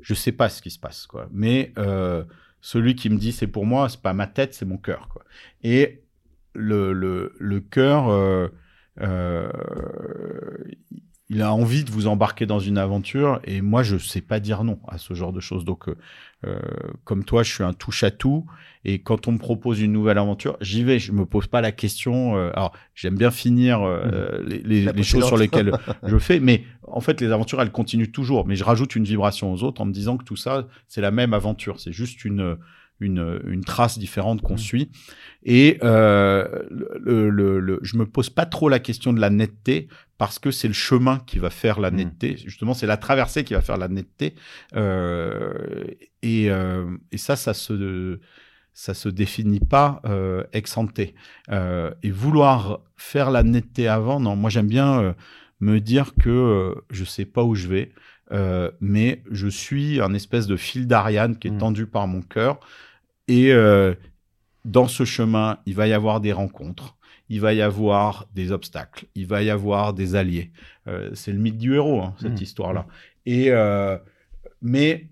je 0.00 0.14
sais 0.14 0.32
pas 0.32 0.48
ce 0.48 0.62
qui 0.62 0.70
se 0.70 0.78
passe, 0.78 1.06
quoi. 1.06 1.28
Mais 1.32 1.72
euh, 1.78 2.24
celui 2.60 2.94
qui 2.94 3.10
me 3.10 3.18
dit 3.18 3.32
c'est 3.32 3.46
pour 3.46 3.66
moi, 3.66 3.88
c'est 3.88 4.02
pas 4.02 4.12
ma 4.14 4.26
tête, 4.26 4.54
c'est 4.54 4.64
mon 4.66 4.78
cœur, 4.78 5.08
quoi. 5.08 5.24
Et 5.62 6.02
le, 6.54 6.92
le, 6.92 7.34
le 7.38 7.60
cœur, 7.60 8.08
euh, 8.08 8.48
euh, 9.00 9.50
il 11.30 11.42
a 11.42 11.52
envie 11.52 11.84
de 11.84 11.90
vous 11.90 12.06
embarquer 12.06 12.46
dans 12.46 12.58
une 12.58 12.78
aventure 12.78 13.40
et 13.44 13.60
moi 13.60 13.82
je 13.82 13.98
sais 13.98 14.22
pas 14.22 14.40
dire 14.40 14.64
non 14.64 14.78
à 14.88 14.96
ce 14.96 15.12
genre 15.12 15.32
de 15.32 15.40
choses. 15.40 15.64
Donc 15.64 15.88
euh, 15.88 15.96
euh, 16.46 16.58
comme 17.04 17.24
toi 17.24 17.42
je 17.42 17.52
suis 17.52 17.64
un 17.64 17.74
touche 17.74 18.02
à 18.02 18.10
tout 18.10 18.46
et 18.84 19.00
quand 19.00 19.28
on 19.28 19.32
me 19.32 19.38
propose 19.38 19.80
une 19.80 19.92
nouvelle 19.92 20.16
aventure 20.16 20.56
j'y 20.62 20.84
vais. 20.84 20.98
Je 20.98 21.12
me 21.12 21.26
pose 21.26 21.46
pas 21.46 21.60
la 21.60 21.70
question 21.70 22.36
euh, 22.36 22.50
alors 22.54 22.72
j'aime 22.94 23.16
bien 23.16 23.30
finir 23.30 23.80
mmh. 23.80 24.46
les, 24.46 24.92
les, 24.92 25.02
choses 25.02 25.26
sur 25.26 25.36
lesquelles 25.36 25.72
je 26.02 26.16
fais 26.16 26.40
mais 26.40 26.64
en 26.86 27.00
fait 27.00 27.20
les 27.20 27.30
aventures 27.30 27.60
elles 27.60 27.72
continuent 27.72 28.10
toujours. 28.10 28.46
Mais 28.46 28.56
je 28.56 28.64
rajoute 28.64 28.96
une 28.96 29.04
vibration 29.04 29.52
aux 29.52 29.62
autres 29.62 29.82
en 29.82 29.84
me 29.84 29.92
disant 29.92 30.16
que 30.16 30.24
tout 30.24 30.36
ça 30.36 30.66
c'est 30.86 31.02
la 31.02 31.10
même 31.10 31.34
aventure. 31.34 31.78
C'est 31.78 31.92
juste 31.92 32.24
une 32.24 32.56
une, 33.00 33.40
une 33.46 33.64
trace 33.64 33.98
différente 33.98 34.42
qu'on 34.42 34.54
mmh. 34.54 34.58
suit. 34.58 34.90
Et 35.44 35.78
euh, 35.82 36.46
le, 36.70 37.30
le, 37.30 37.60
le, 37.60 37.78
je 37.82 37.96
me 37.96 38.06
pose 38.06 38.30
pas 38.30 38.46
trop 38.46 38.68
la 38.68 38.78
question 38.80 39.12
de 39.12 39.20
la 39.20 39.30
netteté 39.30 39.88
parce 40.18 40.38
que 40.38 40.50
c'est 40.50 40.68
le 40.68 40.74
chemin 40.74 41.20
qui 41.26 41.38
va 41.38 41.50
faire 41.50 41.78
la 41.80 41.90
mmh. 41.90 41.96
netteté. 41.96 42.36
Justement, 42.38 42.74
c'est 42.74 42.86
la 42.86 42.96
traversée 42.96 43.44
qui 43.44 43.54
va 43.54 43.60
faire 43.60 43.76
la 43.78 43.88
netteté. 43.88 44.34
Euh, 44.74 45.84
et, 46.22 46.50
euh, 46.50 46.86
et 47.12 47.18
ça, 47.18 47.36
ça 47.36 47.54
se 47.54 48.18
ça 48.72 48.94
se 48.94 49.08
définit 49.08 49.60
pas 49.60 50.00
euh, 50.04 50.44
ex 50.52 50.76
ante. 50.76 51.00
Et 51.00 52.10
vouloir 52.10 52.80
faire 52.96 53.30
la 53.30 53.42
netteté 53.42 53.88
avant, 53.88 54.20
non. 54.20 54.36
Moi, 54.36 54.50
j'aime 54.50 54.68
bien 54.68 55.14
me 55.60 55.80
dire 55.80 56.14
que 56.20 56.74
je 56.90 57.04
sais 57.04 57.24
pas 57.24 57.42
où 57.42 57.54
je 57.54 57.66
vais. 57.68 57.92
euh, 58.32 58.70
mais 58.80 59.22
je 59.30 59.48
suis 59.48 60.00
un 60.00 60.12
espèce 60.14 60.46
de 60.46 60.56
fil 60.56 60.86
d'Ariane 60.86 61.38
qui 61.38 61.48
est 61.48 61.52
Mm. 61.52 61.58
tendu 61.58 61.86
par 61.86 62.06
mon 62.06 62.22
cœur. 62.22 62.60
Et 63.28 63.52
euh, 63.52 63.94
dans 64.64 64.88
ce 64.88 65.04
chemin, 65.04 65.58
il 65.66 65.74
va 65.74 65.86
y 65.86 65.92
avoir 65.92 66.20
des 66.20 66.32
rencontres, 66.32 66.96
il 67.28 67.40
va 67.40 67.52
y 67.54 67.62
avoir 67.62 68.26
des 68.34 68.52
obstacles, 68.52 69.06
il 69.14 69.26
va 69.26 69.42
y 69.42 69.50
avoir 69.50 69.92
des 69.94 70.14
alliés. 70.14 70.50
Euh, 70.86 71.10
c'est 71.14 71.32
le 71.32 71.38
mythe 71.38 71.58
du 71.58 71.74
héros, 71.74 72.00
hein, 72.02 72.14
cette 72.20 72.40
Mm. 72.40 72.42
histoire-là. 72.42 72.86
Et 73.26 73.50
euh, 73.50 73.98
mais 74.62 75.08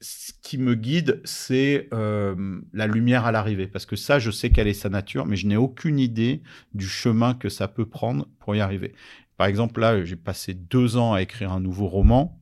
ce 0.00 0.32
qui 0.42 0.58
me 0.58 0.74
guide, 0.74 1.20
c'est 1.24 1.88
euh, 1.94 2.60
la 2.72 2.86
lumière 2.86 3.24
à 3.24 3.32
l'arrivée, 3.32 3.66
parce 3.66 3.86
que 3.86 3.96
ça, 3.96 4.18
je 4.18 4.30
sais 4.30 4.50
quelle 4.50 4.68
est 4.68 4.74
sa 4.74 4.90
nature, 4.90 5.24
mais 5.26 5.36
je 5.36 5.46
n'ai 5.46 5.56
aucune 5.56 5.98
idée 5.98 6.42
du 6.74 6.86
chemin 6.86 7.34
que 7.34 7.48
ça 7.48 7.68
peut 7.68 7.86
prendre 7.86 8.26
pour 8.38 8.54
y 8.54 8.60
arriver. 8.60 8.94
Par 9.36 9.46
exemple, 9.46 9.80
là, 9.80 10.04
j'ai 10.04 10.16
passé 10.16 10.52
deux 10.54 10.96
ans 10.96 11.14
à 11.14 11.22
écrire 11.22 11.52
un 11.52 11.60
nouveau 11.60 11.88
roman. 11.88 12.38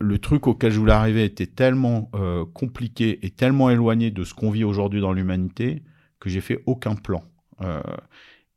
Le 0.00 0.18
truc 0.18 0.46
auquel 0.46 0.72
je 0.72 0.78
voulais 0.78 0.92
arriver 0.92 1.24
était 1.24 1.46
tellement 1.46 2.10
euh, 2.14 2.44
compliqué 2.44 3.24
et 3.24 3.30
tellement 3.30 3.70
éloigné 3.70 4.10
de 4.10 4.24
ce 4.24 4.34
qu'on 4.34 4.50
vit 4.50 4.64
aujourd'hui 4.64 5.00
dans 5.00 5.12
l'humanité 5.12 5.82
que 6.20 6.28
j'ai 6.28 6.40
fait 6.40 6.62
aucun 6.66 6.94
plan. 6.94 7.22
Euh, 7.60 7.80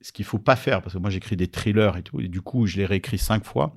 ce 0.02 0.12
qu'il 0.12 0.26
faut 0.26 0.39
pas 0.39 0.56
faire, 0.56 0.82
parce 0.82 0.93
que 0.93 1.00
moi 1.00 1.10
j'écris 1.10 1.36
des 1.36 1.47
thrillers 1.47 1.97
et 1.97 2.04
tout, 2.04 2.19
et 2.19 2.28
du 2.28 2.41
coup 2.41 2.65
je 2.65 2.78
les 2.78 2.86
réécris 2.86 3.17
cinq 3.17 3.43
fois, 3.43 3.76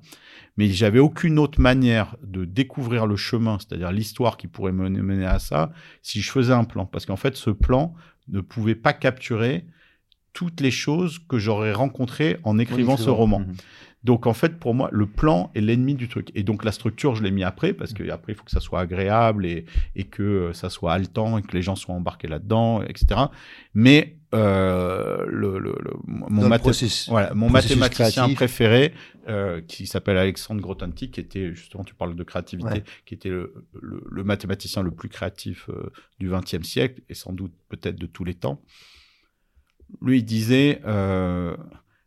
mais 0.56 0.68
j'avais 0.68 0.98
aucune 0.98 1.38
autre 1.38 1.60
manière 1.60 2.16
de 2.22 2.44
découvrir 2.44 3.06
le 3.06 3.16
chemin, 3.16 3.58
c'est-à-dire 3.58 3.90
l'histoire 3.90 4.36
qui 4.36 4.46
pourrait 4.46 4.72
me 4.72 4.88
mener 4.88 5.24
à 5.24 5.38
ça, 5.38 5.72
si 6.02 6.20
je 6.20 6.30
faisais 6.30 6.52
un 6.52 6.64
plan. 6.64 6.86
Parce 6.86 7.06
qu'en 7.06 7.16
fait, 7.16 7.36
ce 7.36 7.50
plan 7.50 7.94
ne 8.28 8.40
pouvait 8.40 8.74
pas 8.74 8.92
capturer 8.92 9.66
toutes 10.32 10.60
les 10.60 10.70
choses 10.70 11.18
que 11.28 11.38
j'aurais 11.38 11.72
rencontrées 11.72 12.38
en 12.44 12.58
écrivant 12.58 12.96
ce 12.96 13.10
roman. 13.10 13.40
Mhm. 13.40 13.54
Donc 14.02 14.26
en 14.26 14.32
fait, 14.32 14.58
pour 14.58 14.72
moi, 14.74 14.88
le 14.92 15.04
plan 15.06 15.50
est 15.54 15.60
l'ennemi 15.60 15.94
du 15.94 16.08
truc. 16.08 16.30
Et 16.34 16.42
donc 16.42 16.64
la 16.64 16.72
structure, 16.72 17.14
je 17.16 17.22
l'ai 17.22 17.30
mis 17.30 17.44
après, 17.44 17.74
parce 17.74 17.92
que 17.92 18.08
après, 18.10 18.32
il 18.32 18.34
faut 18.36 18.44
que 18.44 18.50
ça 18.50 18.60
soit 18.60 18.80
agréable 18.80 19.44
et, 19.44 19.66
et 19.94 20.04
que 20.04 20.22
euh, 20.22 20.52
ça 20.54 20.70
soit 20.70 20.94
haletant 20.94 21.36
et 21.36 21.42
que 21.42 21.52
les 21.54 21.60
gens 21.60 21.76
soient 21.76 21.94
embarqués 21.94 22.26
là-dedans, 22.28 22.82
etc. 22.82 23.20
Mais 23.74 24.16
euh, 24.32 25.26
le, 25.28 25.58
le, 25.58 25.74
le- 25.80 25.96
mon, 26.06 26.28
voilà, 27.08 27.34
mathématicien 27.34 27.88
créatif. 27.88 28.34
préféré, 28.36 28.94
euh, 29.28 29.60
qui 29.60 29.86
s'appelle 29.86 30.16
Alexandre 30.16 30.62
Grothendieck, 30.62 31.10
qui 31.10 31.20
était 31.20 31.52
justement, 31.54 31.84
tu 31.84 31.94
parles 31.94 32.16
de 32.16 32.22
créativité, 32.24 32.68
Ouais. 32.70 32.82
qui 33.04 33.12
était 33.14 33.28
le 33.28 34.24
mathématicien 34.24 34.82
le 34.82 34.92
plus 34.92 35.10
créatif 35.10 35.68
euh, 35.68 35.90
du 36.18 36.30
XXe 36.30 36.62
siècle 36.66 37.02
et 37.10 37.14
sans 37.14 37.32
doute 37.34 37.52
peut-être 37.68 37.96
de 37.98 38.06
tous 38.06 38.24
les 38.24 38.34
temps. 38.34 38.62
Lui, 40.02 40.18
il 40.18 40.24
disait, 40.24 40.80
euh, 40.84 41.56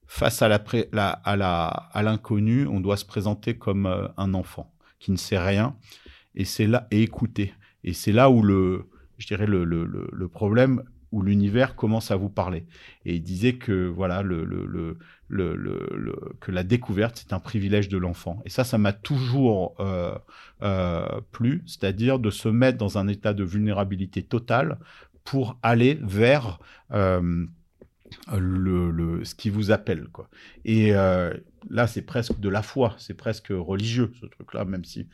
face 0.07 0.41
à 0.41 0.59
pré- 0.59 0.89
la- 0.91 1.09
à 1.11 2.03
l'inconnu, 2.03 2.67
on 2.67 2.79
doit 2.79 2.97
se 2.97 3.05
présenter 3.05 3.57
comme 3.57 3.85
euh, 3.85 4.07
un 4.17 4.33
enfant 4.33 4.71
qui 4.99 5.11
ne 5.11 5.17
sait 5.17 5.39
rien 5.39 5.75
et 6.35 6.45
c'est 6.45 6.67
là 6.67 6.87
et 6.91 7.01
écouter. 7.01 7.53
Et 7.83 7.93
c'est 7.93 8.11
là 8.11 8.29
où 8.29 8.41
le, 8.41 8.87
je 9.17 9.27
dirais 9.27 9.45
le, 9.45 9.63
le, 9.63 10.27
problème 10.27 10.83
où 11.11 11.21
l'univers 11.21 11.75
commence 11.75 12.11
à 12.11 12.15
vous 12.15 12.29
parler. 12.29 12.65
Et 13.05 13.15
il 13.15 13.23
disait 13.23 13.53
que 13.53 13.87
voilà 13.87 14.21
le, 14.23 14.45
le, 14.45 14.65
le, 14.65 14.97
le, 15.55 16.17
que 16.39 16.51
la 16.51 16.63
découverte 16.63 17.17
c'est 17.17 17.33
un 17.33 17.39
privilège 17.39 17.89
de 17.89 17.97
l'enfant. 17.97 18.41
Et 18.45 18.49
ça, 18.49 18.63
ça 18.63 18.77
m'a 18.77 18.93
toujours 18.93 19.75
euh, 19.79 21.05
plu, 21.31 21.63
c'est-à-dire 21.65 22.19
de 22.19 22.29
se 22.29 22.49
mettre 22.49 22.77
dans 22.77 22.97
un 22.97 23.07
état 23.07 23.33
de 23.33 23.43
vulnérabilité 23.43 24.23
totale 24.23 24.79
pour 25.23 25.57
aller 25.61 25.99
vers 26.01 26.59
le, 28.38 28.91
le, 28.91 29.23
ce 29.26 29.36
qui 29.36 29.49
vous 29.49 29.71
appelle. 29.71 30.08
Quoi. 30.12 30.30
Et 30.65 30.95
euh, 30.95 31.34
là, 31.69 31.88
c'est 31.88 32.02
presque 32.02 32.39
de 32.39 32.49
la 32.49 32.62
foi, 32.62 32.95
c'est 32.97 33.13
presque 33.13 33.49
religieux, 33.49 34.12
ce 34.19 34.26
truc-là, 34.26 34.65
même 34.65 34.86
si 34.86 35.08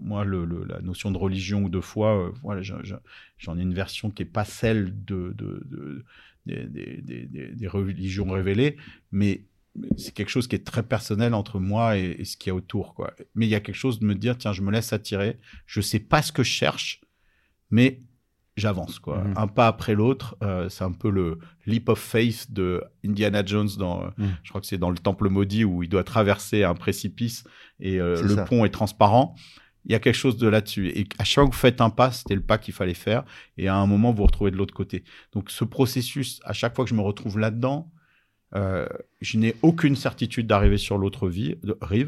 moi, 0.00 0.24
le, 0.24 0.44
la 0.64 0.80
notion 0.80 1.10
de 1.10 1.18
religion 1.18 1.64
ou 1.64 1.68
de 1.68 1.80
foi, 1.80 2.16
euh, 2.28 2.32
voilà, 2.42 2.62
je- 2.62 2.74
je- 2.82 2.94
j'en 3.38 3.58
ai 3.58 3.62
une 3.62 3.74
version 3.74 4.10
qui 4.10 4.22
n'est 4.22 4.28
pas 4.28 4.44
celle 4.44 5.04
de, 5.04 5.34
de- 5.36 5.62
de- 5.66 6.04
des, 6.46 6.66
des- 6.66 7.26
des- 7.26 7.48
des- 7.54 7.68
religions 7.68 8.30
révélées, 8.30 8.76
mais 9.12 9.44
c'est 9.96 10.12
quelque 10.12 10.30
chose 10.30 10.48
qui 10.48 10.56
est 10.56 10.66
très 10.66 10.82
personnel 10.82 11.32
entre 11.34 11.60
moi 11.60 11.96
et, 11.96 12.24
ce 12.24 12.36
qu'il 12.36 12.48
y 12.48 12.50
a 12.50 12.54
autour. 12.54 12.94
Quoi. 12.94 13.14
Mais 13.34 13.46
il 13.46 13.50
y 13.50 13.54
a 13.54 13.60
quelque 13.60 13.76
chose 13.76 14.00
de 14.00 14.06
me 14.06 14.14
dire, 14.14 14.36
tiens, 14.36 14.52
je 14.52 14.62
me 14.62 14.72
laisse 14.72 14.92
attirer, 14.92 15.38
je 15.66 15.80
sais 15.80 16.00
pas 16.00 16.22
ce 16.22 16.32
que 16.32 16.42
je 16.42 16.50
cherche, 16.50 17.02
mais 17.70 18.00
j'avance 18.60 18.98
quoi 19.00 19.18
Mhm. 19.24 19.34
un 19.36 19.46
pas 19.48 19.66
après 19.66 19.94
l'autre 19.94 20.36
euh, 20.42 20.68
c'est 20.68 20.84
un 20.84 20.92
peu 20.92 21.10
le 21.10 21.38
leap 21.66 21.88
of 21.88 21.98
faith 21.98 22.52
de 22.52 22.82
Indiana 23.04 23.42
Jones 23.44 23.68
dans 23.78 24.04
euh, 24.04 24.08
Mhm. 24.18 24.36
je 24.42 24.48
crois 24.50 24.60
que 24.60 24.66
c'est 24.66 24.78
dans 24.78 24.90
le 24.90 24.98
temple 24.98 25.28
maudit 25.28 25.64
où 25.64 25.82
il 25.82 25.88
doit 25.88 26.04
traverser 26.04 26.62
un 26.64 26.74
précipice 26.74 27.44
et 27.80 28.00
euh, 28.00 28.20
le 28.22 28.34
ça. 28.36 28.44
pont 28.44 28.64
est 28.64 28.70
transparent 28.70 29.34
il 29.86 29.92
y 29.92 29.94
a 29.94 29.98
quelque 29.98 30.14
chose 30.16 30.36
de 30.36 30.46
là-dessus 30.46 30.88
et 30.90 31.06
à 31.18 31.24
chaque 31.24 31.36
fois 31.36 31.48
que 31.48 31.54
vous 31.54 31.60
faites 31.60 31.80
un 31.80 31.90
pas 31.90 32.12
c'était 32.12 32.34
le 32.34 32.42
pas 32.42 32.58
qu'il 32.58 32.74
fallait 32.74 32.94
faire 32.94 33.24
et 33.56 33.66
à 33.68 33.76
un 33.76 33.86
moment 33.86 34.10
vous 34.10 34.18
vous 34.18 34.24
retrouvez 34.24 34.50
de 34.50 34.56
l'autre 34.56 34.74
côté 34.74 35.04
donc 35.32 35.50
ce 35.50 35.64
processus 35.64 36.38
à 36.44 36.52
chaque 36.52 36.76
fois 36.76 36.84
que 36.84 36.90
je 36.90 36.94
me 36.94 37.00
retrouve 37.00 37.38
là-dedans 37.38 37.90
euh, 38.56 38.86
je 39.20 39.38
n'ai 39.38 39.54
aucune 39.62 39.96
certitude 39.96 40.46
d'arriver 40.46 40.76
sur 40.76 40.98
l'autre 40.98 41.28
rive 41.28 41.56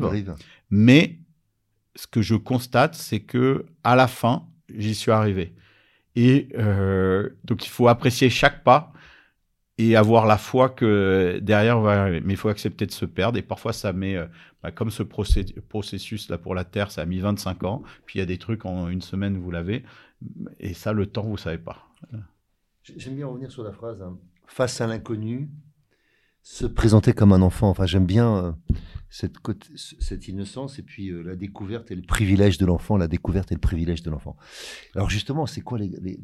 Arrive. 0.06 0.34
mais 0.70 1.18
ce 1.94 2.06
que 2.06 2.20
je 2.22 2.34
constate, 2.34 2.94
c'est 2.94 3.20
que 3.20 3.66
à 3.84 3.94
la 3.96 4.08
fin, 4.08 4.46
j'y 4.74 4.94
suis 4.94 5.10
arrivé. 5.10 5.54
Et 6.16 6.48
euh, 6.58 7.30
donc, 7.44 7.64
il 7.64 7.68
faut 7.68 7.88
apprécier 7.88 8.30
chaque 8.30 8.62
pas 8.64 8.92
et 9.78 9.96
avoir 9.96 10.26
la 10.26 10.36
foi 10.36 10.68
que 10.68 11.38
derrière 11.42 11.78
on 11.78 11.82
va 11.82 12.02
arriver. 12.02 12.20
Mais 12.20 12.34
il 12.34 12.36
faut 12.36 12.50
accepter 12.50 12.86
de 12.86 12.92
se 12.92 13.06
perdre. 13.06 13.38
Et 13.38 13.42
parfois, 13.42 13.72
ça 13.72 13.92
met, 13.92 14.16
euh, 14.16 14.26
bah, 14.62 14.70
comme 14.70 14.90
ce 14.90 15.02
processus 15.02 16.28
là 16.28 16.38
pour 16.38 16.54
la 16.54 16.64
Terre, 16.64 16.90
ça 16.90 17.02
a 17.02 17.06
mis 17.06 17.18
25 17.18 17.64
ans. 17.64 17.82
Puis 18.06 18.18
il 18.18 18.20
y 18.20 18.22
a 18.22 18.26
des 18.26 18.38
trucs 18.38 18.64
en 18.66 18.88
une 18.88 19.02
semaine, 19.02 19.38
vous 19.38 19.50
l'avez. 19.50 19.84
Et 20.60 20.74
ça, 20.74 20.92
le 20.92 21.06
temps, 21.06 21.22
vous 21.22 21.38
savez 21.38 21.58
pas. 21.58 21.88
J'aime 22.82 23.16
bien 23.16 23.26
revenir 23.26 23.50
sur 23.50 23.62
la 23.62 23.72
phrase 23.72 24.02
hein, 24.02 24.18
face 24.46 24.80
à 24.80 24.86
l'inconnu, 24.86 25.48
se 26.42 26.66
présenter 26.66 27.12
comme 27.12 27.32
un 27.32 27.42
enfant. 27.42 27.68
Enfin, 27.68 27.86
j'aime 27.86 28.06
bien 28.06 28.36
euh, 28.36 28.52
cette, 29.08 29.36
cette 29.76 30.28
innocence 30.28 30.78
et 30.78 30.82
puis 30.82 31.10
euh, 31.10 31.22
la 31.22 31.36
découverte 31.36 31.90
et 31.90 31.94
le 31.94 32.02
privilège 32.02 32.58
de 32.58 32.66
l'enfant. 32.66 32.96
La 32.96 33.08
découverte 33.08 33.52
et 33.52 33.54
le 33.54 33.60
privilège 33.60 34.02
de 34.02 34.10
l'enfant. 34.10 34.36
Alors 34.94 35.10
justement, 35.10 35.46
c'est 35.46 35.60
quoi 35.60 35.78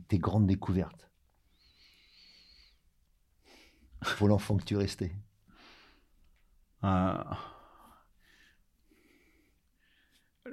tes 0.09 0.19
grandes 0.19 0.47
découvertes? 0.47 1.11
Pour 4.17 4.29
l'enfant 4.29 4.57
que 4.57 4.65
tu 4.65 4.75
es 4.75 4.77
resté 4.77 5.13
Euh, 6.85 7.15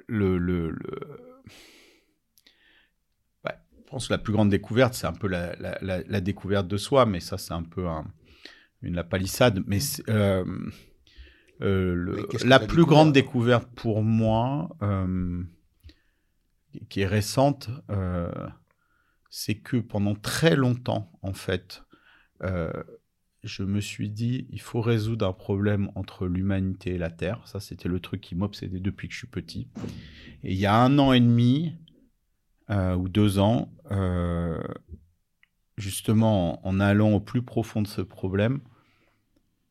le, 0.08 0.38
le, 0.38 0.70
le- 0.70 1.42
je 3.44 3.90
pense 3.90 4.08
que 4.08 4.12
la 4.12 4.18
plus 4.18 4.32
grande 4.32 4.50
découverte, 4.50 4.94
c'est 4.94 5.06
un 5.06 5.12
peu 5.12 5.28
la 5.28 6.20
découverte 6.20 6.66
de 6.66 6.76
soi, 6.76 7.06
mais 7.06 7.20
ça, 7.20 7.38
c'est 7.38 7.52
un 7.52 7.62
peu 7.62 7.86
un- 7.86 8.04
une 8.82 8.94
la 8.94 9.04
palissade. 9.04 9.62
Mais 9.66 9.80
c'est, 9.80 10.08
euh, 10.10 10.44
euh, 11.62 11.94
le- 11.94 12.26
Mais 12.32 12.48
la 12.48 12.58
plus 12.60 12.84
grande 12.84 13.12
découvert 13.12 13.60
découverte 13.60 13.74
pour 13.76 14.02
moi, 14.02 14.76
euh, 14.82 15.42
qui 16.88 17.00
est 17.00 17.06
récente, 17.06 17.70
c'est 19.30 19.56
que 19.56 19.78
pendant 19.78 20.14
très 20.14 20.56
longtemps, 20.56 21.10
en 21.22 21.32
fait, 21.32 21.82
je 23.42 23.62
me 23.62 23.80
suis 23.80 24.10
dit, 24.10 24.46
il 24.50 24.60
faut 24.60 24.80
résoudre 24.80 25.26
un 25.26 25.32
problème 25.32 25.90
entre 25.94 26.26
l'humanité 26.26 26.94
et 26.94 26.98
la 26.98 27.10
Terre. 27.10 27.40
Ça, 27.46 27.60
c'était 27.60 27.88
le 27.88 28.00
truc 28.00 28.20
qui 28.20 28.34
m'obsédait 28.34 28.80
depuis 28.80 29.08
que 29.08 29.14
je 29.14 29.18
suis 29.18 29.26
petit. 29.26 29.68
Et 30.42 30.52
il 30.52 30.58
y 30.58 30.66
a 30.66 30.76
un 30.76 30.98
an 30.98 31.12
et 31.14 31.20
demi, 31.20 31.78
ou 32.70 33.08
deux 33.08 33.38
ans, 33.38 33.72
justement, 35.76 36.66
en, 36.66 36.80
allant 36.80 37.12
au 37.12 37.20
plus 37.20 37.42
profond 37.42 37.82
de 37.82 37.88
ce 37.88 38.00
problème, 38.00 38.60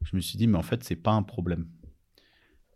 je 0.04 0.16
me 0.16 0.22
suis 0.22 0.38
dit, 0.38 0.48
mais 0.48 0.58
en 0.58 0.64
fait, 0.64 0.84
c'est 0.84 0.96
pas 0.96 1.12
un 1.12 1.24
problème. 1.24 1.68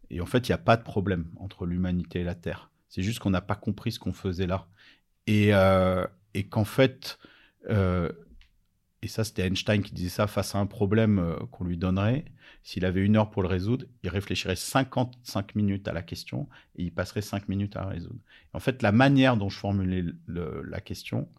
Et 0.10 0.22
en 0.22 0.26
fait, 0.26 0.48
il 0.48 0.52
n'y 0.52 0.56
a 0.56 0.60
pas 0.60 0.78
de 0.78 0.84
problème 0.84 1.30
entre 1.38 1.65
l'humanité 1.65 2.22
et 2.22 2.24
la 2.24 2.36
Terre. 2.36 2.72
C'est 2.88 3.04
juste 3.04 3.20
qu'on 3.20 3.30
n'a 3.30 3.42
pas 3.42 3.56
compris 3.56 3.92
ce 3.92 4.00
qu'on 4.00 4.13
faisait 4.13 4.48
là. 4.48 4.68
Et, 5.28 5.54
euh, 5.54 6.06
et 6.34 6.48
qu'en 6.48 6.65
fait, 6.65 7.20
euh, 7.70 8.12
et 9.02 9.08
ça 9.08 9.24
c'était 9.24 9.46
Einstein 9.46 9.84
qui 9.84 9.94
disait 9.94 10.10
ça, 10.10 10.28
face 10.28 10.56
à 10.56 10.60
un 10.60 10.65
problème 10.65 11.20
euh, 11.20 11.36
qu'on 11.52 11.63
lui 11.63 11.78
donnerait, 11.78 12.26
s'il 12.63 12.84
avait 12.84 13.06
une 13.06 13.15
heure 13.15 13.30
pour 13.30 13.44
le 13.44 13.48
résoudre, 13.48 13.86
il 14.04 14.10
réfléchirait 14.10 14.56
55 14.56 15.56
minutes 15.56 15.88
à 15.88 15.94
la 15.94 16.02
question 16.02 16.50
et 16.76 16.84
il 16.84 16.92
passerait 16.92 17.22
5 17.22 17.48
minutes 17.48 17.76
à 17.76 17.82
la 17.82 17.88
résoudre. 17.88 18.20
En 18.54 18.60
fait, 18.60 18.82
la 18.82 18.92
manière 18.92 19.38
dont 19.38 19.50
je 19.50 19.58
formulais 19.58 20.04
la 20.28 20.82
question 20.82 21.30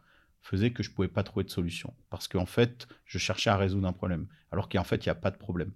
faisait 0.42 0.70
que 0.70 0.82
je 0.82 0.90
pouvais 0.90 1.08
pas 1.08 1.22
trouver 1.22 1.44
de 1.44 1.50
solution. 1.50 1.94
Parce 2.08 2.28
qu'en 2.28 2.46
fait, 2.46 2.88
je 3.04 3.18
cherchais 3.18 3.50
à 3.50 3.56
résoudre 3.56 3.86
un 3.86 3.92
problème, 3.92 4.26
alors 4.52 4.68
qu'en 4.68 4.84
fait, 4.84 5.04
il 5.04 5.08
n'y 5.08 5.12
a 5.12 5.16
pas 5.16 5.30
de 5.30 5.36
problème. 5.36 5.72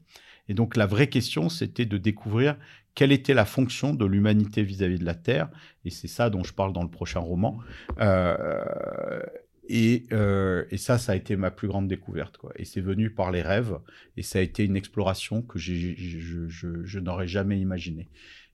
Et 0.49 0.55
donc, 0.55 0.77
la 0.77 0.87
vraie 0.87 1.09
question, 1.09 1.49
c'était 1.49 1.87
de 1.87 1.97
découvrir 1.97 2.57
quelle 2.95 3.13
était 3.13 3.35
la 3.35 3.45
fonction 3.45 3.95
de 3.95 4.05
l'humanité 4.05 4.63
vis-à-vis 4.63 4.99
de 4.99 5.05
la 5.05 5.15
Terre. 5.15 5.49
Et 5.85 5.91
c'est 5.91 6.09
ça 6.09 6.31
dont 6.31 6.45
je 6.45 6.53
parle 6.53 6.73
dans 6.73 6.83
le 6.83 6.91
prochain 6.91 7.21
roman. 7.21 7.59
Euh, 7.99 9.21
et, 9.69 10.05
euh, 10.13 10.65
et 10.71 10.77
ça, 10.77 10.99
ça 10.99 11.13
a 11.13 11.17
été 11.17 11.37
ma 11.37 11.51
plus 11.51 11.67
grande 11.67 11.89
découverte. 11.89 12.37
Quoi. 12.37 12.53
Et 12.57 12.65
c'est 12.65 12.83
venu 12.83 13.11
par 13.11 13.33
les 13.33 13.43
rêves. 13.43 13.79
Et 14.17 14.23
ça 14.23 14.39
a 14.39 14.43
été 14.43 14.65
une 14.65 14.77
exploration 14.77 15.43
que 15.43 15.59
je, 15.59 16.99
n'aurais 16.99 17.27
jamais 17.27 17.59
imaginée. 17.59 18.09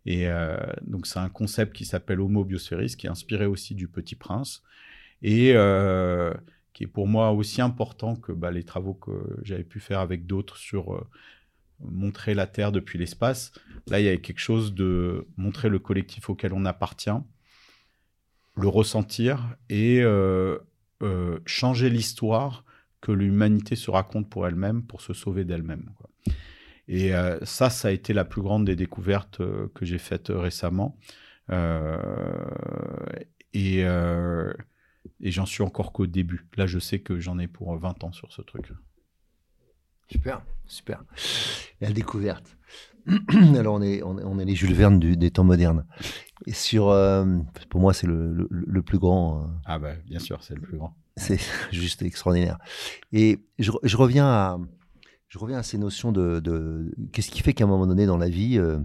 Et 0.07 0.29
donc 0.81 1.07
c'est 1.07 1.19
un 1.19 1.29
concept 1.29 1.77
qui 1.77 1.85
s'appelle 1.85 2.21
Homo 2.21 2.43
Biosphéris, 2.43 2.97
qui 2.97 3.07
est 3.07 3.11
inspiré 3.11 3.45
aussi 3.45 3.75
du 3.75 3.87
Petit 3.87 4.15
Prince 4.15 4.63
et 5.23 5.55
qui 6.73 6.85
est 6.85 6.87
pour 6.87 7.07
moi 7.07 7.31
aussi 7.33 7.61
important 7.61 8.17
que 8.17 8.33
bah, 8.33 8.51
les 8.51 8.65
travaux 8.65 8.95
que 8.95 9.11
j'avais 9.43 9.65
pu 9.65 9.81
faire 9.81 10.01
avec 10.01 10.27
d'autres 10.27 10.57
sur 10.57 11.07
montrer 11.83 12.35
la 12.35 12.47
Terre 12.47 12.73
depuis 12.73 12.99
l'espace. 12.99 13.53
Là, 13.87 14.01
il 14.01 14.07
y 14.07 14.09
a 14.09 14.17
quelque 14.17 14.41
chose 14.41 14.75
de 14.75 15.27
montrer 15.37 15.69
le 15.69 15.79
collectif 15.79 16.31
auquel 16.31 16.53
on 16.53 16.65
appartient, 16.65 17.11
le 18.57 18.69
ressentir 18.69 19.57
et 19.69 20.01
euh, 20.03 20.59
euh, 21.03 21.39
changer 21.47 21.91
l'histoire 21.91 22.65
que 23.01 23.13
l'humanité 23.13 23.77
se 23.77 23.91
raconte 23.91 24.29
pour 24.29 24.47
elle-même, 24.47 24.83
pour 24.83 25.01
se 25.01 25.15
sauver 25.15 25.45
d'elle-même. 25.45 25.91
Et 26.89 27.15
euh, 27.15 27.39
ça, 27.45 27.71
ça 27.71 27.89
a 27.89 27.91
été 27.93 28.13
la 28.13 28.25
plus 28.25 28.43
grande 28.43 28.67
des 28.67 28.77
découvertes 28.77 29.39
que 29.75 29.85
j'ai 29.85 29.99
faites 29.99 30.29
récemment. 30.29 30.99
et, 33.55 33.85
et 35.21 35.31
j'en 35.31 35.47
suis 35.47 35.63
encore 35.63 35.93
qu'au 35.93 36.07
début. 36.07 36.47
Là, 36.57 36.67
je 36.67 36.79
sais 36.79 37.01
que 37.01 37.19
j'en 37.19 37.39
ai 37.39 37.49
pour 37.49 37.77
20 37.77 38.05
ans 38.05 38.13
sur 38.13 38.33
ce 38.33 38.43
truc. 38.43 38.73
Super, 40.11 40.43
super. 40.67 41.05
La 41.81 41.93
découverte. 41.93 42.57
Alors, 43.57 43.77
on 43.77 43.83
est, 43.83 44.03
on 44.03 44.39
est, 44.39 44.45
les 44.45 44.55
Jules 44.55 44.75
Verne 44.75 44.99
des 44.99 45.31
temps 45.31 45.45
modernes. 45.45 45.87
Et 46.47 46.53
sur, 46.53 46.89
euh, 46.89 47.39
pour 47.69 47.81
moi, 47.81 47.93
c'est 47.93 48.07
le, 48.07 48.49
le, 48.51 48.83
plus 48.83 48.99
grand. 48.99 49.43
Euh, 49.43 49.47
ah, 49.67 49.79
bah, 49.79 49.95
bien 50.07 50.19
sûr, 50.19 50.43
c'est 50.43 50.55
le 50.55 50.61
plus 50.61 50.77
grand. 50.77 50.97
C'est 51.17 51.41
juste 51.73 52.03
extraordinaire. 52.03 52.59
Et 53.13 53.39
je, 53.59 53.71
je, 53.83 53.97
reviens 53.97 54.27
à, 54.27 54.59
je 55.29 55.39
reviens 55.39 55.59
à 55.59 55.63
ces 55.63 55.79
notions 55.79 56.13
de. 56.13 56.41
de 56.41 56.93
Qu'est-ce 57.13 57.31
qui 57.31 57.43
fait 57.43 57.53
qu'à 57.53 57.65
un 57.65 57.69
moment 57.69 57.87
donné 57.87 58.07
dans 58.07 58.19
la 58.19 58.29
vie, 58.29 58.59
euh, 58.59 58.79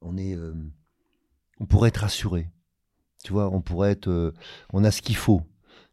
on, 0.00 0.16
est, 0.16 0.36
on 1.60 1.66
pourrait 1.66 1.88
être 1.88 1.98
rassuré 1.98 2.50
Tu 3.24 3.32
vois, 3.32 3.52
on 3.52 3.60
pourrait 3.60 3.90
être. 3.90 4.32
on 4.72 4.84
a 4.84 4.92
ce 4.92 5.02
qu'il 5.02 5.16
faut. 5.16 5.42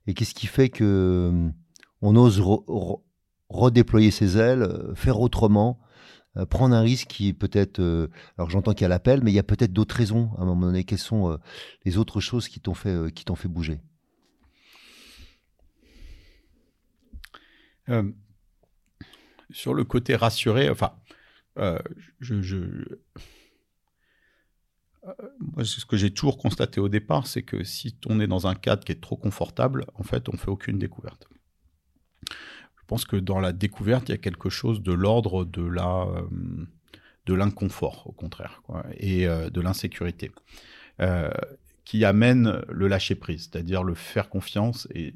Et 0.06 0.14
qu'est-ce 0.14 0.36
qui 0.36 0.48
fait 0.48 0.70
que 0.70 1.50
on 2.02 2.16
ose 2.16 2.40
redéployer 3.52 4.12
ses 4.12 4.38
ailes, 4.38 4.64
euh, 4.64 4.96
faire 4.96 5.20
autrement, 5.20 5.80
euh, 6.38 6.46
prendre 6.46 6.76
un 6.76 6.82
risque 6.82 7.08
qui 7.08 7.34
peut-être. 7.34 7.80
Euh, 7.80 8.08
alors 8.38 8.50
j'entends 8.50 8.74
qu'il 8.74 8.84
y 8.84 8.86
a 8.86 8.90
l'appel, 8.90 9.22
mais 9.24 9.32
il 9.32 9.36
y 9.36 9.40
a 9.40 9.44
peut-être 9.44 9.74
d'autres 9.74 9.96
raisons 9.96 10.32
à 10.38 10.42
un 10.42 10.46
moment 10.46 10.68
donné. 10.68 10.84
Quelles 10.84 10.98
sont 10.98 11.38
les 11.86 11.98
autres 11.98 12.20
choses 12.20 12.48
qui 12.48 12.60
t'ont 12.60 12.74
fait, 12.74 13.12
qui 13.14 13.26
t'ont 13.26 13.36
fait 13.36 13.50
bouger? 13.50 13.80
Sur 19.50 19.74
le 19.74 19.84
côté 19.84 20.16
rassuré, 20.16 20.70
enfin, 20.70 20.94
je 22.22 22.86
ce 25.64 25.86
que 25.86 25.98
j'ai 25.98 26.12
toujours 26.12 26.38
constaté 26.38 26.80
au 26.80 26.90
départ, 26.90 27.28
c'est 27.28 27.44
que 27.44 27.64
si 27.64 27.96
on 28.08 28.20
est 28.20 28.28
dans 28.28 28.48
un 28.48 28.56
cadre 28.56 28.84
qui 28.84 28.92
est 28.92 29.02
trop 29.02 29.18
confortable, 29.18 29.86
en 29.96 30.04
fait, 30.04 30.30
on 30.30 30.38
fait 30.38 30.50
aucune 30.50 30.78
découverte. 30.78 31.28
Je 32.30 32.86
pense 32.88 33.06
que 33.06 33.16
dans 33.16 33.40
la 33.40 33.54
découverte, 33.54 34.10
il 34.10 34.12
y 34.12 34.16
a 34.16 34.20
quelque 34.20 34.50
chose 34.50 34.82
de 34.82 34.92
l'ordre 34.92 35.46
de 35.46 35.64
la 35.64 36.04
euh, 36.04 36.28
de 37.28 37.36
l'inconfort, 37.36 38.08
au 38.08 38.12
contraire, 38.12 38.64
et 38.98 39.28
euh, 39.28 39.52
de 39.52 39.62
l'insécurité, 39.62 40.32
euh, 41.00 41.30
qui 41.86 42.04
amène 42.04 42.62
le 42.68 42.88
lâcher 42.88 43.14
prise, 43.14 43.50
c'est-à-dire 43.52 43.84
le 43.84 43.94
faire 43.94 44.28
confiance 44.28 44.88
et 44.94 45.14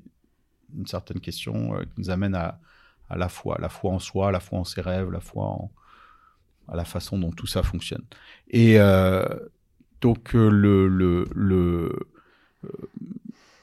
une 0.76 0.86
certaine 0.86 1.20
question 1.20 1.80
qui 1.80 2.02
nous 2.02 2.10
amène 2.12 2.36
à, 2.36 2.60
à 3.10 3.18
la 3.18 3.28
foi, 3.28 3.58
la 3.60 3.70
foi 3.70 3.92
en 3.92 4.00
soi, 4.00 4.32
la 4.32 4.40
foi 4.40 4.60
en 4.60 4.64
ses 4.64 4.82
rêves, 4.82 5.10
la 5.10 5.20
foi 5.20 5.58
à 6.68 6.76
la 6.76 6.86
façon 6.86 7.18
dont 7.18 7.32
tout 7.32 7.48
ça 7.48 7.64
fonctionne. 7.64 8.04
Et 8.50 8.78
donc 10.06 10.34
le, 10.34 10.88
le, 10.88 11.26
le 11.34 11.92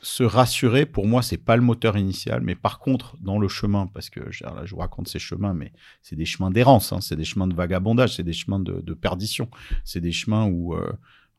se 0.02 0.24
rassurer, 0.24 0.84
pour 0.84 1.06
moi, 1.06 1.22
c'est 1.22 1.36
pas 1.36 1.54
le 1.54 1.62
moteur 1.62 1.96
initial, 1.96 2.40
mais 2.42 2.56
par 2.56 2.80
contre, 2.80 3.16
dans 3.20 3.38
le 3.38 3.46
chemin, 3.46 3.86
parce 3.86 4.10
que 4.10 4.18
là, 4.42 4.62
je 4.64 4.74
vous 4.74 4.80
raconte 4.80 5.06
ces 5.06 5.20
chemins, 5.20 5.54
mais 5.54 5.72
c'est 6.02 6.16
des 6.16 6.24
chemins 6.24 6.50
d'errance, 6.50 6.92
hein, 6.92 7.00
c'est 7.00 7.14
des 7.14 7.24
chemins 7.24 7.46
de 7.46 7.54
vagabondage, 7.54 8.16
c'est 8.16 8.24
des 8.24 8.32
chemins 8.32 8.58
de, 8.58 8.94
perdition, 8.94 9.48
c'est 9.84 10.00
des 10.00 10.10
chemins 10.10 10.46
où, 10.46 10.74
euh, 10.74 10.92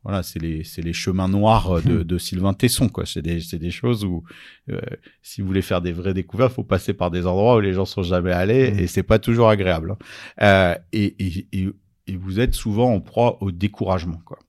voilà, 0.04 0.24
c'est 0.24 0.39
les, 0.39 0.64
les 0.78 0.93
chemins 0.93 1.28
noirs 1.28 1.82
de, 1.82 2.04
de 2.04 2.18
Sylvain 2.18 2.54
Tesson, 2.54 2.88
quoi. 2.88 3.06
C'est 3.06 3.22
des, 3.22 3.41
des 3.58 3.72
choses 3.72 4.06
où, 4.06 4.24
euh, 4.70 4.80
si 5.22 5.41
vous 5.41 5.47
voulez 5.47 5.62
faire 5.62 5.82
des 5.82 5.91
vraies 5.91 6.14
découvertes, 6.14 6.54
faut 6.54 6.64
passer 6.64 6.93
par 6.93 7.12
des 7.12 7.28
endroits 7.28 7.58
où 7.58 7.60
les 7.60 7.74
gens 7.74 7.86
sont 7.86 8.04
jamais 8.04 8.32
allés, 8.32 8.72
mmh. 8.72 8.80
et 8.80 8.88
c'est 8.88 9.04
pas 9.04 9.20
toujours 9.20 9.49
agréable. 9.49 9.91
Hein. 9.91 9.97
Euh, 10.41 10.76
et, 10.93 11.16
et, 11.20 11.47
et, 11.51 11.70
et, 12.08 12.16
vous 12.16 12.39
êtes 12.39 12.54
souvent 12.54 12.93
en 12.93 12.99
proie 12.99 13.41
au 13.41 13.51
découragement, 13.51 14.22
quoi. 14.26 14.39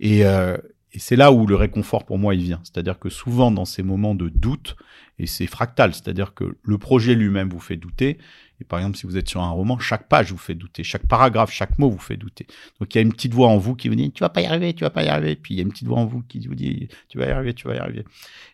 Et, 0.00 0.24
euh, 0.24 0.56
et 0.92 0.98
c'est 1.00 1.16
là 1.16 1.32
où 1.32 1.46
le 1.46 1.56
réconfort 1.56 2.04
pour 2.04 2.18
moi 2.18 2.34
il 2.34 2.42
vient. 2.42 2.60
C'est-à-dire 2.62 2.98
que 3.00 3.08
souvent 3.08 3.50
dans 3.50 3.64
ces 3.64 3.82
moments 3.82 4.14
de 4.14 4.28
doute, 4.28 4.76
et 5.18 5.26
c'est 5.26 5.46
fractal, 5.46 5.92
c'est-à-dire 5.92 6.34
que 6.34 6.56
le 6.62 6.78
projet 6.78 7.14
lui-même 7.14 7.48
vous 7.50 7.60
fait 7.60 7.76
douter, 7.76 8.18
et 8.60 8.64
par 8.64 8.78
exemple, 8.78 8.96
si 8.96 9.06
vous 9.06 9.16
êtes 9.16 9.28
sur 9.28 9.42
un 9.42 9.50
roman, 9.50 9.78
chaque 9.78 10.08
page 10.08 10.30
vous 10.30 10.38
fait 10.38 10.54
douter, 10.54 10.84
chaque 10.84 11.06
paragraphe, 11.06 11.50
chaque 11.50 11.78
mot 11.78 11.90
vous 11.90 11.98
fait 11.98 12.16
douter. 12.16 12.46
Donc 12.78 12.94
il 12.94 12.98
y 12.98 13.00
a 13.00 13.02
une 13.02 13.12
petite 13.12 13.34
voix 13.34 13.48
en 13.48 13.58
vous 13.58 13.74
qui 13.74 13.88
vous 13.88 13.96
dit 13.96 14.12
tu 14.12 14.20
vas 14.20 14.28
pas 14.28 14.42
y 14.42 14.46
arriver, 14.46 14.74
tu 14.74 14.84
vas 14.84 14.90
pas 14.90 15.02
y 15.02 15.08
arriver. 15.08 15.34
Puis 15.34 15.54
il 15.54 15.56
y 15.56 15.60
a 15.60 15.64
une 15.64 15.70
petite 15.70 15.88
voix 15.88 15.98
en 15.98 16.06
vous 16.06 16.22
qui 16.22 16.46
vous 16.46 16.54
dit 16.54 16.88
tu 17.08 17.18
vas 17.18 17.26
y 17.26 17.30
arriver, 17.30 17.54
tu 17.54 17.66
vas 17.66 17.74
y 17.74 17.78
arriver. 17.78 18.04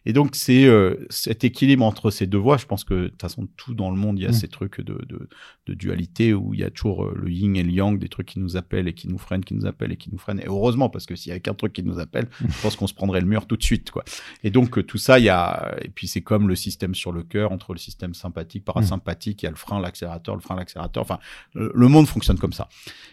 Et 0.07 0.15
donc 0.15 0.35
c'est 0.35 0.65
euh, 0.65 1.07
cet 1.11 1.45
équilibre 1.45 1.85
entre 1.85 2.11
ces 2.11 2.27
deux 2.27 2.39
voix. 2.39 2.57
Je 2.57 2.65
pense 2.65 2.85
que 2.85 2.95
de 2.95 3.09
toute 3.09 3.21
façon 3.21 3.47
tout 3.57 3.75
dans 3.75 3.91
le 3.91 3.97
monde 3.97 4.19
il 4.19 4.23
y 4.23 4.27
a 4.27 4.31
mm. 4.31 4.35
ces 4.35 4.49
trucs 4.49 4.81
de, 4.81 4.95
de, 5.07 5.29
de, 5.67 5.75
dualité 5.75 6.33
où 6.33 6.55
il 6.55 6.61
y 6.61 6.65
a 6.65 6.71
toujours 6.71 7.05
euh, 7.05 7.15
le 7.15 7.31
yin 7.31 7.55
et 7.57 7.63
le 7.63 7.71
yang, 7.71 7.99
des 7.99 8.09
trucs 8.09 8.29
qui 8.29 8.41
nous 8.41 8.57
appellent 8.57 8.89
et 8.89 8.95
qui 8.95 9.07
nous 9.07 9.19
freinent, 9.19 9.45
qui 9.45 9.55
nous 9.55 9.67
appellent 9.67 9.93
et 9.93 9.99
qui 9.99 10.11
nous 10.11 10.19
freinent. 10.19 10.41
Et 10.41 10.47
heureusement 10.47 10.89
parce 10.89 11.05
que 11.05 11.15
s'il 11.15 11.29
y 11.29 11.33
avait 11.33 11.41
qu'un 11.41 11.55
truc 11.55 11.75
qui 11.75 11.83
nous 11.83 11.99
appelle, 11.99 12.29
je 12.41 12.63
pense 12.63 12.77
qu'on 12.77 12.87
se 12.87 12.95
prendrait 12.95 13.21
le 13.21 13.27
mur 13.27 13.47
tout 13.47 13.59
de 13.59 13.63
suite 13.63 13.91
quoi. 13.91 14.03
Et 14.45 14.51
donc 14.51 14.79
euh, 14.79 14.83
tout 14.83 14.99
ça 14.99 15.19
il 15.19 15.27
y 15.27 15.29
a 15.29 15.77
et 15.83 15.89
puis 15.89 16.09
c'est 16.09 16.23
comme 16.23 16.49
le 16.49 16.55
système 16.55 16.95
sur 16.95 17.13
le 17.13 17.23
cœur 17.23 17.53
entre 17.53 17.75
le 17.75 17.79
système 17.79 18.15
sympathique, 18.15 18.65
parasympathique, 18.65 19.43
il 19.43 19.45
y 19.45 19.49
a 19.49 19.51
le 19.51 19.57
frein, 19.57 19.81
l'accélérateur, 20.01 20.35
le 20.35 20.41
frein, 20.41 20.57
l'accélérateur 20.57 21.03
Enfin, 21.03 21.19
le 21.55 21.89
monde 21.89 22.07
fonctionne 22.07 22.39
comme 22.39 22.53
ça. 22.53 22.69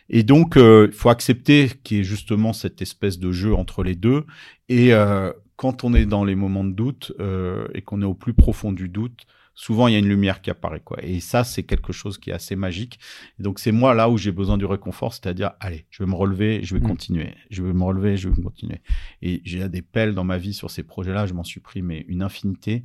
Et 0.10 0.24
donc, 0.24 0.58
euh, 0.58 0.88
il 0.90 0.96
faut 0.96 1.10
accepter 1.10 1.70
qu'il 1.84 1.98
y 1.98 2.00
ait 2.02 2.04
justement 2.04 2.54
cette 2.54 2.82
espèce 2.82 3.20
de 3.20 3.32
jeu 3.32 3.54
entre 3.54 3.84
les 3.84 3.96
deux. 3.96 4.26
Et 4.70 4.94
euh, 4.94 5.32
quand 5.56 5.84
on 5.84 5.94
est 5.94 6.06
dans 6.06 6.24
les 6.24 6.36
moments 6.36 6.64
de 6.64 6.74
doute 6.74 7.12
euh, 7.20 7.68
et 7.74 7.82
qu'on 7.82 8.02
est 8.02 8.06
au 8.06 8.14
plus 8.14 8.34
profond 8.34 8.72
du 8.72 8.90
doute, 8.90 9.26
souvent 9.58 9.88
il 9.88 9.94
y 9.94 9.96
a 9.96 10.00
une 10.00 10.08
lumière 10.08 10.42
qui 10.42 10.50
apparaît 10.52 10.82
quoi. 10.82 10.98
Et 11.02 11.20
ça 11.20 11.44
c'est 11.44 11.64
quelque 11.64 11.92
chose 11.92 12.18
qui 12.18 12.30
est 12.30 12.34
assez 12.34 12.56
magique. 12.56 13.00
Et 13.40 13.44
donc 13.44 13.60
c'est 13.60 13.72
moi 13.72 13.94
là 13.96 14.08
où 14.10 14.18
j'ai 14.18 14.32
besoin 14.32 14.58
du 14.58 14.66
réconfort, 14.66 15.14
c'est-à-dire 15.14 15.54
allez, 15.60 15.86
je 15.90 16.04
vais 16.04 16.10
me 16.10 16.16
relever, 16.16 16.64
je 16.64 16.76
vais 16.76 16.82
mmh. 16.82 16.88
continuer, 16.88 17.34
je 17.50 17.64
vais 17.64 17.74
me 17.74 17.84
relever, 17.84 18.18
je 18.18 18.30
vais 18.30 18.42
continuer. 18.42 18.82
Et 19.22 19.42
j'ai 19.46 19.68
des 19.68 19.82
pelles 19.82 20.14
dans 20.14 20.24
ma 20.24 20.38
vie 20.38 20.54
sur 20.54 20.70
ces 20.70 20.84
projets-là, 20.84 21.26
je 21.26 21.34
m'en 21.34 21.44
suis 21.44 21.60
pris 21.60 21.82
mais 21.82 22.06
une 22.08 22.22
infinité. 22.22 22.84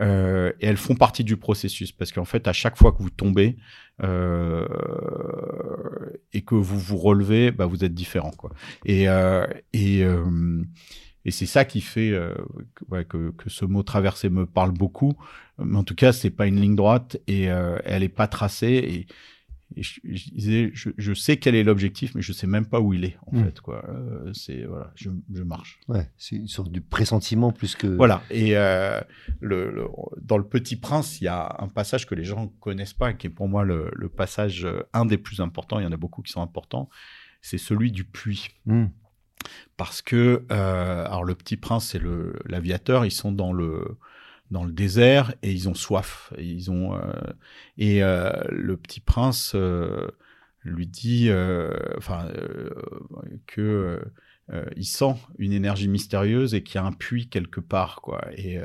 Euh, 0.00 0.52
et 0.60 0.66
elles 0.66 0.76
font 0.76 0.96
partie 0.96 1.22
du 1.22 1.36
processus 1.36 1.92
parce 1.92 2.10
qu'en 2.10 2.24
fait, 2.24 2.48
à 2.48 2.52
chaque 2.52 2.76
fois 2.76 2.92
que 2.92 3.02
vous 3.02 3.10
tombez 3.10 3.56
euh, 4.02 4.66
et 6.32 6.42
que 6.42 6.56
vous 6.56 6.78
vous 6.78 6.96
relevez, 6.96 7.52
bah, 7.52 7.66
vous 7.66 7.84
êtes 7.84 7.94
différent, 7.94 8.32
quoi. 8.32 8.50
Et 8.84 9.08
euh, 9.08 9.46
et 9.72 10.02
euh, 10.02 10.64
et 11.24 11.30
c'est 11.30 11.46
ça 11.46 11.64
qui 11.64 11.80
fait 11.80 12.10
euh, 12.10 12.34
ouais, 12.90 13.04
que, 13.04 13.30
que, 13.30 13.48
ce 13.48 13.64
mot 13.64 13.82
traversé 13.82 14.28
me 14.28 14.46
parle 14.46 14.72
beaucoup. 14.72 15.14
Mais 15.58 15.76
en 15.76 15.84
tout 15.84 15.94
cas, 15.94 16.12
c'est 16.12 16.30
pas 16.30 16.46
une 16.46 16.60
ligne 16.60 16.74
droite 16.74 17.16
et 17.26 17.50
euh, 17.50 17.78
elle 17.84 18.02
est 18.02 18.08
pas 18.08 18.26
tracée. 18.26 18.66
Et 18.66 19.06
et 19.76 19.82
je, 19.82 20.00
disais, 20.30 20.70
je, 20.72 21.14
sais 21.14 21.36
quel 21.36 21.54
est 21.54 21.64
l'objectif, 21.64 22.14
mais 22.14 22.22
je 22.22 22.32
sais 22.32 22.46
même 22.46 22.66
pas 22.66 22.80
où 22.80 22.92
il 22.92 23.04
est, 23.04 23.16
en 23.26 23.36
hmm. 23.36 23.44
fait. 23.44 23.60
Quoi. 23.60 23.84
Euh, 23.88 24.30
c'est, 24.32 24.64
voilà, 24.64 24.92
je, 24.94 25.10
je, 25.32 25.42
marche. 25.42 25.80
Ouais, 25.88 26.08
c'est 26.16 26.36
une 26.36 26.48
sorte 26.48 26.70
de 26.70 26.80
pressentiment 26.80 27.50
plus 27.50 27.74
que. 27.74 27.86
Voilà. 27.86 28.22
Et 28.30 28.56
euh, 28.56 29.00
le, 29.40 29.86
dans 30.20 30.38
Le 30.38 30.46
Petit 30.46 30.76
Prince, 30.76 31.20
il 31.20 31.24
y 31.24 31.28
a 31.28 31.56
un 31.58 31.68
passage 31.68 32.06
que 32.06 32.14
les 32.14 32.24
gens 32.24 32.48
connaissent 32.60 32.92
pas, 32.92 33.12
qui 33.14 33.26
est 33.26 33.30
pour 33.30 33.48
moi 33.48 33.64
le, 33.64 33.90
le 33.94 34.08
passage, 34.08 34.64
euh, 34.64 34.82
un 34.92 35.06
des 35.06 35.18
plus 35.18 35.40
importants. 35.40 35.80
Il 35.80 35.84
y 35.84 35.86
en 35.86 35.92
a 35.92 35.96
beaucoup 35.96 36.22
qui 36.22 36.30
sont 36.30 36.42
importants. 36.42 36.88
C'est 37.42 37.58
celui 37.58 37.90
du 37.90 38.04
puits. 38.04 38.50
Hmm. 38.66 38.86
Parce 39.76 40.02
que, 40.02 40.44
alors, 40.48 41.24
Le 41.24 41.34
Petit 41.34 41.56
Prince, 41.56 41.94
le, 41.96 42.38
l'aviateur. 42.46 43.04
Ils 43.04 43.10
sont 43.10 43.32
dans 43.32 43.52
le 43.52 43.98
dans 44.50 44.64
le 44.64 44.72
désert 44.72 45.34
et 45.42 45.52
ils 45.52 45.68
ont 45.68 45.74
soif. 45.74 46.32
Et 46.38 46.44
ils 46.44 46.70
ont 46.70 46.94
euh, 46.94 47.12
et 47.78 48.02
euh, 48.02 48.30
le 48.50 48.76
petit 48.76 49.00
prince 49.00 49.52
euh, 49.54 50.08
lui 50.62 50.86
dit, 50.86 51.30
enfin 51.98 52.28
que 53.46 54.00
il 54.76 54.86
sent 54.86 55.16
une 55.38 55.52
énergie 55.52 55.88
mystérieuse 55.88 56.54
et 56.54 56.62
qu'il 56.62 56.76
y 56.76 56.78
a 56.78 56.84
un 56.84 56.92
puits 56.92 57.28
quelque 57.28 57.60
part, 57.60 58.00
quoi. 58.00 58.26
Et, 58.34 58.58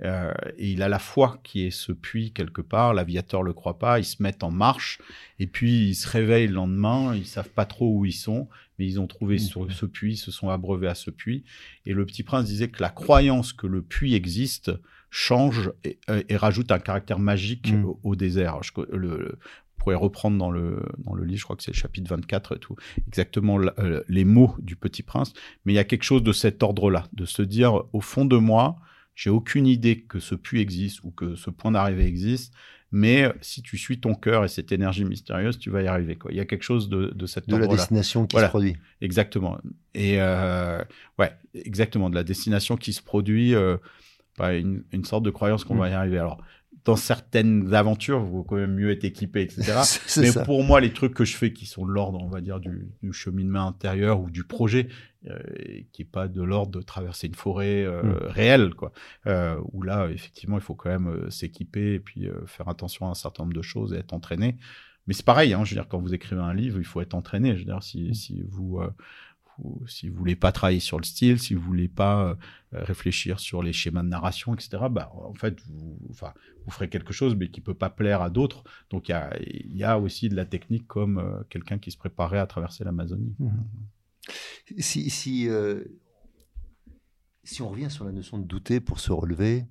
et 0.00 0.70
il 0.70 0.82
a 0.82 0.88
la 0.88 0.98
foi 0.98 1.38
qui 1.42 1.66
est 1.66 1.70
ce 1.70 1.92
puits 1.92 2.32
quelque 2.32 2.62
part. 2.62 2.94
L'aviateur 2.94 3.42
le 3.42 3.52
croit 3.52 3.78
pas. 3.78 3.98
Ils 3.98 4.04
se 4.04 4.22
mettent 4.22 4.44
en 4.44 4.50
marche 4.50 4.98
et 5.38 5.46
puis 5.46 5.88
ils 5.88 5.94
se 5.94 6.08
réveillent 6.08 6.48
le 6.48 6.54
lendemain. 6.54 7.14
Ils 7.14 7.26
savent 7.26 7.50
pas 7.50 7.66
trop 7.66 7.94
où 7.94 8.06
ils 8.06 8.12
sont, 8.12 8.48
mais 8.78 8.86
ils 8.86 8.98
ont 8.98 9.06
trouvé 9.06 9.36
ce, 9.36 9.52
ce 9.68 9.84
puits, 9.84 10.16
se 10.16 10.30
sont 10.30 10.48
abreuvés 10.48 10.88
à 10.88 10.94
ce 10.94 11.10
puits. 11.10 11.44
Et 11.84 11.92
le 11.92 12.06
petit 12.06 12.22
prince 12.22 12.46
disait 12.46 12.68
que 12.68 12.82
la 12.82 12.90
croyance 12.90 13.52
que 13.52 13.66
le 13.66 13.82
puits 13.82 14.14
existe 14.14 14.70
change 15.16 15.72
et, 15.82 15.96
rajoute 16.36 16.70
un 16.70 16.78
caractère 16.78 17.18
magique 17.18 17.72
mm. 17.72 17.86
au, 18.02 18.16
désert. 18.16 18.60
le, 18.92 19.38
pourrez 19.78 19.94
reprendre 19.94 20.36
dans 20.36 20.50
le, 20.50 20.82
dans 20.98 21.14
le 21.14 21.24
livre, 21.24 21.38
je 21.38 21.44
crois 21.44 21.56
que 21.56 21.62
c'est 21.62 21.70
le 21.70 21.76
chapitre 21.76 22.10
24 22.10 22.56
et 22.56 22.58
tout, 22.58 22.76
exactement 23.06 23.58
euh, 23.78 24.02
les 24.08 24.26
mots 24.26 24.54
du 24.58 24.76
Petit 24.76 25.02
Prince. 25.02 25.32
Mais 25.64 25.72
il 25.72 25.76
y 25.76 25.78
a 25.78 25.84
quelque 25.84 26.02
chose 26.02 26.22
de 26.22 26.32
cet 26.32 26.62
ordre-là, 26.62 27.06
de 27.14 27.24
se 27.24 27.40
dire, 27.40 27.84
au 27.94 28.02
fond 28.02 28.26
de 28.26 28.36
moi, 28.36 28.76
j'ai 29.14 29.30
aucune 29.30 29.66
idée 29.66 30.02
que 30.02 30.20
ce 30.20 30.34
puits 30.34 30.60
existe 30.60 31.02
ou 31.02 31.10
que 31.12 31.34
ce 31.34 31.48
point 31.48 31.70
d'arrivée 31.70 32.04
existe, 32.04 32.52
mais 32.92 33.24
euh, 33.24 33.32
si 33.40 33.62
tu 33.62 33.78
suis 33.78 33.98
ton 33.98 34.14
cœur 34.14 34.44
et 34.44 34.48
cette 34.48 34.70
énergie 34.70 35.04
mystérieuse, 35.04 35.58
tu 35.58 35.70
vas 35.70 35.82
y 35.82 35.86
arriver. 35.86 36.16
Quoi. 36.16 36.30
Il 36.30 36.36
y 36.36 36.40
a 36.40 36.44
quelque 36.44 36.62
chose 36.62 36.90
de, 36.90 37.12
de 37.14 37.26
cette 37.26 37.48
De 37.48 37.56
la 37.56 37.66
destination 37.66 38.26
qui 38.26 38.38
se 38.38 38.46
produit. 38.46 38.76
Exactement. 39.00 39.58
Et 39.94 40.20
euh, 40.20 40.82
ouais, 41.18 41.32
exactement, 41.54 42.10
de 42.10 42.14
la 42.14 42.24
destination 42.24 42.76
qui 42.76 42.92
se 42.92 43.02
produit, 43.02 43.54
euh, 43.54 43.78
bah, 44.38 44.54
une, 44.54 44.84
une, 44.92 45.04
sorte 45.04 45.24
de 45.24 45.30
croyance 45.30 45.64
qu'on 45.64 45.74
mm. 45.74 45.78
va 45.78 45.88
y 45.88 45.92
arriver. 45.92 46.18
Alors, 46.18 46.42
dans 46.86 46.96
certaines 46.96 47.74
aventures, 47.74 48.20
vaut 48.20 48.44
quand 48.44 48.56
même 48.56 48.74
mieux 48.74 48.92
être 48.92 49.04
équipé, 49.04 49.42
etc. 49.42 49.80
Mais 50.18 50.30
pour 50.44 50.62
moi, 50.62 50.80
les 50.80 50.92
trucs 50.92 51.14
que 51.14 51.24
je 51.24 51.36
fais 51.36 51.52
qui 51.52 51.66
sont 51.66 51.84
de 51.84 51.90
l'ordre, 51.90 52.20
on 52.22 52.28
va 52.28 52.40
dire, 52.40 52.60
du, 52.60 52.88
du, 53.02 53.12
cheminement 53.12 53.66
intérieur 53.66 54.20
ou 54.20 54.30
du 54.30 54.44
projet, 54.44 54.88
euh, 55.26 55.36
qui 55.92 56.02
est 56.02 56.10
pas 56.10 56.28
de 56.28 56.42
l'ordre 56.42 56.78
de 56.78 56.82
traverser 56.82 57.26
une 57.26 57.34
forêt 57.34 57.84
euh, 57.84 58.02
mm. 58.02 58.16
réelle, 58.28 58.74
quoi. 58.74 58.92
Euh, 59.26 59.60
où 59.72 59.82
là, 59.82 60.08
effectivement, 60.10 60.56
il 60.56 60.62
faut 60.62 60.76
quand 60.76 60.90
même 60.90 61.08
euh, 61.08 61.30
s'équiper 61.30 61.94
et 61.94 62.00
puis 62.00 62.28
euh, 62.28 62.46
faire 62.46 62.68
attention 62.68 63.08
à 63.08 63.10
un 63.10 63.14
certain 63.14 63.42
nombre 63.42 63.56
de 63.56 63.62
choses 63.62 63.92
et 63.92 63.96
être 63.96 64.12
entraîné. 64.12 64.56
Mais 65.08 65.14
c'est 65.14 65.26
pareil, 65.26 65.54
hein, 65.54 65.64
je 65.64 65.74
veux 65.74 65.80
dire, 65.80 65.88
quand 65.88 65.98
vous 65.98 66.14
écrivez 66.14 66.40
un 66.40 66.54
livre, 66.54 66.78
il 66.78 66.84
faut 66.84 67.00
être 67.00 67.14
entraîné. 67.14 67.54
Je 67.54 67.60
veux 67.60 67.64
dire, 67.64 67.82
si, 67.82 68.10
mm. 68.10 68.14
si 68.14 68.42
vous 68.48 68.80
si 69.86 70.08
vous 70.08 70.16
voulez 70.16 70.36
pas 70.36 70.52
travailler 70.52 70.80
sur 70.80 70.98
le 70.98 71.04
style, 71.04 71.38
si 71.38 71.54
vous 71.54 71.62
voulez 71.62 71.88
pas 71.88 72.24
euh, 72.24 72.34
réfléchir 72.72 73.40
sur 73.40 73.62
les 73.62 73.72
schémas 73.72 74.02
de 74.02 74.08
narration, 74.08 74.54
etc., 74.54 74.84
bah, 74.90 75.10
en 75.14 75.34
fait, 75.34 75.60
vous, 75.68 75.98
enfin, 76.10 76.32
vous 76.64 76.70
ferez 76.70 76.88
quelque 76.88 77.12
chose, 77.12 77.34
mais 77.36 77.48
qui 77.48 77.60
peut 77.60 77.74
pas 77.74 77.90
plaire 77.90 78.22
à 78.22 78.30
d'autres. 78.30 78.64
Donc, 78.90 79.08
il 79.08 79.12
y 79.12 79.14
a, 79.14 79.36
y 79.40 79.84
a, 79.84 79.98
aussi 79.98 80.28
de 80.28 80.36
la 80.36 80.44
technique 80.44 80.86
comme 80.86 81.18
euh, 81.18 81.42
quelqu'un 81.48 81.78
qui 81.78 81.90
se 81.90 81.96
préparait 81.96 82.38
à 82.38 82.46
traverser 82.46 82.84
l'Amazonie. 82.84 83.34
Mmh. 83.38 83.50
Si, 84.78 85.10
si, 85.10 85.48
euh, 85.48 85.84
si 87.44 87.62
on 87.62 87.68
revient 87.68 87.90
sur 87.90 88.04
la 88.04 88.12
notion 88.12 88.38
de 88.38 88.44
douter 88.44 88.80
pour 88.80 89.00
se 89.00 89.12
relever 89.12 89.66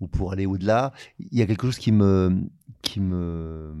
ou 0.00 0.06
pour 0.06 0.32
aller 0.32 0.46
au-delà, 0.46 0.92
il 1.18 1.36
y 1.36 1.42
a 1.42 1.46
quelque 1.46 1.66
chose 1.66 1.78
qui 1.78 1.90
me, 1.90 2.48
qui 2.82 3.00
me 3.00 3.74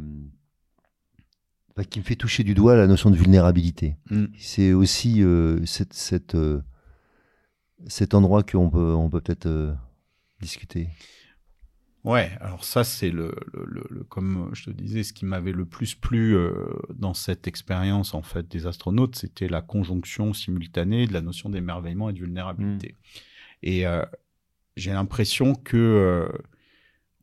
qui 1.84 1.98
me 1.98 2.04
fait 2.04 2.16
toucher 2.16 2.44
du 2.44 2.54
doigt 2.54 2.76
la 2.76 2.86
notion 2.86 3.10
de 3.10 3.16
vulnérabilité. 3.16 3.96
Mm. 4.10 4.26
C'est 4.38 4.72
aussi 4.72 5.22
euh, 5.22 5.64
cette, 5.66 5.94
cette, 5.94 6.34
euh, 6.34 6.60
cet 7.86 8.14
endroit 8.14 8.42
qu'on 8.42 8.70
peut, 8.70 8.94
on 8.94 9.08
peut 9.08 9.20
peut-être 9.20 9.46
euh, 9.46 9.72
discuter. 10.40 10.88
Ouais, 12.04 12.30
alors 12.40 12.64
ça 12.64 12.84
c'est 12.84 13.10
le, 13.10 13.34
le, 13.52 13.84
le, 13.90 14.04
comme 14.04 14.50
je 14.54 14.64
te 14.64 14.70
disais, 14.70 15.02
ce 15.02 15.12
qui 15.12 15.24
m'avait 15.24 15.52
le 15.52 15.66
plus 15.66 15.94
plu 15.94 16.36
dans 16.94 17.12
cette 17.12 17.48
expérience 17.48 18.14
en 18.14 18.22
fait 18.22 18.48
des 18.48 18.66
astronautes, 18.66 19.16
c'était 19.16 19.48
la 19.48 19.60
conjonction 19.62 20.32
simultanée 20.32 21.06
de 21.06 21.12
la 21.12 21.20
notion 21.20 21.50
d'émerveillement 21.50 22.08
et 22.08 22.12
de 22.12 22.20
vulnérabilité. 22.20 22.94
Mm. 22.94 23.68
Et 23.68 23.84
j'ai 24.76 24.92
l'impression 24.92 25.54
que 25.54 26.30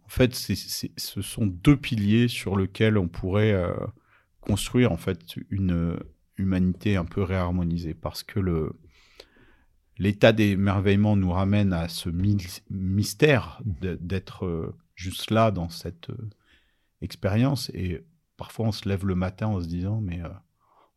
en 0.03 0.10
fait, 0.10 0.36
ce 0.36 1.22
sont 1.22 1.47
deux 1.47 1.78
piliers 1.78 2.28
sur 2.28 2.58
lesquels 2.58 2.97
on 2.97 3.08
pourrait 3.08 3.56
construire 4.46 4.91
en 4.91 4.98
fait 4.98 5.36
une 5.50 5.98
humanité 6.38 6.96
un 6.96 7.06
peu 7.06 7.22
réharmonisée. 7.22 7.93
Parce 7.93 8.24
que 8.24 8.39
le 8.39 8.74
l'état 9.98 10.34
d'émerveillement 10.34 11.16
nous 11.16 11.32
ramène 11.32 11.74
à 11.74 11.88
ce 11.88 12.10
mystère 12.70 13.62
d'être 13.64 14.46
euh, 14.46 14.76
juste 14.93 15.32
là 15.32 15.52
dans 15.52 15.70
cette 15.70 16.10
euh, 16.10 16.30
expérience. 17.02 17.70
Et 17.74 18.04
parfois 18.38 18.68
on 18.68 18.72
se 18.72 18.89
lève 18.89 19.06
le 19.06 19.16
matin 19.16 19.48
en 19.48 19.62
se 19.62 19.68
disant 19.68 20.02
mais 20.02 20.22
euh, 20.22 20.30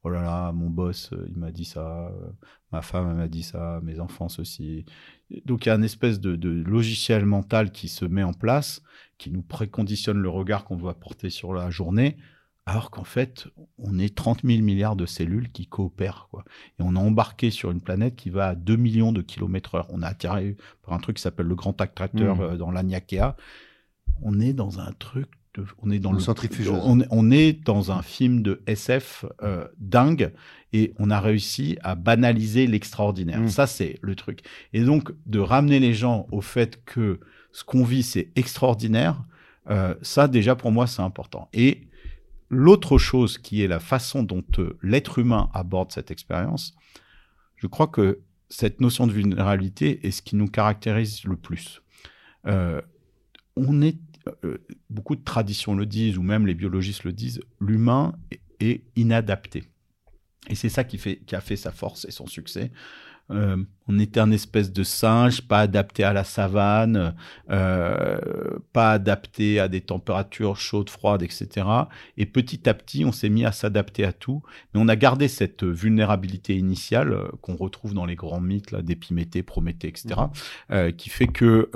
oh 0.02 0.10
là 0.10 0.22
là 0.22 0.52
mon 0.52 0.68
boss 0.68 1.14
il 1.28 1.36
m'a 1.36 1.52
dit 1.52 1.64
ça 1.64 2.12
ma 2.72 2.82
femme 2.82 3.16
m'a 3.16 3.28
dit 3.28 3.44
ça 3.44 3.80
mes 3.84 4.00
enfants 4.00 4.28
ceci. 4.28 4.84
Donc 5.44 5.66
il 5.66 5.68
y 5.68 5.72
a 5.72 5.76
une 5.76 5.84
espèce 5.84 6.18
de, 6.18 6.34
de, 6.34 6.48
logiciel 6.48 7.24
mental 7.24 7.70
qui 7.70 7.88
se 7.88 8.04
met 8.04 8.24
en 8.24 8.32
place 8.32 8.82
qui 9.16 9.30
nous 9.30 9.42
préconditionne 9.42 10.18
le 10.18 10.28
regard 10.28 10.64
qu'on 10.64 10.76
doit 10.76 10.98
porter 10.98 11.30
sur 11.30 11.52
la 11.52 11.70
journée 11.70 12.16
alors 12.68 12.90
qu'en 12.90 13.04
fait, 13.04 13.46
on 13.78 13.98
est 13.98 14.14
30 14.14 14.40
000 14.44 14.62
milliards 14.62 14.94
de 14.94 15.06
cellules 15.06 15.50
qui 15.50 15.66
coopèrent. 15.66 16.28
Quoi. 16.30 16.44
Et 16.78 16.82
on 16.82 16.96
a 16.96 16.98
embarqué 16.98 17.50
sur 17.50 17.70
une 17.70 17.80
planète 17.80 18.14
qui 18.14 18.28
va 18.28 18.48
à 18.48 18.54
2 18.54 18.76
millions 18.76 19.10
de 19.10 19.22
kilomètres 19.22 19.76
heure. 19.76 19.86
On 19.88 20.02
a 20.02 20.08
attiré 20.08 20.54
par 20.84 20.92
un 20.92 20.98
truc 20.98 21.16
qui 21.16 21.22
s'appelle 21.22 21.46
le 21.46 21.54
grand 21.54 21.80
attracteur 21.80 22.36
mmh. 22.36 22.40
euh, 22.42 22.56
dans 22.58 22.70
l'Aniakea. 22.70 23.36
On 24.20 24.38
est 24.38 24.52
dans 24.52 24.80
un 24.80 24.92
truc 24.92 25.28
de, 25.54 25.64
on 25.78 25.90
est 25.90 25.98
dans 25.98 26.12
le 26.12 26.20
centrifuge. 26.20 26.68
On, 26.68 26.98
on, 27.10 27.30
est 27.30 27.54
dans 27.64 27.90
un 27.90 28.02
film 28.02 28.42
de 28.42 28.60
SF 28.66 29.24
euh, 29.42 29.66
dingue 29.78 30.34
et 30.74 30.92
on 30.98 31.08
a 31.08 31.20
réussi 31.20 31.78
à 31.82 31.94
banaliser 31.94 32.66
l'extraordinaire. 32.66 33.40
Mmh. 33.40 33.48
Ça, 33.48 33.66
c'est 33.66 33.98
le 34.02 34.14
truc. 34.14 34.40
Et 34.74 34.84
donc, 34.84 35.10
de 35.24 35.38
ramener 35.38 35.80
les 35.80 35.94
gens 35.94 36.26
au 36.32 36.42
fait 36.42 36.84
que 36.84 37.20
ce 37.50 37.64
qu'on 37.64 37.82
vit, 37.82 38.02
c'est 38.02 38.28
extraordinaire, 38.36 39.24
euh, 39.70 39.94
ça, 40.02 40.28
déjà, 40.28 40.54
pour 40.54 40.70
moi, 40.70 40.86
c'est 40.86 41.02
important. 41.02 41.48
Et 41.54 41.87
L'autre 42.50 42.98
chose 42.98 43.38
qui 43.38 43.62
est 43.62 43.68
la 43.68 43.80
façon 43.80 44.22
dont 44.22 44.44
euh, 44.58 44.78
l'être 44.82 45.18
humain 45.18 45.50
aborde 45.52 45.92
cette 45.92 46.10
expérience, 46.10 46.74
je 47.56 47.66
crois 47.66 47.88
que 47.88 48.20
cette 48.48 48.80
notion 48.80 49.06
de 49.06 49.12
vulnérabilité 49.12 50.06
est 50.06 50.10
ce 50.10 50.22
qui 50.22 50.36
nous 50.36 50.48
caractérise 50.48 51.24
le 51.24 51.36
plus. 51.36 51.82
Euh, 52.46 52.80
on 53.56 53.82
est, 53.82 53.98
euh, 54.44 54.58
beaucoup 54.88 55.16
de 55.16 55.24
traditions 55.24 55.74
le 55.74 55.84
disent, 55.84 56.16
ou 56.16 56.22
même 56.22 56.46
les 56.46 56.54
biologistes 56.54 57.04
le 57.04 57.12
disent, 57.12 57.40
l'humain 57.60 58.14
est 58.60 58.84
inadapté. 58.96 59.64
Et 60.48 60.54
c'est 60.54 60.70
ça 60.70 60.84
qui, 60.84 60.96
fait, 60.96 61.18
qui 61.26 61.34
a 61.34 61.40
fait 61.40 61.56
sa 61.56 61.72
force 61.72 62.06
et 62.06 62.10
son 62.10 62.26
succès. 62.26 62.70
Euh, 63.30 63.56
on 63.90 63.98
était 63.98 64.20
un 64.20 64.30
espèce 64.30 64.70
de 64.72 64.82
singe, 64.82 65.42
pas 65.42 65.60
adapté 65.60 66.04
à 66.04 66.12
la 66.12 66.24
savane, 66.24 67.14
euh, 67.50 68.18
pas 68.72 68.92
adapté 68.92 69.60
à 69.60 69.68
des 69.68 69.80
températures 69.80 70.58
chaudes, 70.58 70.90
froides, 70.90 71.22
etc. 71.22 71.66
Et 72.18 72.26
petit 72.26 72.68
à 72.68 72.74
petit, 72.74 73.04
on 73.04 73.12
s'est 73.12 73.30
mis 73.30 73.46
à 73.46 73.52
s'adapter 73.52 74.04
à 74.04 74.12
tout, 74.12 74.42
mais 74.72 74.80
on 74.80 74.88
a 74.88 74.96
gardé 74.96 75.26
cette 75.28 75.64
vulnérabilité 75.64 76.56
initiale 76.56 77.12
euh, 77.12 77.28
qu'on 77.40 77.56
retrouve 77.56 77.94
dans 77.94 78.04
les 78.04 78.14
grands 78.14 78.40
mythes 78.40 78.74
d'Épiméthée, 78.74 79.42
Prométhée, 79.42 79.88
etc., 79.88 80.08
mmh. 80.70 80.92
qui 80.92 81.10
fait 81.10 81.26
que 81.26 81.70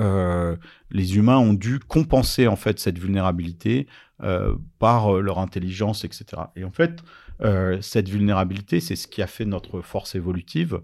les 0.91 1.17
humains 1.17 1.39
ont 1.39 1.55
dû 1.55 1.79
compenser 1.79 2.47
en 2.47 2.57
fait 2.57 2.79
cette 2.79 2.99
vulnérabilité 2.99 3.87
par 4.79 5.13
leur 5.15 5.39
intelligence, 5.39 6.05
etc. 6.05 6.25
Et 6.57 6.65
en 6.65 6.71
fait, 6.71 7.03
cette 7.81 8.09
vulnérabilité, 8.09 8.81
c'est 8.81 8.97
ce 8.97 9.09
qui 9.09 9.23
a 9.23 9.27
fait 9.27 9.45
notre 9.45 9.81
force 9.81 10.15
évolutive. 10.15 10.81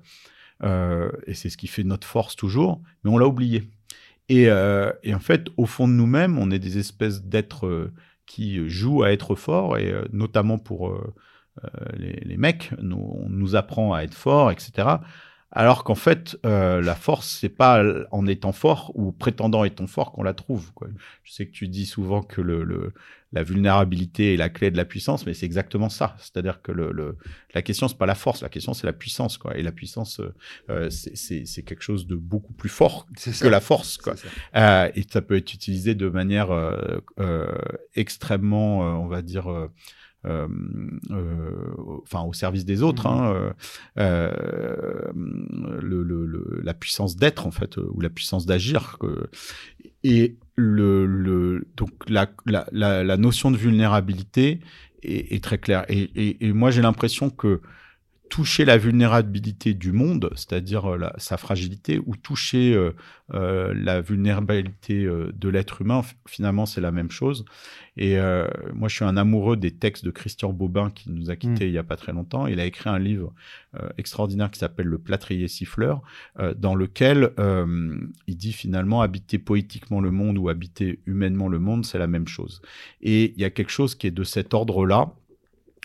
Euh, 0.65 1.11
et 1.27 1.35
c'est 1.35 1.51
ce 1.51 1.57
qui 1.57 1.67
fait 1.67 1.85
notre 1.85 2.07
force 2.07 2.37
toujours, 2.37 2.81
mais 3.05 3.11
on 3.11 3.19
l'a 3.19 3.27
oublié. 3.27 3.71
Et, 4.29 4.49
euh, 4.49 4.93
en 5.07 5.21
fait, 5.21 5.49
au 5.57 5.67
fond 5.67 5.89
de 5.89 5.93
nous-mêmes, 5.93 6.39
on 6.39 6.51
est 6.51 6.59
des 6.59 6.79
espèces 6.79 7.23
d'êtres 7.23 7.67
euh, 7.67 7.93
qui 8.27 8.69
jouent 8.69 9.03
à 9.03 9.13
être 9.13 9.35
forts, 9.35 9.79
et 9.79 9.95
notamment 10.13 10.59
pour 10.59 10.95
les, 11.97 12.37
mecs, 12.37 12.73
on 12.79 13.27
nous 13.31 13.57
apprend 13.57 13.95
à 13.95 14.03
être 14.03 14.15
forts, 14.15 14.51
etc. 14.51 14.87
Alors 15.51 15.83
qu'en 15.83 15.95
fait, 15.95 16.37
la 16.45 16.95
force, 16.95 17.27
c'est 17.27 17.49
pas 17.49 17.83
en 18.11 18.27
étant 18.27 18.53
fort 18.53 18.93
ou 18.95 19.13
prétendant 19.13 19.65
étant 19.65 19.87
fort 19.87 20.13
qu'on 20.13 20.23
la 20.23 20.35
trouve. 20.35 20.75
Quoi. 20.75 20.89
Je 21.25 21.33
sais 21.33 21.47
que 21.47 21.53
tu 21.53 21.69
dis 21.69 21.87
souvent 21.87 22.21
que 22.23 22.43
le, 22.43 22.93
la 23.33 23.43
vulnérabilité 23.43 24.35
est 24.35 24.37
la 24.37 24.49
clé 24.49 24.71
de 24.71 24.77
la 24.77 24.85
puissance, 24.85 25.27
mais 25.27 25.35
c'est 25.35 25.47
exactement 25.47 25.89
ça. 25.89 26.17
C'est-à-dire 26.19 26.63
que 26.63 26.73
le, 26.73 26.93
le, 26.93 27.19
la 27.55 27.63
question, 27.63 27.87
c'est 27.87 27.99
pas 27.99 28.07
la 28.07 28.15
force, 28.15 28.41
la 28.41 28.49
question, 28.49 28.73
c'est 28.73 28.87
la 28.87 28.93
puissance. 28.95 29.37
Quoi. 29.37 29.57
Et 29.59 29.63
la 29.63 29.73
puissance, 29.73 30.21
euh, 30.71 30.89
c'est 30.91 31.63
quelque 31.63 31.83
chose 31.83 32.07
de 32.07 32.17
beaucoup 32.17 32.55
plus 32.55 32.71
fort 32.71 33.07
que 33.41 33.49
la 33.49 33.61
force. 33.61 33.99
Quoi. 33.99 34.15
Euh, 34.57 34.91
et 34.95 35.05
ça 35.11 35.21
peut 35.21 35.37
être 35.37 35.53
utilisé 35.53 35.95
de 35.95 36.09
manière 36.09 36.51
euh, 36.51 37.01
euh, 37.21 37.47
extrêmement, 37.95 38.81
on 39.03 39.09
va 39.09 39.21
dire, 39.21 39.51
euh, 39.51 39.69
euh, 40.25 40.49
enfin 42.03 42.23
au 42.23 42.33
service 42.33 42.65
des 42.65 42.83
autres, 42.83 43.09
mmh. 43.09 43.13
hein, 43.13 43.55
euh, 43.99 45.13
le, 45.15 46.03
le, 46.03 46.61
la 46.63 46.75
puissance 46.75 47.15
d'être 47.15 47.47
en 47.47 47.53
fait 47.53 47.77
ou 47.77 48.01
la 48.01 48.11
puissance 48.11 48.45
d'agir. 48.45 48.99
Et 50.09 50.37
le, 50.57 51.05
le 51.05 51.69
donc 51.77 51.91
la, 52.09 53.17
notion 53.19 53.51
de 53.51 53.59
vulnérabilité 53.59 54.61
est, 55.03 55.45
très 55.45 55.59
claire. 55.59 55.85
Et 55.91 56.53
moi 56.55 56.71
j'ai 56.71 56.81
l'impression 56.81 57.29
que 57.29 57.61
toucher 58.29 58.65
la 58.65 58.79
vulnérabilité 58.79 59.75
du 59.75 59.93
monde, 59.93 60.31
c'est-à-dire 60.35 60.87
euh, 60.87 61.09
sa 61.17 61.37
fragilité, 61.37 62.01
ou 62.07 62.17
toucher 62.17 62.75
euh, 62.75 62.93
euh, 63.35 63.75
la 63.75 64.01
vulnérabilité 64.01 65.07
de 65.07 65.49
l'être 65.49 65.83
humain, 65.83 66.03
finalement 66.27 66.67
c'est 66.67 66.81
la 66.81 66.93
même 66.93 67.11
chose. 67.11 67.45
Et 67.97 68.17
moi 68.75 68.89
je 68.89 68.95
suis 68.95 69.05
un 69.05 69.17
amoureux 69.17 69.57
des 69.57 69.73
textes 69.73 70.05
de 70.05 70.11
Christian 70.11 70.53
Bobin 70.53 70.91
qui 70.91 71.11
nous 71.11 71.31
a 71.31 71.37
quittés 71.37 71.65
mm. 71.65 71.69
il 71.69 71.73
y 71.73 71.79
a 71.79 71.83
pas 71.83 71.97
très 71.97 72.13
longtemps. 72.13 72.47
Il 72.47 72.61
a 72.61 72.65
écrit 72.65 72.89
un 72.89 72.99
livre 72.99 73.35
extraordinaire 73.97 74.51
qui 74.53 74.61
s'appelle 74.61 74.87
Le 74.87 74.99
plâtrier 74.99 75.49
siffleur, 75.49 76.01
dans 76.57 76.77
lequel 76.77 77.33
il 78.29 78.37
dit 78.37 78.53
finalement 78.53 79.03
habiter 79.03 79.39
poétiquement 79.39 80.01
le 80.01 80.13
monde 80.13 80.39
ou 80.39 80.49
habiter 80.49 81.01
humainement 81.07 81.49
le 81.49 81.59
monde, 81.59 81.85
c'est 81.85 81.99
la 81.99 82.07
même 82.07 82.29
chose. 82.29 82.63
Et 83.03 83.33
il 83.35 83.41
y 83.41 83.45
a 83.45 83.51
quelque 83.51 83.73
chose 83.73 83.97
qui 83.97 84.07
est 84.07 84.13
de 84.13 84.25
cet 84.25 84.55
ordre-là, 84.55 85.13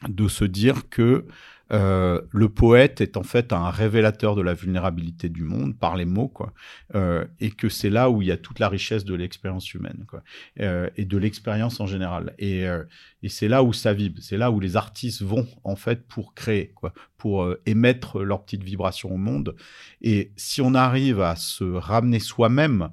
de 0.07 0.27
se 0.27 0.45
dire 0.45 0.89
que 0.89 1.25
euh, 1.73 2.21
le 2.31 2.49
poète 2.49 3.01
est 3.01 3.17
en 3.17 3.23
fait 3.23 3.51
un 3.51 3.69
révélateur 3.71 4.35
de 4.35 4.41
la 4.41 4.53
vulnérabilité 4.53 5.27
du 5.27 5.43
monde 5.43 5.77
par 5.77 5.95
les 5.95 6.05
mots, 6.05 6.27
quoi, 6.27 6.53
euh, 6.93 7.25
et 7.39 7.49
que 7.49 7.67
c'est 7.67 7.89
là 7.89 8.11
où 8.11 8.21
il 8.21 8.27
y 8.27 8.31
a 8.31 8.37
toute 8.37 8.59
la 8.59 8.69
richesse 8.69 9.05
de 9.05 9.15
l'expérience 9.15 9.73
humaine, 9.73 10.05
quoi, 10.07 10.23
euh, 10.59 10.89
et 10.97 11.05
de 11.05 11.17
l'expérience 11.17 11.79
en 11.79 11.87
général. 11.87 12.35
Et, 12.37 12.67
c'est 13.27 13.47
là 13.47 13.63
où 13.63 13.73
ça 13.73 13.93
vibre, 13.93 14.19
c'est 14.21 14.37
là 14.37 14.51
où 14.51 14.59
les 14.59 14.75
artistes 14.75 15.23
vont 15.23 15.47
en 15.63 15.75
fait 15.75 16.07
pour 16.07 16.33
créer, 16.35 16.73
quoi, 16.75 16.93
pour 17.17 17.55
émettre 17.65 18.19
leur 18.19 18.43
petite 18.43 18.63
vibration 18.63 19.11
au 19.11 19.17
monde. 19.17 19.55
Et 20.01 20.33
si 20.35 20.61
on 20.61 20.73
arrive 20.75 21.21
à 21.21 21.35
se 21.35 21.63
ramener 21.63 22.19
soi-même 22.19 22.89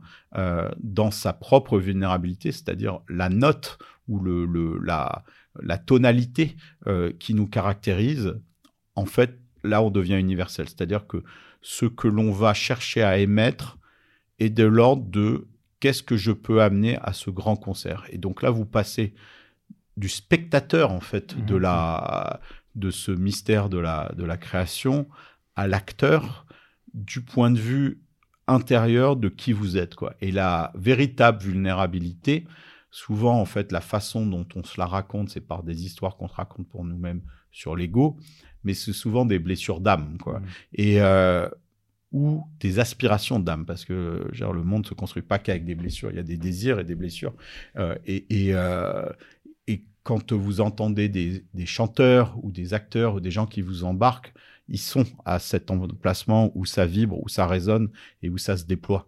dans 0.79 1.11
sa 1.11 1.33
propre 1.33 1.79
vulnérabilité, 1.79 2.53
c'est-à-dire 2.53 3.01
la 3.09 3.29
note 3.29 3.79
ou 4.09 4.21
le 4.21 4.79
la 4.79 5.25
la 5.61 5.79
tonalité 5.79 6.57
qui 7.19 7.35
nous 7.35 7.49
caractérise, 7.49 8.35
en 9.01 9.07
fait, 9.07 9.39
là, 9.65 9.83
on 9.83 9.91
devient 9.91 10.19
universel. 10.19 10.69
C'est-à-dire 10.69 11.07
que 11.07 11.23
ce 11.63 11.87
que 11.87 12.09
l'on 12.09 12.33
va 12.33 12.55
chercher 12.55 13.03
à 13.03 13.19
émettre 13.19 13.79
est 14.39 14.51
de 14.51 14.65
l'ordre 14.65 15.05
de 15.05 15.49
qu'est-ce 15.81 16.03
que 16.03 16.17
je 16.17 16.33
peux 16.33 16.63
amener 16.63 16.99
à 17.01 17.13
ce 17.13 17.31
grand 17.31 17.57
concert. 17.57 18.05
Et 18.11 18.19
donc 18.19 18.43
là, 18.43 18.51
vous 18.51 18.67
passez 18.67 19.15
du 19.97 20.09
spectateur, 20.09 20.93
en 20.93 21.01
fait, 21.01 21.35
de, 21.47 21.55
mhm. 21.55 21.61
la, 21.61 22.41
de 22.75 22.91
ce 22.91 23.11
mystère 23.11 23.69
de 23.69 23.79
la, 23.79 24.13
de 24.17 24.25
la 24.25 24.37
création 24.37 25.09
à 25.57 25.67
l'acteur 25.67 26.47
du 26.95 27.23
point 27.23 27.51
de 27.51 27.59
vue 27.59 28.03
intérieur 28.47 29.17
de 29.17 29.29
qui 29.29 29.53
vous 29.53 29.77
êtes. 29.77 29.95
Quoi. 29.95 30.15
Et 30.21 30.33
la 30.33 30.73
véritable 30.75 31.43
vulnérabilité, 31.43 32.47
souvent, 32.91 33.41
en 33.41 33.45
fait, 33.45 33.73
la 33.73 33.81
façon 33.81 34.27
dont 34.27 34.47
on 34.55 34.65
se 34.65 34.79
la 34.81 34.87
raconte, 34.87 35.31
c'est 35.31 35.41
par 35.41 35.63
des 35.63 35.85
histoires 35.85 36.17
qu'on 36.17 36.29
se 36.29 36.35
raconte 36.35 36.69
pour 36.69 36.85
nous-mêmes 36.85 37.23
sur 37.53 37.75
l'ego 37.77 38.17
mais 38.65 38.75
c'est 38.75 38.93
souvent 38.93 39.25
des 39.25 39.39
blessures 39.39 39.81
d'âme, 39.81 40.19
quoi. 40.23 40.41
Mmh. 40.41 40.45
Et 40.75 41.01
euh, 41.01 41.49
ou 42.13 42.45
des 42.59 42.81
aspirations 42.81 43.39
d'âme, 43.39 43.65
parce 43.65 43.85
que 43.85 44.27
genre, 44.33 44.53
le 44.53 44.65
monde 44.65 44.85
se 44.87 44.95
construit 44.95 45.23
pas 45.23 45.39
qu'avec 45.39 45.65
des 45.65 45.77
blessures, 45.77 46.11
il 46.11 46.17
y 46.17 46.21
a 46.21 46.25
des 46.25 46.37
désirs 46.37 46.81
et 46.81 46.85
des 46.85 46.97
blessures. 46.97 47.35
Euh, 47.77 47.95
et, 48.05 48.27
et, 48.31 48.55
euh, 48.55 49.07
et, 49.69 49.85
quand 50.03 50.33
vous 50.33 50.61
entendez 50.61 51.09
des, 51.09 51.45
des, 51.55 51.67
chanteurs 51.67 52.37
ou 52.43 52.51
des 52.51 52.75
acteurs 52.75 53.15
ou 53.15 53.21
des 53.21 53.31
gens 53.31 53.47
qui 53.47 53.61
vous 53.61 53.85
embarquent, 53.85 54.33
ils 54.71 54.79
sont 54.79 55.05
à 55.25 55.39
cet 55.39 55.71
emplacement 55.71 56.51
où 56.55 56.65
ça 56.65 56.87
vibre, 56.87 57.23
où 57.23 57.29
ça 57.29 57.47
résonne 57.47 57.91
et 58.23 58.29
où 58.29 58.39
ça 58.39 58.57
se 58.57 58.65
déploie. 58.65 59.07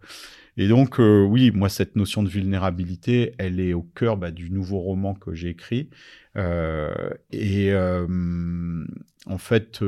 Et 0.56 0.68
donc, 0.68 1.00
euh, 1.00 1.24
oui, 1.24 1.50
moi, 1.50 1.68
cette 1.68 1.96
notion 1.96 2.22
de 2.22 2.28
vulnérabilité, 2.28 3.34
elle 3.38 3.58
est 3.58 3.72
au 3.72 3.82
cœur 3.82 4.16
bah, 4.18 4.30
du 4.30 4.50
nouveau 4.50 4.80
roman 4.80 5.14
que 5.14 5.34
j'ai 5.34 5.48
écrit. 5.48 5.88
Euh, 6.36 7.10
et 7.30 7.72
euh, 7.72 8.84
en 9.26 9.38
fait, 9.38 9.82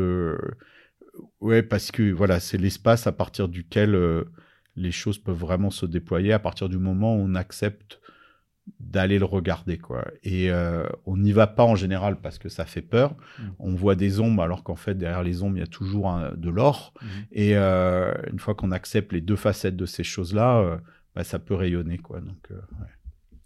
ouais, 1.40 1.62
parce 1.62 1.90
que 1.90 2.10
voilà, 2.12 2.40
c'est 2.40 2.58
l'espace 2.58 3.06
à 3.06 3.12
partir 3.12 3.48
duquel 3.48 4.24
les 4.76 4.92
choses 4.92 5.18
peuvent 5.18 5.36
vraiment 5.36 5.70
se 5.70 5.86
déployer, 5.86 6.32
à 6.32 6.38
partir 6.38 6.68
du 6.68 6.78
moment 6.78 7.14
où 7.14 7.20
on 7.20 7.34
accepte 7.34 8.00
d'aller 8.80 9.18
le 9.18 9.24
regarder 9.24 9.76
quoi 9.76 10.06
et 10.22 10.50
euh, 10.50 10.86
on 11.04 11.16
n'y 11.16 11.32
va 11.32 11.46
pas 11.46 11.64
en 11.64 11.74
général 11.74 12.16
parce 12.16 12.38
que 12.38 12.48
ça 12.48 12.64
fait 12.64 12.82
peur 12.82 13.14
mmh. 13.38 13.42
on 13.58 13.74
voit 13.74 13.94
des 13.94 14.20
ombres 14.20 14.42
alors 14.42 14.62
qu'en 14.62 14.76
fait 14.76 14.94
derrière 14.94 15.22
les 15.22 15.42
ombres 15.42 15.56
il 15.56 15.60
y 15.60 15.64
a 15.64 15.66
toujours 15.66 16.14
de 16.36 16.48
l'or 16.48 16.94
mmh. 16.94 17.06
et 17.32 17.56
euh, 17.56 18.14
une 18.32 18.38
fois 18.38 18.54
qu'on 18.54 18.70
accepte 18.70 19.12
les 19.12 19.20
deux 19.20 19.36
facettes 19.36 19.76
de 19.76 19.86
ces 19.86 20.04
choses 20.04 20.32
là 20.32 20.58
euh, 20.58 20.76
bah, 21.14 21.24
ça 21.24 21.38
peut 21.38 21.54
rayonner 21.54 21.98
quoi 21.98 22.20
donc 22.20 22.50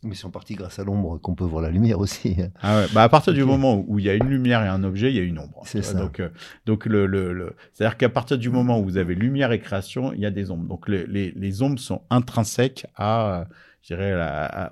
mais 0.04 0.14
c'est 0.14 0.26
en 0.26 0.30
partie 0.30 0.54
grâce 0.54 0.78
à 0.78 0.84
l'ombre 0.84 1.18
qu'on 1.18 1.34
peut 1.34 1.44
voir 1.44 1.60
la 1.60 1.70
lumière 1.70 1.98
aussi. 1.98 2.36
Ah 2.62 2.76
ouais. 2.78 2.86
bah 2.94 3.02
à 3.02 3.08
partir 3.08 3.32
du 3.34 3.42
moment 3.42 3.84
où 3.88 3.98
il 3.98 4.04
y 4.04 4.08
a 4.08 4.14
une 4.14 4.28
lumière 4.28 4.62
et 4.62 4.68
un 4.68 4.84
objet, 4.84 5.10
il 5.10 5.16
y 5.16 5.18
a 5.18 5.24
une 5.24 5.40
ombre. 5.40 5.60
C'est 5.64 5.82
ça. 5.82 5.98
Donc, 5.98 6.22
donc 6.66 6.86
le, 6.86 7.06
le, 7.06 7.56
c'est-à-dire 7.72 7.96
qu'à 7.96 8.08
partir 8.08 8.38
du 8.38 8.48
moment 8.48 8.78
où 8.78 8.84
vous 8.84 8.96
avez 8.96 9.16
lumière 9.16 9.50
et 9.50 9.58
création, 9.58 10.12
il 10.12 10.20
y 10.20 10.26
a 10.26 10.30
des 10.30 10.52
ombres. 10.52 10.68
Donc 10.68 10.88
les, 10.88 11.04
les, 11.08 11.32
les 11.32 11.62
ombres 11.62 11.80
sont 11.80 12.02
intrinsèques 12.10 12.86
à 12.94 13.48
je 13.82 13.94
dirais, 13.94 14.14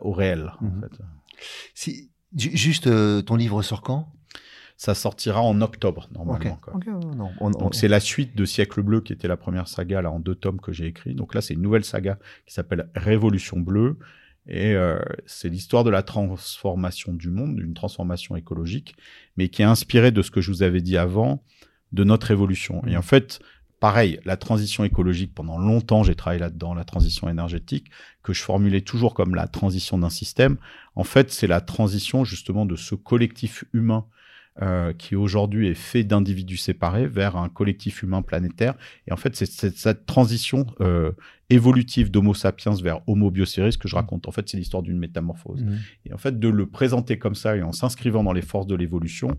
au 0.00 0.12
réel. 0.12 0.52
En 0.60 0.64
mhm. 0.64 0.80
fait. 0.80 1.02
Si, 1.74 2.10
juste, 2.36 2.86
euh, 2.86 3.22
ton 3.22 3.36
livre 3.36 3.62
sort 3.62 3.82
quand? 3.82 4.12
Ça 4.78 4.94
sortira 4.94 5.40
en 5.40 5.62
octobre 5.62 6.10
normalement. 6.12 6.60
Donc 7.58 7.74
c'est 7.74 7.88
la 7.88 7.98
suite 7.98 8.36
de 8.36 8.44
Siècle 8.44 8.82
Bleu 8.82 9.00
qui 9.00 9.14
était 9.14 9.26
la 9.26 9.38
première 9.38 9.68
saga 9.68 10.02
là 10.02 10.10
en 10.10 10.20
deux 10.20 10.34
tomes 10.34 10.60
que 10.60 10.70
j'ai 10.70 10.84
écrit. 10.84 11.14
Donc 11.14 11.34
là 11.34 11.40
c'est 11.40 11.54
une 11.54 11.62
nouvelle 11.62 11.84
saga 11.84 12.18
qui 12.44 12.52
s'appelle 12.52 12.90
Révolution 12.94 13.58
Bleue 13.58 13.96
et 14.46 14.74
euh, 14.74 14.98
c'est 15.24 15.48
l'histoire 15.48 15.82
de 15.82 15.90
la 15.90 16.02
transformation 16.02 17.14
du 17.14 17.30
monde, 17.30 17.56
d'une 17.56 17.74
transformation 17.74 18.36
écologique, 18.36 18.94
mais 19.36 19.48
qui 19.48 19.62
est 19.62 19.66
inspirée 19.66 20.10
de 20.10 20.22
ce 20.22 20.30
que 20.30 20.40
je 20.40 20.50
vous 20.50 20.62
avais 20.62 20.80
dit 20.80 20.96
avant, 20.96 21.42
de 21.92 22.04
notre 22.04 22.30
évolution. 22.30 22.82
Et 22.86 22.92
mhm. 22.92 22.98
en 22.98 23.02
fait, 23.02 23.40
Pareil, 23.80 24.20
la 24.24 24.36
transition 24.36 24.84
écologique, 24.84 25.34
pendant 25.34 25.58
longtemps, 25.58 26.02
j'ai 26.02 26.14
travaillé 26.14 26.40
là-dedans, 26.40 26.72
la 26.72 26.84
transition 26.84 27.28
énergétique, 27.28 27.90
que 28.22 28.32
je 28.32 28.42
formulais 28.42 28.80
toujours 28.80 29.12
comme 29.12 29.34
la 29.34 29.48
transition 29.48 29.98
d'un 29.98 30.10
système. 30.10 30.56
En 30.94 31.04
fait, 31.04 31.30
c'est 31.30 31.46
la 31.46 31.60
transition 31.60 32.24
justement 32.24 32.64
de 32.64 32.74
ce 32.76 32.94
collectif 32.94 33.64
humain 33.74 34.06
euh, 34.62 34.94
qui 34.94 35.14
aujourd'hui 35.14 35.68
est 35.68 35.74
fait 35.74 36.02
d'individus 36.02 36.56
séparés 36.56 37.06
vers 37.06 37.36
un 37.36 37.50
collectif 37.50 38.02
humain 38.02 38.22
planétaire. 38.22 38.74
Et 39.06 39.12
en 39.12 39.16
fait, 39.16 39.36
c'est 39.36 39.76
cette 39.76 40.06
transition 40.06 40.64
euh, 40.80 41.12
évolutive 41.50 42.10
d'Homo 42.10 42.32
sapiens 42.32 42.72
vers 42.82 43.06
Homo 43.06 43.30
bioceris 43.30 43.76
que 43.76 43.88
je 43.88 43.94
raconte. 43.94 44.26
En 44.26 44.30
fait, 44.30 44.48
c'est 44.48 44.56
l'histoire 44.56 44.82
d'une 44.82 44.98
métamorphose. 44.98 45.62
Mmh. 45.62 45.76
Et 46.06 46.14
en 46.14 46.18
fait, 46.18 46.40
de 46.40 46.48
le 46.48 46.64
présenter 46.64 47.18
comme 47.18 47.34
ça 47.34 47.54
et 47.54 47.62
en 47.62 47.72
s'inscrivant 47.72 48.24
dans 48.24 48.32
les 48.32 48.40
forces 48.40 48.66
de 48.66 48.74
l'évolution, 48.74 49.36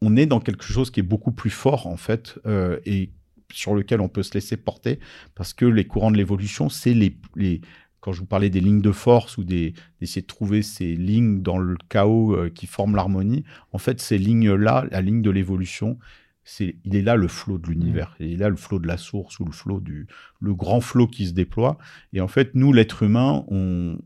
on 0.00 0.16
est 0.16 0.26
dans 0.26 0.38
quelque 0.38 0.64
chose 0.64 0.90
qui 0.92 1.00
est 1.00 1.02
beaucoup 1.02 1.32
plus 1.32 1.50
fort 1.50 1.86
en 1.86 1.96
fait 1.96 2.38
euh, 2.46 2.78
et 2.86 3.10
sur 3.52 3.74
lequel 3.74 4.00
on 4.00 4.08
peut 4.08 4.22
se 4.22 4.34
laisser 4.34 4.56
porter, 4.56 4.98
parce 5.34 5.52
que 5.52 5.64
les 5.64 5.86
courants 5.86 6.10
de 6.10 6.16
l'évolution, 6.16 6.68
c'est 6.68 6.94
les, 6.94 7.16
les, 7.36 7.60
quand 8.00 8.12
je 8.12 8.20
vous 8.20 8.26
parlais 8.26 8.50
des 8.50 8.60
lignes 8.60 8.82
de 8.82 8.92
force 8.92 9.38
ou 9.38 9.44
d'essayer 9.44 10.22
de 10.22 10.26
trouver 10.26 10.62
ces 10.62 10.94
lignes 10.94 11.42
dans 11.42 11.58
le 11.58 11.76
chaos 11.88 12.34
euh, 12.34 12.50
qui 12.50 12.66
forment 12.66 12.96
l'harmonie, 12.96 13.44
en 13.72 13.78
fait, 13.78 14.00
ces 14.00 14.18
lignes-là, 14.18 14.86
la 14.90 15.00
ligne 15.00 15.22
de 15.22 15.30
l'évolution, 15.30 15.98
c'est, 16.44 16.76
il 16.84 16.96
est 16.96 17.02
là 17.02 17.16
le 17.16 17.28
flot 17.28 17.58
de 17.58 17.68
l'univers, 17.68 18.16
mmh. 18.18 18.24
il 18.24 18.32
est 18.32 18.36
là 18.36 18.48
le 18.48 18.56
flot 18.56 18.78
de 18.78 18.86
la 18.86 18.96
source 18.96 19.38
ou 19.40 19.44
le 19.44 19.52
flot 19.52 19.80
du, 19.80 20.06
le 20.40 20.54
grand 20.54 20.80
flot 20.80 21.06
qui 21.06 21.26
se 21.26 21.32
déploie. 21.32 21.76
Et 22.12 22.20
en 22.20 22.28
fait, 22.28 22.54
nous, 22.54 22.72
l'être 22.72 23.02
humain, 23.02 23.44
on, 23.48 23.98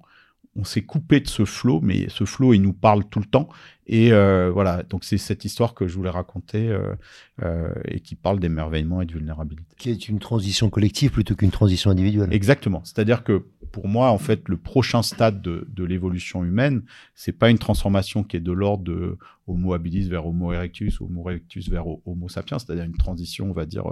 on 0.57 0.65
s'est 0.65 0.83
coupé 0.83 1.21
de 1.21 1.29
ce 1.29 1.45
flot, 1.45 1.81
mais 1.83 2.09
ce 2.09 2.25
flot, 2.25 2.55
il 2.55 2.61
nous 2.61 2.73
parle 2.73 3.05
tout 3.09 3.21
le 3.21 3.27
temps. 3.27 3.49
Et 3.95 4.11
euh, 4.11 4.51
voilà, 4.51 4.85
donc 4.85 5.05
c'est 5.05 5.19
cette 5.19 5.45
histoire 5.45 5.75
que 5.75 5.87
je 5.87 5.95
voulais 5.95 6.09
raconter 6.09 6.67
euh, 6.71 6.95
euh, 7.43 7.75
et 7.85 8.01
qui 8.01 8.15
parle 8.15 8.41
d'émerveillement 8.41 9.03
et 9.03 9.05
de 9.05 9.13
vulnérabilité. 9.13 9.77
Qui 9.77 9.91
est 9.91 10.09
une 10.09 10.19
transition 10.19 10.71
collective 10.71 11.11
plutôt 11.11 11.35
qu'une 11.35 11.51
transition 11.51 11.91
individuelle. 11.91 12.33
Exactement. 12.33 12.81
C'est-à-dire 12.85 13.23
que 13.23 13.45
pour 13.71 13.89
moi, 13.89 14.09
en 14.09 14.17
fait, 14.17 14.49
le 14.49 14.57
prochain 14.57 15.03
stade 15.03 15.43
de, 15.43 15.69
de 15.69 15.85
l'évolution 15.85 16.43
humaine, 16.43 16.85
c'est 17.15 17.33
pas 17.33 17.51
une 17.51 17.59
transformation 17.59 18.25
qui 18.25 18.39
est 18.39 18.41
de 18.41 18.53
l'ordre 18.53 18.85
de 18.85 19.19
Homo 19.47 19.75
habilis 19.75 20.09
vers 20.09 20.27
Homo 20.27 20.55
erectus, 20.55 20.99
Homo 21.03 21.29
erectus 21.29 21.69
vers 21.69 21.85
Homo 22.07 22.31
sapiens, 22.31 22.59
c'est-à-dire 22.59 22.85
une 22.85 22.97
transition, 22.97 23.51
on 23.51 23.53
va 23.53 23.67
dire, 23.67 23.85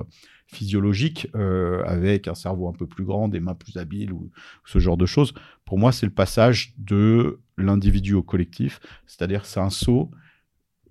physiologique 0.46 1.28
euh, 1.34 1.82
avec 1.84 2.28
un 2.28 2.34
cerveau 2.34 2.68
un 2.68 2.72
peu 2.72 2.86
plus 2.86 3.04
grand, 3.04 3.28
des 3.28 3.40
mains 3.40 3.54
plus 3.54 3.76
habiles 3.76 4.12
ou, 4.12 4.30
ce 4.64 4.78
genre 4.78 4.96
de 4.96 5.06
choses. 5.06 5.32
Pour 5.64 5.78
moi, 5.78 5.92
c'est 5.92 6.06
le 6.06 6.12
passage 6.12 6.74
de 6.78 7.40
l'individu 7.60 8.14
au 8.14 8.22
collectif, 8.22 8.80
c'est-à-dire 9.06 9.46
c'est 9.46 9.60
un 9.60 9.70
saut 9.70 10.10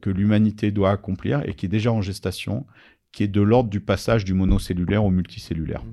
que 0.01 0.09
l'humanité 0.09 0.71
doit 0.71 0.91
accomplir 0.91 1.47
et 1.47 1.53
qui 1.53 1.65
est 1.65 1.69
déjà 1.69 1.91
en 1.91 2.01
gestation, 2.01 2.65
qui 3.11 3.23
est 3.23 3.27
de 3.27 3.41
l'ordre 3.41 3.69
du 3.69 3.81
passage 3.81 4.23
du 4.23 4.33
monocellulaire 4.33 5.03
au 5.03 5.09
multicellulaire. 5.09 5.83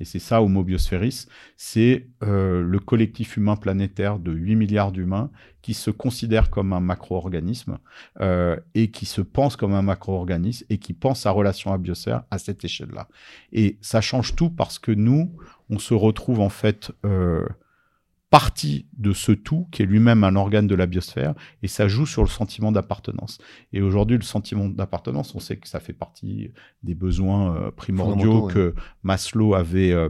Et 0.00 0.04
c'est 0.04 0.18
ça 0.18 0.42
Homo 0.42 0.62
Biosphéris, 0.62 1.26
c'est 1.56 2.08
euh, 2.22 2.62
le 2.62 2.78
collectif 2.78 3.36
humain 3.36 3.56
planétaire 3.56 4.18
de 4.18 4.32
8 4.32 4.56
milliards 4.56 4.92
d'humains 4.92 5.30
qui 5.62 5.74
se 5.74 5.90
considère 5.90 6.50
comme 6.50 6.72
un 6.72 6.80
macro-organisme 6.80 7.78
euh, 8.20 8.56
et 8.74 8.90
qui 8.90 9.06
se 9.06 9.20
pense 9.20 9.56
comme 9.56 9.72
un 9.72 9.82
macro-organisme 9.82 10.66
et 10.68 10.78
qui 10.78 10.92
pense 10.92 11.20
sa 11.20 11.30
relation 11.30 11.72
à 11.72 11.78
biosphère 11.78 12.24
à 12.30 12.38
cette 12.38 12.64
échelle-là. 12.64 13.08
Et 13.52 13.78
ça 13.80 14.00
change 14.00 14.36
tout 14.36 14.50
parce 14.50 14.78
que 14.78 14.92
nous, 14.92 15.34
on 15.70 15.78
se 15.78 15.94
retrouve 15.94 16.40
en 16.40 16.50
fait 16.50 16.92
euh, 17.04 17.46
partie 18.30 18.88
de 18.96 19.12
ce 19.12 19.32
tout 19.32 19.68
qui 19.70 19.82
est 19.82 19.86
lui-même 19.86 20.24
un 20.24 20.34
organe 20.34 20.66
de 20.66 20.74
la 20.74 20.86
biosphère 20.86 21.34
et 21.62 21.68
ça 21.68 21.86
joue 21.86 22.06
sur 22.06 22.22
le 22.22 22.28
sentiment 22.28 22.72
d'appartenance. 22.72 23.38
Et 23.72 23.82
aujourd'hui, 23.82 24.16
le 24.16 24.24
sentiment 24.24 24.68
d'appartenance, 24.68 25.34
on 25.34 25.40
sait 25.40 25.56
que 25.56 25.68
ça 25.68 25.78
fait 25.78 25.92
partie 25.92 26.50
des 26.82 26.94
besoins 26.94 27.56
euh, 27.56 27.70
primordiaux 27.70 28.48
que 28.48 28.74
Maslow 29.04 29.54
avait 29.54 29.92
euh, 29.92 30.08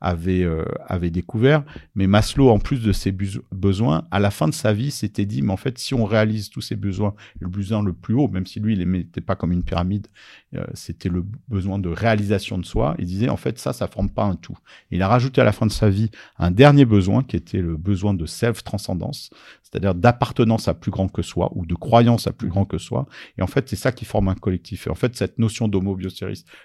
avait, 0.00 0.42
euh, 0.44 0.64
avait 0.86 1.10
découvert. 1.10 1.64
Mais 1.94 2.06
Maslow, 2.06 2.50
en 2.50 2.58
plus 2.58 2.82
de 2.82 2.92
ses 2.92 3.12
besoins, 3.52 4.06
à 4.10 4.20
la 4.20 4.30
fin 4.30 4.48
de 4.48 4.54
sa 4.54 4.72
vie, 4.72 4.90
s'était 4.90 5.26
dit, 5.26 5.42
mais 5.42 5.52
en 5.52 5.56
fait, 5.56 5.78
si 5.78 5.94
on 5.94 6.04
réalise 6.04 6.50
tous 6.50 6.60
ces 6.60 6.76
besoins, 6.76 7.14
le 7.40 7.48
besoin 7.48 7.82
le 7.82 7.92
plus 7.92 8.14
haut, 8.14 8.28
même 8.28 8.46
si 8.46 8.60
lui, 8.60 8.74
il 8.74 8.78
les 8.78 8.84
mettait 8.84 9.20
pas 9.20 9.36
comme 9.36 9.52
une 9.52 9.64
pyramide, 9.64 10.06
euh, 10.54 10.64
c'était 10.74 11.08
le 11.08 11.24
besoin 11.48 11.78
de 11.78 11.88
réalisation 11.88 12.58
de 12.58 12.64
soi, 12.64 12.94
il 12.98 13.06
disait, 13.06 13.28
en 13.28 13.36
fait, 13.36 13.58
ça, 13.58 13.72
ça 13.72 13.88
forme 13.88 14.10
pas 14.10 14.24
un 14.24 14.36
tout. 14.36 14.56
Il 14.90 15.02
a 15.02 15.08
rajouté 15.08 15.40
à 15.40 15.44
la 15.44 15.52
fin 15.52 15.66
de 15.66 15.72
sa 15.72 15.90
vie 15.90 16.10
un 16.38 16.50
dernier 16.50 16.84
besoin, 16.84 17.22
qui 17.22 17.36
était 17.36 17.60
le 17.60 17.76
besoin 17.76 18.14
de 18.14 18.26
self-transcendance, 18.26 19.30
c'est-à-dire 19.62 19.94
d'appartenance 19.94 20.68
à 20.68 20.74
plus 20.74 20.90
grand 20.90 21.08
que 21.08 21.22
soi, 21.22 21.50
ou 21.54 21.66
de 21.66 21.74
croyance 21.74 22.26
à 22.26 22.32
plus 22.32 22.48
grand 22.48 22.64
que 22.64 22.78
soi. 22.78 23.06
Et 23.36 23.42
en 23.42 23.46
fait, 23.46 23.68
c'est 23.68 23.76
ça 23.76 23.92
qui 23.92 24.04
forme 24.04 24.28
un 24.28 24.34
collectif. 24.34 24.86
Et 24.86 24.90
en 24.90 24.94
fait, 24.94 25.16
cette 25.16 25.38
notion 25.38 25.68
d'homo 25.68 25.98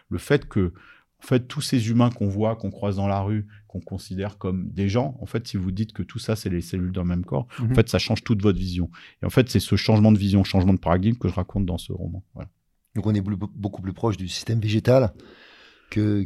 le 0.09 0.17
fait 0.17 0.47
que 0.47 0.73
en 1.23 1.27
fait, 1.27 1.47
tous 1.47 1.61
ces 1.61 1.89
humains 1.89 2.09
qu'on 2.09 2.27
voit, 2.27 2.57
qu'on 2.57 2.69
croise 2.69 2.97
dans 2.97 3.07
la 3.07 3.21
rue, 3.21 3.47
qu'on 3.67 3.79
considère 3.79 4.37
comme 4.37 4.69
des 4.71 4.89
gens, 4.89 5.15
en 5.21 5.25
fait, 5.25 5.47
si 5.47 5.55
vous 5.55 5.71
dites 5.71 5.93
que 5.93 6.03
tout 6.03 6.19
ça, 6.19 6.35
c'est 6.35 6.49
les 6.49 6.59
cellules 6.59 6.91
d'un 6.91 7.05
même 7.05 7.23
corps, 7.23 7.47
en 7.59 7.63
mhm. 7.63 7.75
fait, 7.75 7.87
ça 7.87 7.97
change 7.97 8.23
toute 8.23 8.41
votre 8.41 8.59
vision. 8.59 8.89
Et 9.21 9.25
en 9.25 9.29
fait, 9.29 9.49
c'est 9.49 9.61
ce 9.61 9.77
changement 9.77 10.11
de 10.11 10.17
vision, 10.17 10.43
changement 10.43 10.73
de 10.73 10.79
paradigme 10.79 11.17
que 11.17 11.29
je 11.29 11.33
raconte 11.33 11.65
dans 11.65 11.77
ce 11.77 11.93
roman. 11.93 12.23
Donc, 12.95 13.07
on 13.07 13.15
est 13.15 13.21
beaucoup 13.21 13.81
plus 13.81 13.93
proche 13.93 14.17
du 14.17 14.27
système 14.27 14.59
végétal 14.59 15.13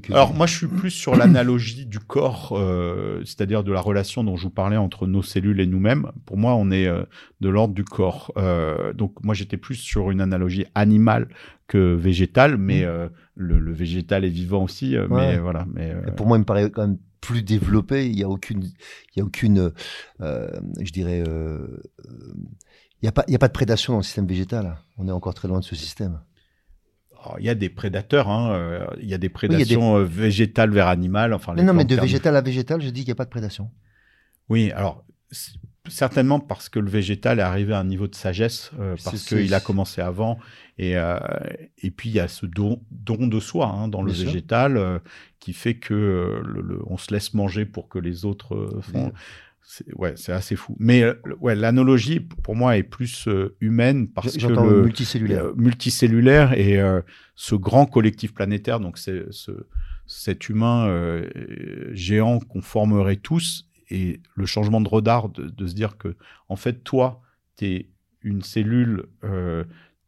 alors 0.09 0.33
moi, 0.33 0.45
je 0.45 0.55
suis 0.55 0.67
plus 0.67 0.91
sur 0.91 1.15
l'analogie 1.15 1.85
du 1.85 1.99
corps, 1.99 2.53
euh, 2.53 3.21
c'est-à-dire 3.25 3.63
de 3.63 3.71
la 3.71 3.81
relation 3.81 4.23
dont 4.23 4.35
je 4.35 4.43
vous 4.43 4.49
parlais 4.49 4.77
entre 4.77 5.07
nos 5.07 5.21
cellules 5.21 5.59
et 5.59 5.67
nous-mêmes. 5.67 6.11
Pour 6.25 6.37
moi, 6.37 6.55
on 6.55 6.71
est 6.71 6.87
euh, 6.87 7.03
de 7.41 7.49
l'ordre 7.49 7.73
du 7.73 7.83
corps. 7.83 8.31
Euh, 8.37 8.93
donc 8.93 9.23
moi, 9.23 9.33
j'étais 9.33 9.57
plus 9.57 9.75
sur 9.75 10.11
une 10.11 10.21
analogie 10.21 10.65
animale 10.75 11.27
que 11.67 11.95
végétale, 11.95 12.57
mais 12.57 12.85
mm. 12.85 13.09
le, 13.35 13.73
végétal 13.73 14.25
est 14.25 14.29
vivant 14.29 14.63
aussi. 14.63 14.95
Mais 15.09 15.37
voilà. 15.37 15.65
Mais 15.73 15.93
pour 16.15 16.27
moi, 16.27 16.37
il 16.37 16.41
me 16.41 16.45
paraît 16.45 16.69
quand 16.69 16.87
même 16.87 16.97
plus 17.21 17.43
développé. 17.43 18.07
Il 18.07 18.15
n'y 18.15 18.23
a 18.23 18.29
aucune, 18.29 18.63
il 18.63 19.19
y 19.19 19.21
a 19.21 19.25
aucune, 19.25 19.71
je 20.19 20.91
dirais, 20.91 21.23
il 21.25 23.03
n'y 23.03 23.09
a 23.09 23.11
pas, 23.11 23.23
il 23.27 23.33
y 23.33 23.35
a 23.35 23.39
pas 23.39 23.47
de 23.47 23.53
prédation 23.53 23.93
dans 23.93 23.99
le 23.99 24.03
système 24.03 24.27
végétal. 24.27 24.77
On 24.97 25.07
est 25.07 25.11
encore 25.11 25.33
très 25.33 25.47
loin 25.47 25.59
de 25.59 25.65
ce 25.65 25.75
système 25.75 26.19
il 27.39 27.45
y 27.45 27.49
a 27.49 27.55
des 27.55 27.69
prédateurs, 27.69 28.29
hein, 28.29 28.51
euh, 28.51 28.85
il 29.01 29.07
y 29.07 29.13
a 29.13 29.17
des 29.17 29.29
prédations 29.29 29.97
euh, 29.97 30.03
végétales 30.03 30.71
vers 30.71 30.87
animales. 30.87 31.33
Enfin, 31.33 31.53
non, 31.55 31.73
mais 31.73 31.85
de 31.85 31.95
végétal 31.95 32.35
à 32.35 32.41
végétal, 32.41 32.81
je 32.81 32.89
dis 32.89 33.01
qu'il 33.01 33.09
n'y 33.09 33.13
a 33.13 33.15
pas 33.15 33.25
de 33.25 33.29
prédation. 33.29 33.69
Oui, 34.49 34.71
alors 34.71 35.03
certainement 35.89 36.39
parce 36.39 36.67
que 36.67 36.79
le 36.79 36.89
végétal 36.89 37.39
est 37.39 37.43
arrivé 37.43 37.73
à 37.73 37.79
un 37.79 37.85
niveau 37.85 38.07
de 38.07 38.15
sagesse, 38.15 38.71
euh, 38.79 38.95
parce 39.03 39.23
qu'il 39.25 39.53
a 39.53 39.59
commencé 39.59 40.01
avant, 40.01 40.37
et, 40.77 40.95
et 41.81 41.91
puis 41.91 42.09
il 42.09 42.15
y 42.15 42.19
a 42.19 42.27
ce 42.27 42.45
don, 42.45 42.81
don 42.91 43.27
de 43.27 43.39
soi 43.39 43.67
hein, 43.67 43.87
dans 43.87 44.01
le 44.01 44.11
végétal 44.11 45.01
qui 45.39 45.53
fait 45.53 45.75
que 45.75 46.41
on 46.85 46.97
se 46.97 47.11
laisse 47.13 47.33
manger 47.33 47.65
pour 47.65 47.89
que 47.89 47.99
les 47.99 48.25
autres 48.25 48.79
font 48.81 49.11
ouais, 49.95 50.13
c'est 50.15 50.31
assez 50.31 50.55
fou. 50.55 50.75
Mais 50.79 51.03
euh, 51.03 51.13
ouais, 51.39 51.55
l'analogie 51.55 52.19
pour 52.19 52.55
moi 52.55 52.77
est 52.77 52.83
plus 52.83 53.27
euh, 53.27 53.55
humaine 53.59 54.07
parce 54.07 54.37
que 54.37 54.47
le 54.47 54.83
multicellulaire, 54.83 55.45
euh, 55.45 55.53
multicellulaire 55.55 56.53
et 56.53 56.79
ce 57.35 57.55
grand 57.55 57.85
collectif 57.85 58.33
planétaire, 58.33 58.79
donc 58.79 58.97
c'est 58.97 59.25
ce, 59.31 59.51
cet 60.05 60.49
humain 60.49 61.21
géant 61.91 62.39
qu'on 62.39 62.61
formerait 62.61 63.17
tous 63.17 63.67
et 63.89 64.21
le 64.35 64.45
changement 64.45 64.81
de 64.81 64.89
regard 64.89 65.29
de, 65.29 65.43
de, 65.47 65.67
se 65.67 65.73
dire 65.73 65.97
que 65.97 66.15
en 66.49 66.55
fait 66.55 66.83
toi, 66.83 67.21
tu 67.57 67.65
es 67.65 67.89
une 68.21 68.41
cellule 68.41 69.05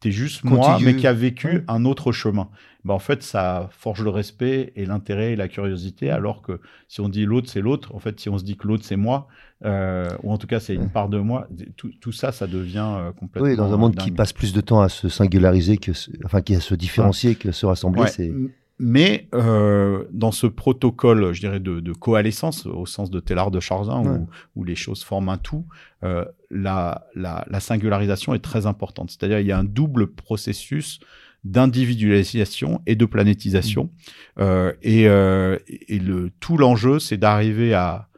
T'es 0.00 0.10
juste 0.10 0.44
moi, 0.44 0.78
mais 0.82 0.96
qui 0.96 1.06
a 1.06 1.12
vécu 1.12 1.62
un 1.68 1.84
autre 1.84 2.10
chemin. 2.10 2.48
Bah, 2.84 2.94
en 2.94 2.98
fait, 2.98 3.22
ça 3.22 3.68
forge 3.70 4.02
le 4.02 4.08
respect 4.08 4.72
et 4.74 4.86
l'intérêt 4.86 5.32
et 5.32 5.36
la 5.36 5.48
curiosité, 5.48 6.10
alors 6.10 6.40
que 6.40 6.60
si 6.88 7.02
on 7.02 7.10
dit 7.10 7.26
l'autre, 7.26 7.50
c'est 7.50 7.60
l'autre, 7.60 7.94
en 7.94 7.98
fait, 7.98 8.18
si 8.18 8.30
on 8.30 8.38
se 8.38 8.44
dit 8.44 8.56
que 8.56 8.66
l'autre, 8.66 8.84
c'est 8.86 8.96
moi, 8.96 9.28
euh, 9.66 10.08
ou 10.22 10.32
en 10.32 10.38
tout 10.38 10.46
cas, 10.46 10.60
c'est 10.60 10.74
une 10.74 10.88
part 10.88 11.10
de 11.10 11.18
moi, 11.18 11.46
tout, 11.76 11.90
tout 12.00 12.12
ça, 12.12 12.32
ça 12.32 12.46
devient 12.46 12.88
euh, 12.96 13.12
complètement. 13.12 13.50
Oui, 13.50 13.56
dans 13.56 13.72
un 13.74 13.76
monde 13.76 13.96
qui 13.96 14.10
passe 14.10 14.32
plus 14.32 14.54
de 14.54 14.62
temps 14.62 14.80
à 14.80 14.88
se 14.88 15.10
singulariser, 15.10 15.76
que, 15.76 15.92
enfin, 16.24 16.40
qui 16.40 16.54
à 16.54 16.60
se 16.60 16.74
différencier 16.74 17.34
que 17.34 17.52
se 17.52 17.66
rassembler, 17.66 18.06
c'est. 18.06 18.32
Mais 18.82 19.28
euh, 19.34 20.04
dans 20.10 20.32
ce 20.32 20.46
protocole, 20.46 21.34
je 21.34 21.40
dirais, 21.40 21.60
de, 21.60 21.80
de, 21.80 21.92
coalescence, 21.92 22.64
au 22.64 22.86
sens 22.86 23.10
de 23.10 23.20
Taylor 23.20 23.50
de 23.50 23.60
Charzin, 23.60 24.02
où, 24.02 24.28
où, 24.56 24.64
les 24.64 24.74
choses 24.74 25.04
forment 25.04 25.28
un 25.28 25.36
tout, 25.36 25.66
euh, 26.02 26.24
la, 26.50 27.06
la, 27.14 27.44
la, 27.50 27.60
singularisation 27.60 28.32
est 28.32 28.38
très 28.38 28.64
importante. 28.64 29.10
C'est-à-dire 29.10 29.38
il 29.38 29.46
y 29.46 29.52
a 29.52 29.58
un 29.58 29.64
double 29.64 30.06
processus 30.06 30.98
d'individualisation 31.44 32.80
et 32.86 32.96
de 32.96 33.04
planétisation. 33.04 33.84
Mmh. 33.84 34.40
Euh, 34.40 34.72
et, 34.80 35.08
euh, 35.08 35.58
et 35.68 35.98
le, 35.98 36.30
tout 36.40 36.56
l'enjeu, 36.56 36.98
c'est 36.98 37.18
d'arriver 37.18 37.74
à 37.74 38.08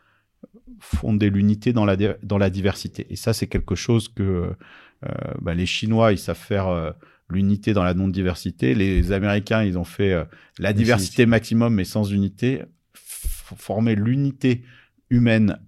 fonder 0.79 1.29
l'unité 1.29 1.73
dans 1.73 1.85
la, 1.85 1.97
dans 2.23 2.39
la 2.39 2.51
diversité. 2.51 3.09
Et 3.11 3.17
ça, 3.17 3.33
c'est 3.33 3.49
quelque 3.49 3.75
chose 3.75 4.09
que 4.09 4.23
euh, 4.23 5.09
bah, 5.41 5.55
les 5.55 5.67
Chinois, 5.67 6.13
ils 6.13 6.19
savent 6.19 6.37
faire 6.37 6.69
euh, 6.69 6.93
l'unité 7.33 7.73
dans 7.73 7.83
la 7.83 7.95
non-diversité. 7.95 8.75
Les 8.75 9.13
Américains, 9.13 9.63
ils 9.63 9.79
ont 9.79 9.85
fait 9.85 10.13
euh, 10.13 10.25
la 10.59 10.73
diversité 10.73 11.27
maximum 11.27 11.75
mais 11.75 11.85
sans 11.85 12.05
unité, 12.05 12.63
former 12.95 13.95
l'unité 13.95 14.63
humaine 15.11 15.59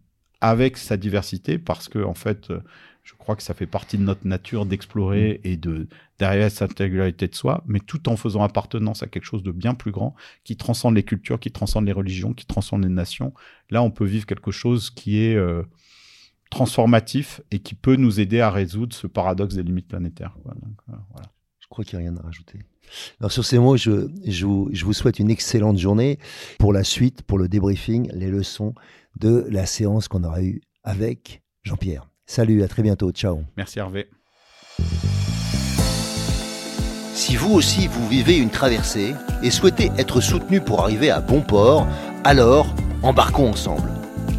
avec 0.40 0.76
sa 0.76 0.96
diversité 0.96 1.58
parce 1.58 1.88
que 1.88 1.98
en 1.98 2.14
fait, 2.14 2.50
euh, 2.50 2.60
je 3.02 3.12
crois 3.14 3.36
que 3.36 3.42
ça 3.42 3.54
fait 3.54 3.66
partie 3.66 3.98
de 3.98 4.02
notre 4.02 4.26
nature 4.26 4.66
d'explorer 4.66 5.40
mm. 5.44 5.48
et 5.48 5.56
de 5.56 5.88
d'arriver 6.18 6.44
à 6.44 6.50
cette 6.50 6.70
intégralité 6.70 7.28
de 7.28 7.34
soi, 7.34 7.64
mais 7.66 7.80
tout 7.80 8.08
en 8.08 8.16
faisant 8.16 8.42
appartenance 8.42 9.02
à 9.02 9.08
quelque 9.08 9.24
chose 9.24 9.42
de 9.42 9.50
bien 9.50 9.74
plus 9.74 9.90
grand 9.90 10.14
qui 10.44 10.56
transcende 10.56 10.94
les 10.94 11.02
cultures, 11.02 11.40
qui 11.40 11.50
transcende 11.50 11.86
les 11.86 11.92
religions, 11.92 12.32
qui 12.32 12.46
transcende 12.46 12.84
les 12.84 12.88
nations. 12.88 13.34
Là, 13.70 13.82
on 13.82 13.90
peut 13.90 14.04
vivre 14.04 14.26
quelque 14.26 14.52
chose 14.52 14.90
qui 14.90 15.18
est 15.18 15.34
euh, 15.34 15.64
transformatif 16.50 17.40
et 17.50 17.58
qui 17.58 17.74
peut 17.74 17.96
nous 17.96 18.20
aider 18.20 18.40
à 18.40 18.50
résoudre 18.50 18.94
ce 18.94 19.08
paradoxe 19.08 19.56
des 19.56 19.64
limites 19.64 19.88
planétaires. 19.88 20.36
Donc, 20.44 20.96
voilà 21.10 21.34
crois 21.74 21.84
qu'il 21.84 21.98
n'y 21.98 22.06
a 22.06 22.10
rien 22.10 22.16
à 22.16 22.22
rajouter. 22.22 22.60
Alors 23.18 23.32
sur 23.32 23.44
ces 23.44 23.58
mots, 23.58 23.76
je, 23.76 24.08
je, 24.24 24.46
vous, 24.46 24.70
je, 24.72 24.84
vous, 24.84 24.92
souhaite 24.92 25.18
une 25.18 25.30
excellente 25.30 25.76
journée 25.76 26.18
pour 26.58 26.72
la 26.72 26.84
suite, 26.84 27.22
pour 27.22 27.36
le 27.36 27.48
débriefing, 27.48 28.10
les 28.14 28.28
leçons 28.28 28.74
de 29.18 29.44
la 29.50 29.66
séance 29.66 30.06
qu'on 30.06 30.22
aura 30.22 30.42
eue 30.42 30.60
avec 30.84 31.42
Jean-Pierre. 31.64 32.08
Salut, 32.26 32.62
à 32.62 32.68
très 32.68 32.82
bientôt, 32.82 33.10
ciao. 33.10 33.42
Merci 33.56 33.80
Hervé. 33.80 34.06
Si 37.14 37.36
vous 37.36 37.52
aussi 37.52 37.88
vous 37.88 38.08
vivez 38.08 38.38
une 38.38 38.50
traversée 38.50 39.14
et 39.42 39.50
souhaitez 39.50 39.90
être 39.98 40.20
soutenu 40.20 40.60
pour 40.60 40.80
arriver 40.80 41.10
à 41.10 41.20
bon 41.20 41.42
port, 41.42 41.88
alors 42.22 42.72
embarquons 43.02 43.48
ensemble. 43.48 43.90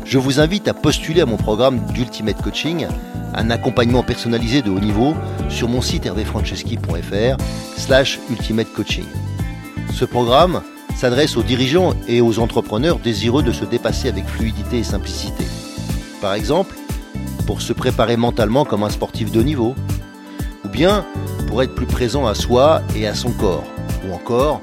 Je 0.05 0.17
vous 0.17 0.39
invite 0.39 0.67
à 0.69 0.73
postuler 0.73 1.21
à 1.21 1.25
mon 1.25 1.37
programme 1.37 1.85
d'Ultimate 1.93 2.41
Coaching 2.41 2.87
un 3.33 3.49
accompagnement 3.49 4.03
personnalisé 4.03 4.61
de 4.61 4.69
haut 4.69 4.79
niveau 4.79 5.15
sur 5.49 5.67
mon 5.67 5.81
site 5.81 6.05
hervéfranceschi.fr 6.05 7.37
slash 7.77 8.19
ultimate 8.29 8.71
coaching. 8.73 9.05
Ce 9.93 10.05
programme 10.05 10.61
s'adresse 10.95 11.35
aux 11.37 11.43
dirigeants 11.43 11.93
et 12.07 12.21
aux 12.21 12.39
entrepreneurs 12.39 12.99
désireux 12.99 13.43
de 13.43 13.51
se 13.51 13.65
dépasser 13.65 14.07
avec 14.07 14.25
fluidité 14.25 14.79
et 14.79 14.83
simplicité. 14.83 15.43
Par 16.21 16.33
exemple, 16.33 16.75
pour 17.45 17.61
se 17.61 17.73
préparer 17.73 18.17
mentalement 18.17 18.65
comme 18.65 18.83
un 18.83 18.89
sportif 18.89 19.31
de 19.31 19.39
haut 19.39 19.43
niveau, 19.43 19.75
ou 20.63 20.69
bien 20.69 21.05
pour 21.47 21.61
être 21.61 21.75
plus 21.75 21.85
présent 21.85 22.25
à 22.25 22.33
soi 22.33 22.81
et 22.95 23.07
à 23.07 23.13
son 23.13 23.31
corps, 23.31 23.63
ou 24.07 24.13
encore 24.13 24.61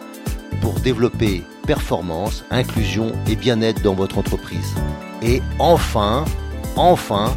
pour 0.60 0.74
développer 0.80 1.44
performance, 1.66 2.44
inclusion 2.50 3.12
et 3.28 3.36
bien-être 3.36 3.82
dans 3.82 3.94
votre 3.94 4.18
entreprise. 4.18 4.74
Et 5.22 5.40
enfin, 5.58 6.24
enfin, 6.76 7.36